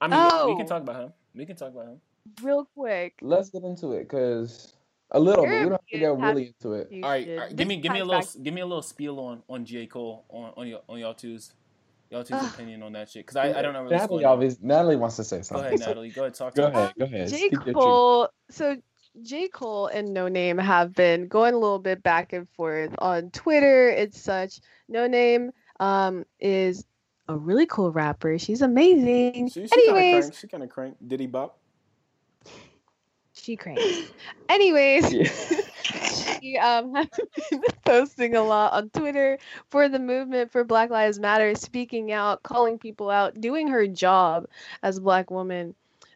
I 0.00 0.08
mean, 0.08 0.18
yeah, 0.18 0.46
we 0.46 0.52
Oh. 0.52 0.56
can 0.56 0.66
talk 0.66 0.82
about 0.82 0.96
him. 1.02 1.12
We 1.34 1.46
can 1.46 1.56
talk 1.56 1.70
about 1.72 1.86
him. 1.86 2.00
real 2.42 2.66
quick. 2.76 3.14
Let's 3.22 3.50
get 3.50 3.64
into 3.64 3.92
it, 3.92 4.08
cause 4.08 4.74
a 5.10 5.20
little, 5.20 5.44
but 5.44 5.50
we 5.52 5.58
don't 5.60 5.70
have 5.72 5.80
to 5.92 5.98
get 5.98 6.06
really 6.18 6.46
into 6.48 6.72
it. 6.74 6.88
All 7.02 7.10
right, 7.10 7.28
all 7.28 7.36
right 7.36 7.54
give 7.56 7.68
me 7.68 7.76
give 7.76 7.92
me 7.92 8.00
a 8.00 8.04
little 8.04 8.20
back- 8.22 8.42
give 8.42 8.54
me 8.54 8.60
a 8.62 8.66
little 8.66 8.82
spiel 8.82 9.18
on 9.20 9.42
on 9.48 9.64
J 9.64 9.86
Cole 9.86 10.24
on 10.30 10.52
on 10.56 10.68
your 10.68 10.80
on 10.88 10.98
y'all 10.98 11.14
two's 11.14 11.52
y'all 12.10 12.24
two's 12.24 12.38
Ugh. 12.40 12.50
opinion 12.54 12.82
on 12.82 12.92
that 12.92 13.08
shit 13.10 13.26
because 13.26 13.36
I, 13.36 13.58
I 13.58 13.62
don't 13.62 13.72
know 13.72 13.82
really 13.82 13.96
Natalie, 13.96 14.22
going 14.22 14.50
on. 14.50 14.56
Natalie 14.62 14.96
wants 14.96 15.16
to 15.16 15.24
say 15.24 15.42
something. 15.42 15.70
Go 15.70 15.76
something. 15.76 15.80
ahead, 15.82 15.88
Natalie. 15.88 16.10
Go 16.10 16.22
ahead, 16.22 16.34
talk 16.34 16.54
to 16.54 16.60
Go 16.62 16.66
ahead. 16.68 16.92
Go 16.98 17.04
ahead. 17.04 17.28
J. 17.28 17.36
Speak. 17.48 17.74
Cole. 17.74 18.28
So 18.50 18.76
J. 19.22 19.48
Cole 19.48 19.86
and 19.86 20.08
Noname 20.16 20.60
have 20.60 20.94
been 20.94 21.28
going 21.28 21.54
a 21.54 21.58
little 21.58 21.78
bit 21.78 22.02
back 22.02 22.32
and 22.32 22.48
forth 22.50 22.94
on 22.98 23.30
Twitter 23.30 23.88
and 23.90 24.12
such. 24.14 24.60
Noname 24.92 25.50
um 25.80 26.24
is 26.40 26.84
a 27.28 27.36
really 27.36 27.66
cool 27.66 27.90
rapper. 27.90 28.38
She's 28.38 28.60
amazing. 28.62 29.48
She, 29.48 29.66
she 29.66 29.68
kind 29.68 29.72
of 29.72 29.96
Anyways, 29.96 30.24
crank. 30.24 30.34
She 30.34 30.46
kind 30.48 30.62
of 30.62 30.68
crank. 30.70 30.96
Diddy 31.06 31.26
bop. 31.26 31.58
she 33.32 33.56
cranks. 33.56 33.82
Anyways, 34.48 35.12
Yeah. 35.12 35.60
She 35.84 36.56
um 36.58 36.94
has 36.94 37.08
been 37.50 37.62
posting 37.84 38.34
a 38.34 38.42
lot 38.42 38.72
on 38.72 38.90
Twitter 38.90 39.38
for 39.68 39.88
the 39.88 39.98
movement 39.98 40.50
for 40.50 40.64
Black 40.64 40.90
Lives 40.90 41.18
Matter, 41.18 41.54
speaking 41.54 42.12
out, 42.12 42.42
calling 42.42 42.78
people 42.78 43.10
out, 43.10 43.40
doing 43.40 43.68
her 43.68 43.86
job 43.86 44.46
as 44.82 44.98
a 44.98 45.00
black 45.00 45.30
woman. 45.30 45.74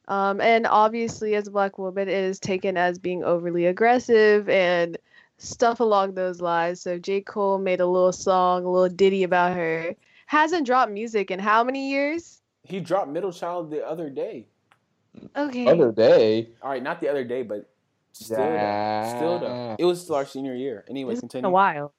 Um, 0.08 0.40
and 0.40 0.66
obviously, 0.66 1.34
as 1.34 1.48
a 1.48 1.50
black 1.50 1.78
woman, 1.78 2.08
it 2.08 2.14
is 2.14 2.40
taken 2.40 2.76
as 2.78 2.98
being 2.98 3.22
overly 3.22 3.66
aggressive 3.66 4.48
and 4.48 4.96
stuff 5.36 5.80
along 5.80 6.14
those 6.14 6.40
lines. 6.40 6.80
So 6.80 6.98
J. 6.98 7.20
Cole 7.20 7.58
made 7.58 7.80
a 7.80 7.86
little 7.86 8.12
song, 8.12 8.64
a 8.64 8.70
little 8.70 8.94
ditty 8.94 9.22
about 9.22 9.54
her. 9.54 9.94
Hasn't 10.26 10.66
dropped 10.66 10.92
music 10.92 11.30
in 11.30 11.38
how 11.38 11.62
many 11.62 11.90
years? 11.90 12.40
He 12.64 12.80
dropped 12.80 13.10
Middle 13.10 13.32
Child 13.32 13.70
the 13.70 13.86
other 13.86 14.10
day. 14.10 14.46
Okay. 15.36 15.66
Other 15.66 15.92
day. 15.92 16.50
All 16.62 16.70
right, 16.70 16.82
not 16.82 17.00
the 17.00 17.08
other 17.08 17.24
day, 17.24 17.42
but 17.42 17.68
still, 18.24 18.36
though. 18.38 19.14
still 19.16 19.38
though. 19.38 19.76
It 19.78 19.84
was 19.84 20.02
still 20.02 20.16
our 20.16 20.26
senior 20.26 20.54
year. 20.54 20.84
Anyway, 20.88 21.12
It's 21.12 21.20
been 21.20 21.26
a 21.26 21.30
continue. 21.30 21.50
while. 21.50 21.92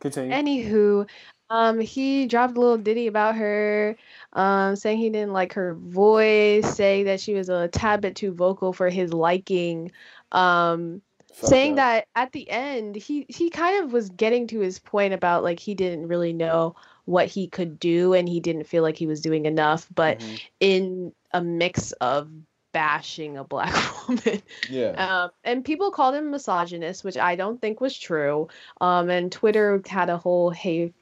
Continue. 0.00 0.34
Anywho, 0.34 1.08
um, 1.50 1.80
he 1.80 2.26
dropped 2.26 2.56
a 2.56 2.60
little 2.60 2.78
ditty 2.78 3.06
about 3.06 3.36
her, 3.36 3.96
um, 4.32 4.76
saying 4.76 4.98
he 4.98 5.10
didn't 5.10 5.32
like 5.32 5.52
her 5.54 5.74
voice, 5.74 6.66
saying 6.74 7.04
that 7.06 7.20
she 7.20 7.34
was 7.34 7.48
a 7.48 7.68
tad 7.68 8.00
bit 8.00 8.16
too 8.16 8.32
vocal 8.32 8.72
for 8.72 8.88
his 8.88 9.12
liking, 9.12 9.90
um, 10.32 11.00
Fuck 11.32 11.50
saying 11.50 11.74
that 11.76 12.06
at 12.14 12.30
the 12.32 12.48
end 12.48 12.94
he 12.94 13.26
he 13.28 13.50
kind 13.50 13.82
of 13.84 13.92
was 13.92 14.08
getting 14.10 14.46
to 14.48 14.60
his 14.60 14.78
point 14.78 15.12
about 15.12 15.42
like 15.42 15.58
he 15.58 15.74
didn't 15.74 16.06
really 16.06 16.32
know 16.32 16.76
what 17.06 17.26
he 17.26 17.48
could 17.48 17.78
do 17.80 18.14
and 18.14 18.28
he 18.28 18.38
didn't 18.38 18.64
feel 18.68 18.82
like 18.84 18.96
he 18.96 19.06
was 19.08 19.20
doing 19.20 19.44
enough, 19.46 19.88
but 19.94 20.18
Mhm. 20.20 20.40
in 20.60 21.12
a 21.32 21.40
mix 21.42 21.90
of 21.92 22.30
bashing 22.74 23.38
a 23.38 23.44
black 23.44 23.72
woman 24.08 24.42
Yeah. 24.68 25.22
um, 25.22 25.30
and 25.44 25.64
people 25.64 25.92
called 25.92 26.14
him 26.14 26.30
misogynist, 26.30 27.04
which 27.04 27.16
I 27.16 27.36
don't 27.36 27.58
think 27.60 27.80
was 27.80 27.96
true. 27.96 28.48
Um, 28.80 29.08
and 29.08 29.32
Twitter 29.32 29.80
had 29.86 30.10
a 30.10 30.18
whole 30.18 30.50
hay 30.50 30.92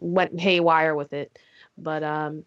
went 0.00 0.38
haywire 0.40 0.94
with 0.94 1.12
it, 1.12 1.36
but 1.76 2.02
um, 2.02 2.44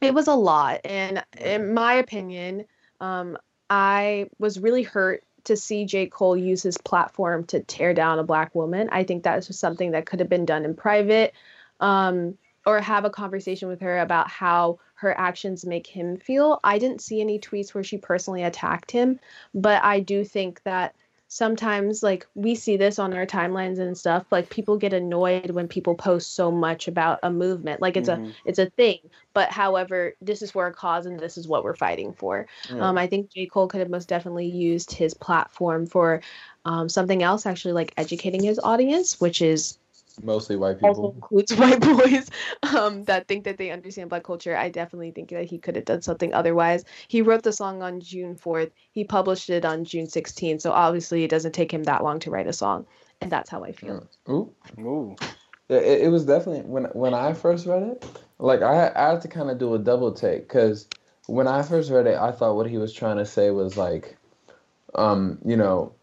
it 0.00 0.14
was 0.14 0.28
a 0.28 0.34
lot. 0.34 0.82
And 0.84 1.24
in 1.40 1.74
my 1.74 1.94
opinion, 1.94 2.66
um, 3.00 3.38
I 3.70 4.28
was 4.38 4.60
really 4.60 4.82
hurt 4.82 5.24
to 5.44 5.56
see 5.56 5.86
J. 5.86 6.06
Cole 6.06 6.36
use 6.36 6.62
his 6.62 6.78
platform 6.78 7.44
to 7.46 7.60
tear 7.60 7.94
down 7.94 8.18
a 8.18 8.24
black 8.24 8.54
woman. 8.54 8.88
I 8.92 9.04
think 9.04 9.24
that 9.24 9.36
was 9.48 9.58
something 9.58 9.92
that 9.92 10.06
could 10.06 10.20
have 10.20 10.28
been 10.28 10.44
done 10.44 10.64
in 10.64 10.76
private. 10.76 11.32
Um, 11.80 12.36
or 12.66 12.80
have 12.80 13.04
a 13.04 13.10
conversation 13.10 13.68
with 13.68 13.80
her 13.82 13.98
about 13.98 14.30
how 14.30 14.78
her 14.94 15.16
actions 15.18 15.66
make 15.66 15.86
him 15.86 16.16
feel. 16.16 16.60
I 16.64 16.78
didn't 16.78 17.02
see 17.02 17.20
any 17.20 17.38
tweets 17.38 17.74
where 17.74 17.84
she 17.84 17.98
personally 17.98 18.42
attacked 18.42 18.90
him, 18.90 19.18
but 19.54 19.82
I 19.84 20.00
do 20.00 20.24
think 20.24 20.62
that 20.64 20.94
sometimes 21.28 22.02
like 22.02 22.26
we 22.34 22.54
see 22.54 22.76
this 22.76 22.98
on 22.98 23.12
our 23.14 23.26
timelines 23.26 23.78
and 23.78 23.96
stuff 23.96 24.24
like 24.30 24.48
people 24.50 24.76
get 24.76 24.92
annoyed 24.92 25.50
when 25.50 25.66
people 25.66 25.94
post 25.94 26.34
so 26.34 26.50
much 26.50 26.86
about 26.86 27.18
a 27.24 27.30
movement 27.30 27.80
like 27.80 27.96
it's 27.96 28.08
Mhm. 28.08 28.30
a 28.30 28.34
it's 28.44 28.58
a 28.58 28.70
thing 28.70 28.98
but 29.32 29.50
however 29.50 30.14
this 30.20 30.42
is 30.42 30.50
for 30.52 30.66
a 30.66 30.72
cause 30.72 31.06
and 31.06 31.18
this 31.18 31.36
is 31.36 31.48
what 31.48 31.64
we're 31.64 31.74
fighting 31.74 32.12
for 32.12 32.46
um 32.78 32.96
i 32.98 33.06
think 33.06 33.30
j 33.30 33.46
cole 33.46 33.66
could 33.66 33.80
have 33.80 33.90
most 33.90 34.06
definitely 34.08 34.46
used 34.46 34.92
his 34.92 35.14
platform 35.14 35.86
for 35.86 36.20
um, 36.66 36.88
something 36.88 37.22
else 37.22 37.46
actually 37.46 37.72
like 37.72 37.92
educating 37.96 38.42
his 38.42 38.60
audience 38.62 39.20
which 39.20 39.42
is 39.42 39.78
Mostly 40.22 40.56
white 40.56 40.82
also 40.82 41.08
people. 41.08 41.12
includes 41.14 41.54
white 41.56 41.80
boys 41.80 42.30
um, 42.74 43.04
that 43.04 43.26
think 43.26 43.44
that 43.44 43.58
they 43.58 43.70
understand 43.70 44.10
black 44.10 44.24
culture. 44.24 44.56
I 44.56 44.68
definitely 44.68 45.10
think 45.10 45.30
that 45.30 45.44
he 45.44 45.58
could 45.58 45.76
have 45.76 45.84
done 45.84 46.02
something 46.02 46.32
otherwise. 46.32 46.84
He 47.08 47.22
wrote 47.22 47.42
the 47.42 47.52
song 47.52 47.82
on 47.82 48.00
June 48.00 48.36
4th. 48.36 48.70
He 48.92 49.04
published 49.04 49.50
it 49.50 49.64
on 49.64 49.84
June 49.84 50.06
16th. 50.06 50.60
So 50.60 50.72
obviously 50.72 51.24
it 51.24 51.30
doesn't 51.30 51.52
take 51.52 51.72
him 51.72 51.84
that 51.84 52.04
long 52.04 52.20
to 52.20 52.30
write 52.30 52.46
a 52.46 52.52
song. 52.52 52.86
And 53.20 53.30
that's 53.30 53.50
how 53.50 53.64
I 53.64 53.72
feel. 53.72 54.06
Ooh. 54.28 54.52
Ooh. 54.78 55.16
Yeah, 55.68 55.78
It, 55.78 56.02
it 56.02 56.08
was 56.08 56.26
definitely 56.26 56.62
when 56.62 56.84
when 56.92 57.14
I 57.14 57.32
first 57.32 57.66
read 57.66 57.82
it, 57.82 58.04
like 58.38 58.62
I 58.62 58.92
I 58.94 59.10
had 59.10 59.22
to 59.22 59.28
kind 59.28 59.50
of 59.50 59.58
do 59.58 59.74
a 59.74 59.78
double 59.78 60.12
take 60.12 60.42
because 60.42 60.88
when 61.26 61.48
I 61.48 61.62
first 61.62 61.90
read 61.90 62.06
it, 62.06 62.18
I 62.18 62.32
thought 62.32 62.56
what 62.56 62.68
he 62.68 62.76
was 62.76 62.92
trying 62.92 63.16
to 63.16 63.24
say 63.24 63.50
was 63.50 63.76
like, 63.76 64.16
um, 64.94 65.38
you 65.44 65.56
know, 65.56 65.94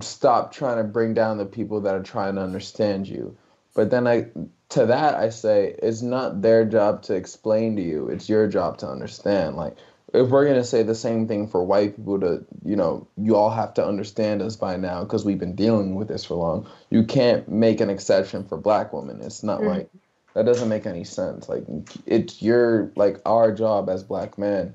stop 0.00 0.52
trying 0.52 0.78
to 0.78 0.84
bring 0.84 1.14
down 1.14 1.38
the 1.38 1.46
people 1.46 1.80
that 1.82 1.94
are 1.94 2.02
trying 2.02 2.34
to 2.36 2.40
understand 2.40 3.08
you. 3.08 3.36
But 3.74 3.90
then 3.90 4.06
I 4.06 4.26
to 4.70 4.86
that 4.86 5.14
I 5.14 5.28
say 5.28 5.76
it's 5.82 6.02
not 6.02 6.42
their 6.42 6.64
job 6.64 7.02
to 7.04 7.14
explain 7.14 7.76
to 7.76 7.82
you. 7.82 8.08
It's 8.08 8.28
your 8.28 8.46
job 8.48 8.78
to 8.78 8.88
understand. 8.88 9.56
Like 9.56 9.76
if 10.12 10.28
we're 10.30 10.46
gonna 10.46 10.64
say 10.64 10.82
the 10.82 10.94
same 10.94 11.26
thing 11.26 11.48
for 11.48 11.64
white 11.64 11.96
people 11.96 12.20
to, 12.20 12.44
you 12.64 12.76
know, 12.76 13.06
you 13.16 13.36
all 13.36 13.50
have 13.50 13.74
to 13.74 13.86
understand 13.86 14.42
us 14.42 14.56
by 14.56 14.76
now 14.76 15.02
because 15.02 15.24
we've 15.24 15.38
been 15.38 15.56
dealing 15.56 15.96
with 15.96 16.08
this 16.08 16.24
for 16.24 16.34
long. 16.34 16.66
You 16.90 17.04
can't 17.04 17.48
make 17.48 17.80
an 17.80 17.90
exception 17.90 18.44
for 18.44 18.56
black 18.56 18.92
women. 18.92 19.20
It's 19.20 19.42
not 19.42 19.60
Mhm. 19.60 19.66
like 19.66 19.90
that 20.34 20.46
doesn't 20.46 20.68
make 20.68 20.86
any 20.86 21.04
sense. 21.04 21.48
Like 21.48 21.64
it's 22.06 22.42
your 22.42 22.90
like 22.96 23.20
our 23.26 23.52
job 23.52 23.88
as 23.88 24.02
black 24.02 24.38
men 24.38 24.74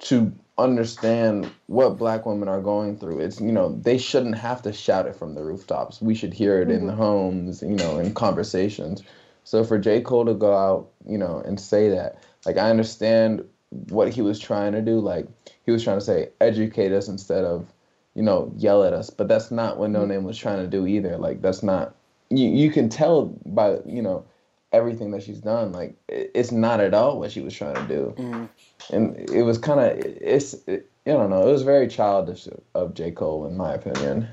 to 0.00 0.32
understand 0.60 1.50
what 1.66 1.98
black 1.98 2.26
women 2.26 2.48
are 2.48 2.60
going 2.60 2.96
through. 2.96 3.20
It's 3.20 3.40
you 3.40 3.52
know 3.52 3.78
they 3.82 3.98
shouldn't 3.98 4.36
have 4.36 4.62
to 4.62 4.72
shout 4.72 5.06
it 5.06 5.16
from 5.16 5.34
the 5.34 5.44
rooftops. 5.44 6.00
We 6.00 6.14
should 6.14 6.34
hear 6.34 6.60
it 6.60 6.70
in 6.70 6.86
the 6.86 6.92
mm-hmm. 6.92 7.02
homes, 7.02 7.62
you 7.62 7.76
know, 7.76 7.98
in 7.98 8.14
conversations. 8.14 9.02
So 9.44 9.64
for 9.64 9.78
J 9.78 10.00
Cole 10.00 10.26
to 10.26 10.34
go 10.34 10.54
out, 10.54 10.90
you 11.08 11.18
know, 11.18 11.42
and 11.44 11.58
say 11.58 11.88
that, 11.90 12.22
like 12.46 12.56
I 12.56 12.70
understand 12.70 13.44
what 13.88 14.12
he 14.12 14.22
was 14.22 14.38
trying 14.38 14.72
to 14.72 14.82
do. 14.82 15.00
Like 15.00 15.26
he 15.64 15.72
was 15.72 15.82
trying 15.82 15.98
to 15.98 16.04
say 16.04 16.30
educate 16.40 16.92
us 16.92 17.08
instead 17.08 17.44
of, 17.44 17.72
you 18.14 18.22
know, 18.22 18.52
yell 18.56 18.84
at 18.84 18.92
us. 18.92 19.10
But 19.10 19.28
that's 19.28 19.50
not 19.50 19.78
what 19.78 19.90
No 19.90 20.00
mm-hmm. 20.00 20.10
Name 20.10 20.24
was 20.24 20.38
trying 20.38 20.58
to 20.58 20.66
do 20.66 20.86
either. 20.86 21.16
Like 21.16 21.42
that's 21.42 21.62
not. 21.62 21.94
You 22.30 22.48
you 22.48 22.70
can 22.70 22.88
tell 22.88 23.26
by 23.46 23.78
you 23.86 24.02
know 24.02 24.24
everything 24.72 25.10
that 25.12 25.22
she's 25.22 25.40
done. 25.40 25.72
Like 25.72 25.96
it's 26.08 26.52
not 26.52 26.80
at 26.80 26.94
all 26.94 27.18
what 27.18 27.32
she 27.32 27.40
was 27.40 27.54
trying 27.54 27.74
to 27.74 27.88
do 27.88 28.14
Mhm. 28.16 28.48
and 28.92 29.16
it 29.30 29.42
was 29.42 29.58
kind 29.58 29.80
of 29.80 29.98
it's 29.98 30.54
it, 30.66 30.90
I 31.06 31.10
don't 31.10 31.30
know 31.30 31.48
it 31.48 31.52
was 31.52 31.62
very 31.62 31.88
childish 31.88 32.46
of, 32.46 32.60
of 32.74 32.94
J 32.94 33.10
Cole 33.10 33.46
in 33.46 33.56
my 33.56 33.74
opinion. 33.74 34.28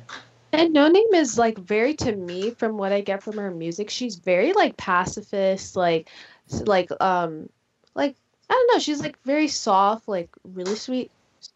And 0.53 0.73
Noname 0.75 1.13
is 1.13 1.37
like 1.37 1.57
very 1.57 1.93
to 1.95 2.15
me 2.15 2.51
from 2.51 2.77
what 2.77 2.91
I 2.91 3.01
get 3.01 3.21
from 3.21 3.37
her 3.37 3.51
music. 3.51 3.89
She's 3.89 4.15
very 4.15 4.53
like 4.53 4.77
pacifist, 4.77 5.75
like 5.75 6.09
like 6.65 6.89
um 7.01 7.49
like 7.95 8.15
I 8.49 8.53
don't 8.53 8.75
know, 8.75 8.79
she's 8.79 9.01
like 9.01 9.21
very 9.23 9.47
soft, 9.47 10.07
like 10.07 10.29
really 10.43 10.75
sweet 10.75 11.11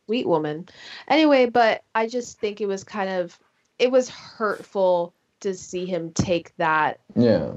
sweet 0.05 0.27
woman. 0.27 0.67
Anyway, 1.07 1.45
but 1.45 1.83
I 1.95 2.07
just 2.07 2.39
think 2.39 2.61
it 2.61 2.67
was 2.67 2.83
kind 2.83 3.09
of 3.09 3.37
it 3.79 3.91
was 3.91 4.09
hurtful 4.09 5.13
to 5.39 5.53
see 5.53 5.85
him 5.85 6.11
take 6.13 6.55
that 6.57 6.99
Yeah, 7.15 7.53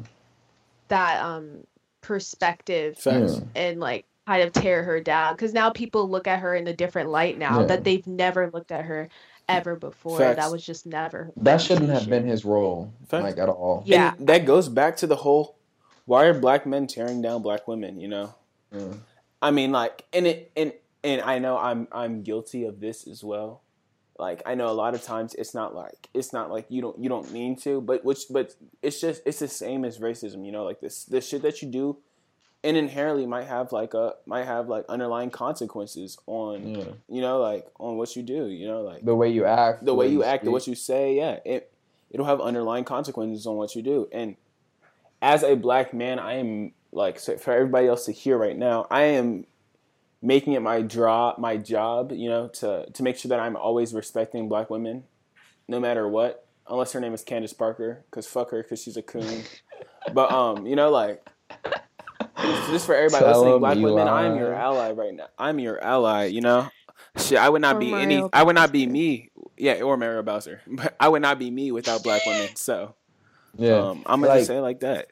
that 0.95 1.21
um 1.25 1.65
perspective 2.01 2.97
Facts. 2.99 3.41
And 3.55 3.81
like 3.81 4.05
kind 4.27 4.43
of 4.43 4.53
tear 4.53 4.83
her 4.85 5.01
down 5.01 5.35
because 5.35 5.53
now 5.53 5.71
people 5.71 6.09
look 6.09 6.27
at 6.27 6.39
her 6.41 6.55
in 6.55 6.67
a 6.67 6.73
different 6.73 7.11
light 7.11 7.37
now 7.39 7.61
Yeah. 7.61 7.67
that 7.67 7.85
they've 7.85 8.07
never 8.07 8.51
looked 8.51 8.73
at 8.73 8.85
her 8.85 9.09
ever 9.49 9.77
before. 9.77 10.19
Facts. 10.19 10.37
That 10.37 10.51
was 10.53 10.65
just 10.65 10.87
never 10.87 11.31
that 11.37 11.61
shouldn't 11.61 11.91
have 11.91 12.09
been 12.09 12.27
his 12.27 12.45
role 12.45 12.93
Fact. 13.09 13.25
like 13.25 13.39
at 13.39 13.49
all. 13.49 13.83
Yeah. 13.87 14.15
And 14.19 14.27
that 14.29 14.47
goes 14.47 14.69
back 14.69 14.97
to 14.99 15.07
the 15.07 15.17
whole 15.17 15.57
why 16.07 16.25
are 16.27 16.39
black 16.39 16.67
men 16.67 16.87
tearing 16.87 17.21
down 17.23 17.43
black 17.43 17.67
women, 17.67 17.99
you 18.01 18.09
know? 18.09 18.35
Yeah. 18.73 18.95
I 19.43 19.51
mean 19.51 19.73
like 19.73 20.05
and 20.13 20.27
it 20.27 20.53
and 20.57 20.73
and 21.03 21.21
I 21.21 21.39
know 21.39 21.59
I'm 21.59 21.89
I'm 21.93 22.23
guilty 22.23 22.65
of 22.65 22.81
this 22.81 23.07
as 23.07 23.23
well. 23.25 23.63
Like 24.19 24.43
I 24.47 24.55
know 24.55 24.69
a 24.69 24.73
lot 24.73 24.95
of 24.95 25.03
times 25.03 25.35
it's 25.35 25.55
not 25.55 25.75
like 25.75 26.09
it's 26.15 26.33
not 26.33 26.51
like 26.51 26.67
you 26.69 26.81
don't 26.83 26.99
you 26.99 27.09
don't 27.09 27.31
mean 27.33 27.57
to, 27.57 27.81
but 27.81 28.05
which 28.05 28.25
but 28.31 28.55
it's 28.83 29.01
just 29.01 29.23
it's 29.27 29.41
the 29.41 29.49
same 29.49 29.85
as 29.85 29.99
racism, 29.99 30.45
you 30.47 30.53
know, 30.53 30.65
like 30.65 30.81
this 30.81 31.05
the 31.05 31.21
shit 31.21 31.43
that 31.43 31.62
you 31.62 31.69
do 31.69 31.97
and 32.62 32.77
inherently 32.79 33.27
might 33.27 33.47
have 33.47 33.73
like 33.73 33.93
a 33.93 34.15
might 34.25 34.47
have 34.47 34.69
like 34.69 34.85
underlying 34.89 35.31
consequences 35.31 36.17
on 36.27 36.75
Yeah. 36.77 36.85
you 37.09 37.21
know 37.21 37.39
like 37.41 37.67
on 37.79 37.97
what 37.97 38.15
you 38.17 38.23
do, 38.23 38.47
you 38.47 38.67
know, 38.67 38.83
like 38.83 39.05
The 39.05 39.15
way 39.15 39.29
you 39.31 39.45
act. 39.45 39.85
the 39.85 39.95
way 39.95 40.09
you 40.09 40.23
act, 40.25 40.45
the 40.45 40.51
what 40.51 40.67
you 40.67 40.75
say, 40.75 41.15
yeah, 41.17 41.41
it 41.45 41.73
it'll 42.11 42.27
have 42.27 42.41
underlying 42.41 42.85
consequences 42.85 43.47
on 43.47 43.57
what 43.57 43.75
you 43.75 43.83
do. 43.83 44.09
And 44.12 44.37
as 45.21 45.43
a 45.43 45.57
black 45.57 45.93
man, 45.93 46.19
I 46.19 46.35
am 46.35 46.73
like 46.93 47.19
so 47.19 47.37
for 47.37 47.53
everybody 47.53 47.89
else 47.89 48.05
to 48.07 48.12
hear 48.12 48.39
right 48.39 48.57
now, 48.57 48.87
I 48.91 49.03
am 49.19 49.47
making 50.25 50.55
it 50.55 50.61
my 50.62 50.81
draw 50.83 51.35
my 51.39 51.57
job, 51.59 52.11
you 52.12 52.29
know, 52.29 52.49
to 52.49 52.87
to 52.91 53.03
make 53.03 53.16
sure 53.16 53.29
that 53.29 53.39
I'm 53.41 53.55
always 53.57 53.93
respecting 53.95 54.49
black 54.49 54.70
women, 54.70 55.05
no 55.68 55.79
matter 55.79 56.09
what, 56.09 56.47
unless 56.68 56.93
her 56.93 57.01
name 57.01 57.12
is 57.14 57.22
Candace 57.22 57.53
Parker, 57.53 58.05
because 58.11 58.27
fuck 58.27 58.51
her, 58.51 58.62
because 58.62 58.83
she's 58.83 58.97
a 58.97 59.03
coon. 59.03 59.43
but 60.14 60.33
um, 60.33 60.66
you 60.66 60.75
know, 60.77 60.91
like 60.91 61.29
just 62.70 62.87
for 62.87 62.95
everybody 62.95 63.25
Tell 63.25 63.33
listening, 63.41 63.55
'em 63.55 63.61
black 63.61 63.77
women, 63.77 64.09
I'm 64.09 64.37
your 64.37 64.55
ally 64.55 64.91
right 64.93 65.14
now. 65.14 65.29
I'm 65.39 65.59
your 65.59 65.83
ally, 65.83 66.25
you 66.25 66.41
know. 66.41 66.68
Shit, 67.16 67.39
I 67.39 67.49
would 67.49 67.62
not 67.62 67.77
Or 67.77 67.81
be 67.81 67.93
any. 67.93 68.16
Mario 68.16 68.31
I 68.33 68.43
would 68.43 68.55
not 68.57 68.72
be 68.72 68.87
me. 68.87 69.31
Yeah, 69.57 69.83
or 69.83 69.97
Mario 69.97 70.22
Bowser, 70.22 70.61
but 70.66 70.97
I 70.99 71.09
would 71.09 71.22
not 71.22 71.39
be 71.39 71.51
me 71.51 71.70
without 71.70 72.03
black 72.03 72.22
women. 72.27 72.49
So, 72.57 72.95
Yeah. 73.57 73.77
um, 73.79 74.03
I'm 74.07 74.20
gonna 74.20 74.29
Like- 74.33 74.39
just 74.41 74.49
say 74.49 74.57
it 74.57 74.62
like 74.62 74.81
that. 74.81 75.09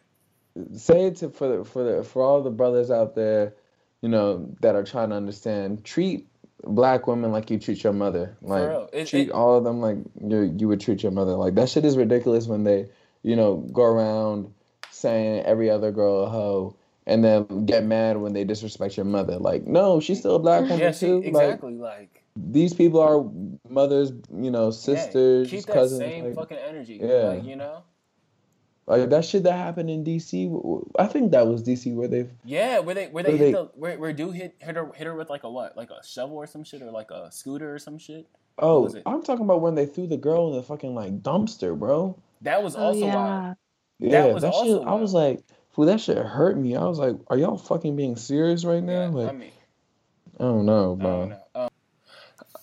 say 0.74 1.04
it 1.06 1.16
to 1.16 1.30
for 1.30 1.48
the 1.58 1.64
for 1.64 1.84
the 1.84 2.02
for 2.02 2.22
all 2.22 2.42
the 2.42 2.50
brothers 2.50 2.90
out 2.90 3.14
there, 3.14 3.54
you 4.02 4.08
know, 4.08 4.54
that 4.60 4.74
are 4.76 4.84
trying 4.84 5.08
to 5.10 5.16
understand. 5.16 5.84
Treat 5.84 6.28
black 6.64 7.06
women 7.06 7.32
like 7.32 7.50
you 7.50 7.58
treat 7.58 7.82
your 7.82 7.92
mother. 7.94 8.36
Like. 8.42 8.90
It- 8.92 9.06
treat 9.08 9.28
it- 9.28 9.32
all 9.32 9.56
of 9.56 9.64
them 9.64 9.80
like 9.80 9.96
you 10.22 10.54
you 10.58 10.68
would 10.68 10.80
treat 10.80 11.02
your 11.02 11.12
mother. 11.12 11.32
Like 11.32 11.54
that 11.54 11.68
shit 11.70 11.84
is 11.84 11.96
ridiculous 11.96 12.46
when 12.46 12.64
they, 12.64 12.88
you 13.22 13.36
know, 13.36 13.56
go 13.72 13.82
around 13.84 14.52
saying 14.90 15.44
every 15.44 15.70
other 15.70 15.90
girl 15.90 16.24
a 16.24 16.28
hoe 16.28 16.76
and 17.06 17.24
then 17.24 17.66
get 17.66 17.84
mad 17.84 18.16
when 18.18 18.32
they 18.32 18.44
disrespect 18.44 18.96
your 18.96 19.06
mother. 19.06 19.38
Like, 19.38 19.66
no, 19.66 19.98
she's 19.98 20.20
still 20.20 20.36
a 20.36 20.38
black 20.38 20.62
woman 20.62 20.78
Yeah, 20.78 20.92
she, 20.92 21.06
too. 21.06 21.16
Like 21.22 21.26
exactly. 21.26 21.74
Like, 21.74 22.22
these 22.36 22.72
people 22.74 23.00
are 23.00 23.24
mothers, 23.68 24.12
you 24.32 24.50
know, 24.50 24.66
yeah, 24.66 24.70
sisters, 24.70 25.50
keep 25.50 25.64
that 25.66 25.72
cousins. 25.72 26.00
same 26.00 26.24
like- 26.26 26.34
fucking 26.34 26.58
energy. 26.58 27.00
Yeah. 27.02 27.14
like, 27.30 27.44
you 27.44 27.56
know. 27.56 27.82
Like 28.86 29.10
that 29.10 29.24
shit 29.24 29.44
that 29.44 29.52
happened 29.52 29.90
in 29.90 30.02
DC. 30.04 30.90
I 30.98 31.06
think 31.06 31.30
that 31.32 31.46
was 31.46 31.62
DC 31.62 31.94
where 31.94 32.08
they 32.08 32.26
Yeah, 32.44 32.80
where 32.80 32.94
they 32.94 33.06
where 33.06 33.22
they 33.22 33.30
Where 33.30 33.38
hit 33.38 33.44
they- 33.46 33.52
the 33.52 33.70
where 33.74 33.98
where 33.98 34.12
dude 34.12 34.34
hit 34.34 34.56
hit 34.58 34.74
her 34.76 34.90
hit 34.94 35.06
her 35.06 35.14
with 35.14 35.30
like 35.30 35.44
a 35.44 35.50
what 35.50 35.76
like 35.76 35.90
a 35.90 36.04
shovel 36.04 36.36
or 36.36 36.46
some 36.46 36.64
shit 36.64 36.82
or 36.82 36.90
like 36.90 37.10
a 37.10 37.30
scooter 37.30 37.72
or 37.74 37.78
some 37.78 37.96
shit. 37.98 38.26
Oh, 38.58 38.80
was 38.82 38.94
it? 38.94 39.02
I'm 39.06 39.22
talking 39.22 39.44
about 39.44 39.60
when 39.60 39.74
they 39.76 39.86
threw 39.86 40.06
the 40.06 40.16
girl 40.16 40.48
in 40.50 40.56
the 40.56 40.62
fucking 40.62 40.94
like 40.94 41.22
dumpster, 41.22 41.78
bro. 41.78 42.18
That 42.42 42.62
was 42.62 42.74
Oh 42.76 42.86
also 42.86 43.06
yeah. 43.06 43.14
wild. 43.14 43.56
Yeah, 44.00 44.26
was 44.26 44.42
that, 44.42 44.52
also 44.52 44.80
shit. 44.80 44.88
I 44.88 44.94
was 44.94 45.14
like, 45.14 45.40
fool, 45.70 45.86
that 45.86 46.00
shit 46.00 46.18
hurt 46.18 46.58
me. 46.58 46.74
I 46.74 46.84
was 46.84 46.98
like, 46.98 47.14
are 47.28 47.38
y'all 47.38 47.56
fucking 47.56 47.94
being 47.94 48.16
serious 48.16 48.64
right 48.64 48.82
now? 48.82 49.02
Yeah, 49.02 49.08
like, 49.08 49.28
I 49.28 49.32
mean, 49.32 49.52
I 50.40 50.42
don't 50.42 50.66
know, 50.66 50.92
I 50.92 51.02
bro. 51.02 51.10
don't 51.20 51.28
know. 51.28 51.38
Um, 51.54 51.68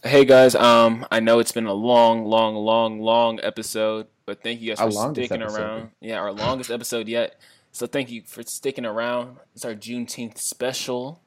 hey 0.03 0.25
guys, 0.25 0.53
um, 0.53 1.07
I 1.09 1.21
know 1.21 1.39
it's 1.39 1.53
been 1.53 1.65
a 1.65 1.73
long, 1.73 2.25
long, 2.25 2.55
long, 2.55 2.99
long 2.99 3.39
episode, 3.41 4.07
but 4.29 4.43
thank 4.43 4.61
you 4.61 4.69
guys 4.69 4.79
Our 4.79 4.91
for 4.91 5.15
sticking 5.15 5.41
episode. 5.41 5.59
around. 5.59 5.89
Yeah, 6.01 6.19
our 6.19 6.31
longest 6.31 6.69
episode 6.69 7.07
yet. 7.07 7.41
So 7.71 7.87
thank 7.87 8.11
you 8.11 8.21
for 8.27 8.43
sticking 8.43 8.85
around. 8.85 9.37
It's 9.55 9.65
our 9.65 9.73
Juneteenth 9.73 10.37
special. 10.37 11.19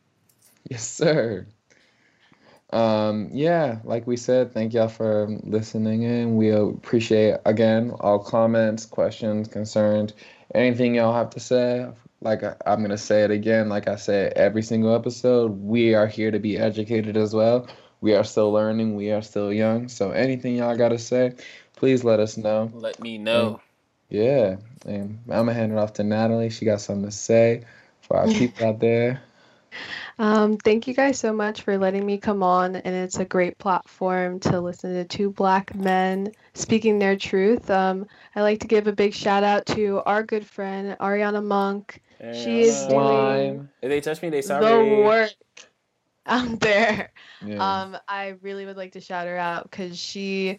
Yes, 0.71 0.87
sir. 0.87 1.49
Um, 2.73 3.29
yeah, 3.33 3.81
like 3.83 4.07
we 4.07 4.17
said, 4.17 4.55
thank 4.55 4.73
y'all 4.73 4.87
for 4.87 5.27
listening 5.43 6.05
in. 6.05 6.37
We 6.37 6.51
appreciate 6.51 7.39
again 7.45 7.91
all 7.99 8.21
comments, 8.21 8.87
questions, 8.87 9.49
concerns, 9.49 10.13
anything 10.55 10.95
y'all 10.95 11.13
have 11.13 11.31
to 11.31 11.41
say. 11.41 11.89
Like 12.21 12.45
I, 12.45 12.55
I'm 12.67 12.83
gonna 12.83 12.97
say 12.97 13.25
it 13.25 13.33
again, 13.33 13.69
like 13.69 13.89
I 13.89 13.97
said 13.97 14.35
every 14.35 14.63
single 14.63 14.95
episode, 14.95 15.61
we 15.61 15.95
are 15.95 16.07
here 16.07 16.31
to 16.31 16.39
be 16.39 16.57
educated 16.57 17.17
as 17.17 17.35
well. 17.35 17.67
We 18.01 18.15
are 18.15 18.25
still 18.25 18.53
learning, 18.53 18.95
we 18.95 19.11
are 19.11 19.23
still 19.23 19.53
young. 19.53 19.89
So 19.89 20.13
anything 20.13 20.55
y'all 20.55 20.77
gotta 20.77 20.99
say, 21.01 21.33
please 21.83 22.05
let 22.05 22.21
us 22.21 22.37
know. 22.37 22.71
Let 22.75 23.01
me 23.01 23.19
know. 23.19 23.61
Yeah, 24.09 24.59
and 24.87 25.19
I'm 25.29 25.47
gonna 25.47 25.53
hand 25.53 25.73
it 25.73 25.79
off 25.79 25.95
to 25.95 26.05
Natalie. 26.05 26.49
She 26.49 26.65
got 26.65 26.81
something 26.81 27.07
to 27.07 27.11
say 27.11 27.65
for 28.03 28.19
our 28.19 28.29
people 28.29 28.69
out 28.69 28.79
there. 28.79 29.21
Um, 30.19 30.59
thank 30.59 30.87
you 30.87 30.93
guys 30.93 31.19
so 31.19 31.33
much 31.33 31.63
for 31.63 31.79
letting 31.79 32.05
me 32.05 32.19
come 32.19 32.43
on, 32.43 32.77
and 32.77 32.95
it's 32.95 33.17
a 33.17 33.25
great 33.25 33.57
platform 33.57 34.39
to 34.41 34.61
listen 34.61 34.93
to 34.93 35.05
two 35.07 35.31
black 35.31 35.75
men 35.75 36.33
speaking 36.53 36.99
their 36.99 37.17
truth. 37.17 37.71
Um, 37.71 38.07
I 38.37 38.43
like 38.43 38.61
to 38.61 38.67
give 38.67 38.87
a 38.87 38.93
big 38.93 39.15
shout 39.15 39.43
out 39.43 39.65
to 39.69 40.03
our 40.05 40.23
good 40.23 40.45
friend 40.45 40.95
Ariana 41.01 41.43
Monk. 41.43 42.03
She 42.35 42.61
is 42.61 42.87
doing 42.87 43.01
Slime. 43.01 43.71
If 43.81 43.89
they 43.89 44.03
touch 44.03 44.21
me, 44.21 44.29
they 44.29 44.43
the 44.43 45.03
work 45.07 45.33
out 46.27 46.61
there. 46.61 47.11
Yeah. 47.45 47.83
Um, 47.83 47.97
I 48.07 48.35
really 48.43 48.67
would 48.67 48.77
like 48.77 48.93
to 48.93 49.01
shout 49.01 49.27
her 49.27 49.39
out 49.39 49.71
because 49.71 49.99
she 49.99 50.59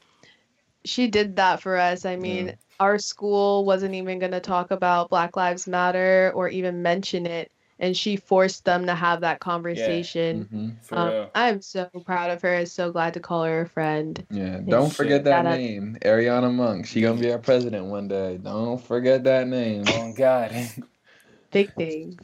she 0.85 1.07
did 1.07 1.35
that 1.37 1.61
for 1.61 1.77
us. 1.77 2.05
I 2.05 2.15
mean, 2.15 2.47
Yeah. 2.47 2.53
our 2.79 2.97
school 2.99 3.65
wasn't 3.65 3.95
even 3.95 4.19
going 4.19 4.31
to 4.33 4.39
talk 4.39 4.71
about 4.71 5.09
Black 5.09 5.35
Lives 5.37 5.67
Matter 5.67 6.31
or 6.35 6.49
even 6.49 6.81
mention 6.81 7.25
it, 7.25 7.51
and 7.79 7.95
she 7.95 8.15
forced 8.15 8.65
them 8.65 8.85
to 8.87 8.95
have 8.95 9.21
that 9.21 9.39
conversation. 9.39 10.47
Mhm. 10.53 10.85
For 10.85 10.95
Um. 10.97 11.27
I'm 11.35 11.61
so 11.61 11.85
proud 12.05 12.31
of 12.31 12.41
her. 12.41 12.55
I'm 12.55 12.65
so 12.65 12.91
glad 12.91 13.13
to 13.15 13.19
call 13.19 13.43
her 13.43 13.61
a 13.61 13.67
friend. 13.69 14.25
Yeah, 14.29 14.59
don't 14.67 14.91
forget 14.93 15.23
that 15.25 15.43
Shout 15.43 15.45
out- 15.45 15.57
name, 15.57 15.97
Ariana 16.01 16.53
Monk. 16.53 16.85
She 16.85 17.01
gonna 17.01 17.19
be 17.19 17.31
our 17.31 17.39
president 17.39 17.85
one 17.85 18.07
day. 18.07 18.37
Don't 18.37 18.81
forget 18.81 19.23
that 19.25 19.47
name. 19.47 19.83
Oh 19.87 20.13
God. 20.13 20.51
Big 21.51 21.73
things. 21.75 22.17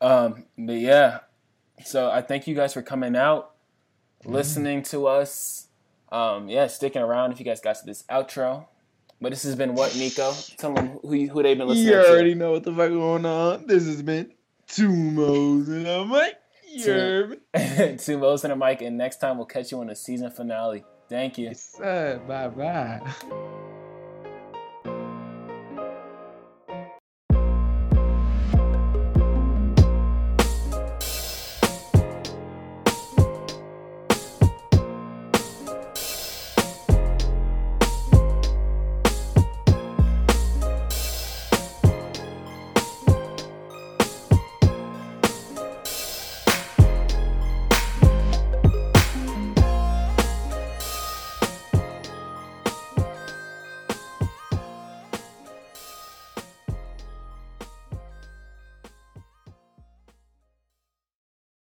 Um, 0.00 0.44
but 0.58 0.76
yeah, 0.76 1.20
so 1.84 2.10
I 2.10 2.22
thank 2.22 2.46
you 2.46 2.54
guys 2.54 2.72
for 2.72 2.82
coming 2.82 3.14
out, 3.16 3.52
listening 4.24 4.82
to 4.84 5.06
us. 5.06 5.68
Um, 6.12 6.48
yeah, 6.48 6.66
sticking 6.68 7.02
around 7.02 7.32
if 7.32 7.38
you 7.40 7.44
guys 7.44 7.60
got 7.60 7.76
to 7.76 7.86
this 7.86 8.04
outro. 8.10 8.66
But 9.20 9.30
this 9.30 9.44
has 9.44 9.54
been 9.56 9.74
what, 9.74 9.94
Nico? 9.96 10.32
Tell 10.58 10.74
them 10.74 10.98
who 11.02 11.26
who 11.28 11.42
they've 11.42 11.56
been 11.56 11.66
listening 11.68 11.86
You 11.88 11.92
to. 11.94 11.98
You 12.00 12.06
already 12.12 12.34
know 12.34 12.52
what 12.52 12.64
the 12.64 12.72
fuck 12.72 12.90
going 12.90 13.24
on. 13.24 13.66
This 13.66 13.86
has 13.86 14.02
been 14.02 14.32
Two 14.66 14.88
Mo's 14.92 15.68
and 15.68 15.86
I'm 15.86 16.10
like, 16.10 16.36
Two- 16.82 17.38
Two 17.98 18.18
Mo's 18.18 18.44
and 18.44 18.52
a 18.52 18.56
mic, 18.56 18.82
and 18.82 18.98
next 18.98 19.16
time 19.18 19.36
we'll 19.36 19.46
catch 19.46 19.70
you 19.72 19.80
on 19.80 19.86
the 19.88 19.96
season 19.96 20.30
finale. 20.30 20.84
Thank 21.08 21.38
you. 21.38 21.52
Bye 21.78 22.48
bye. 22.48 23.00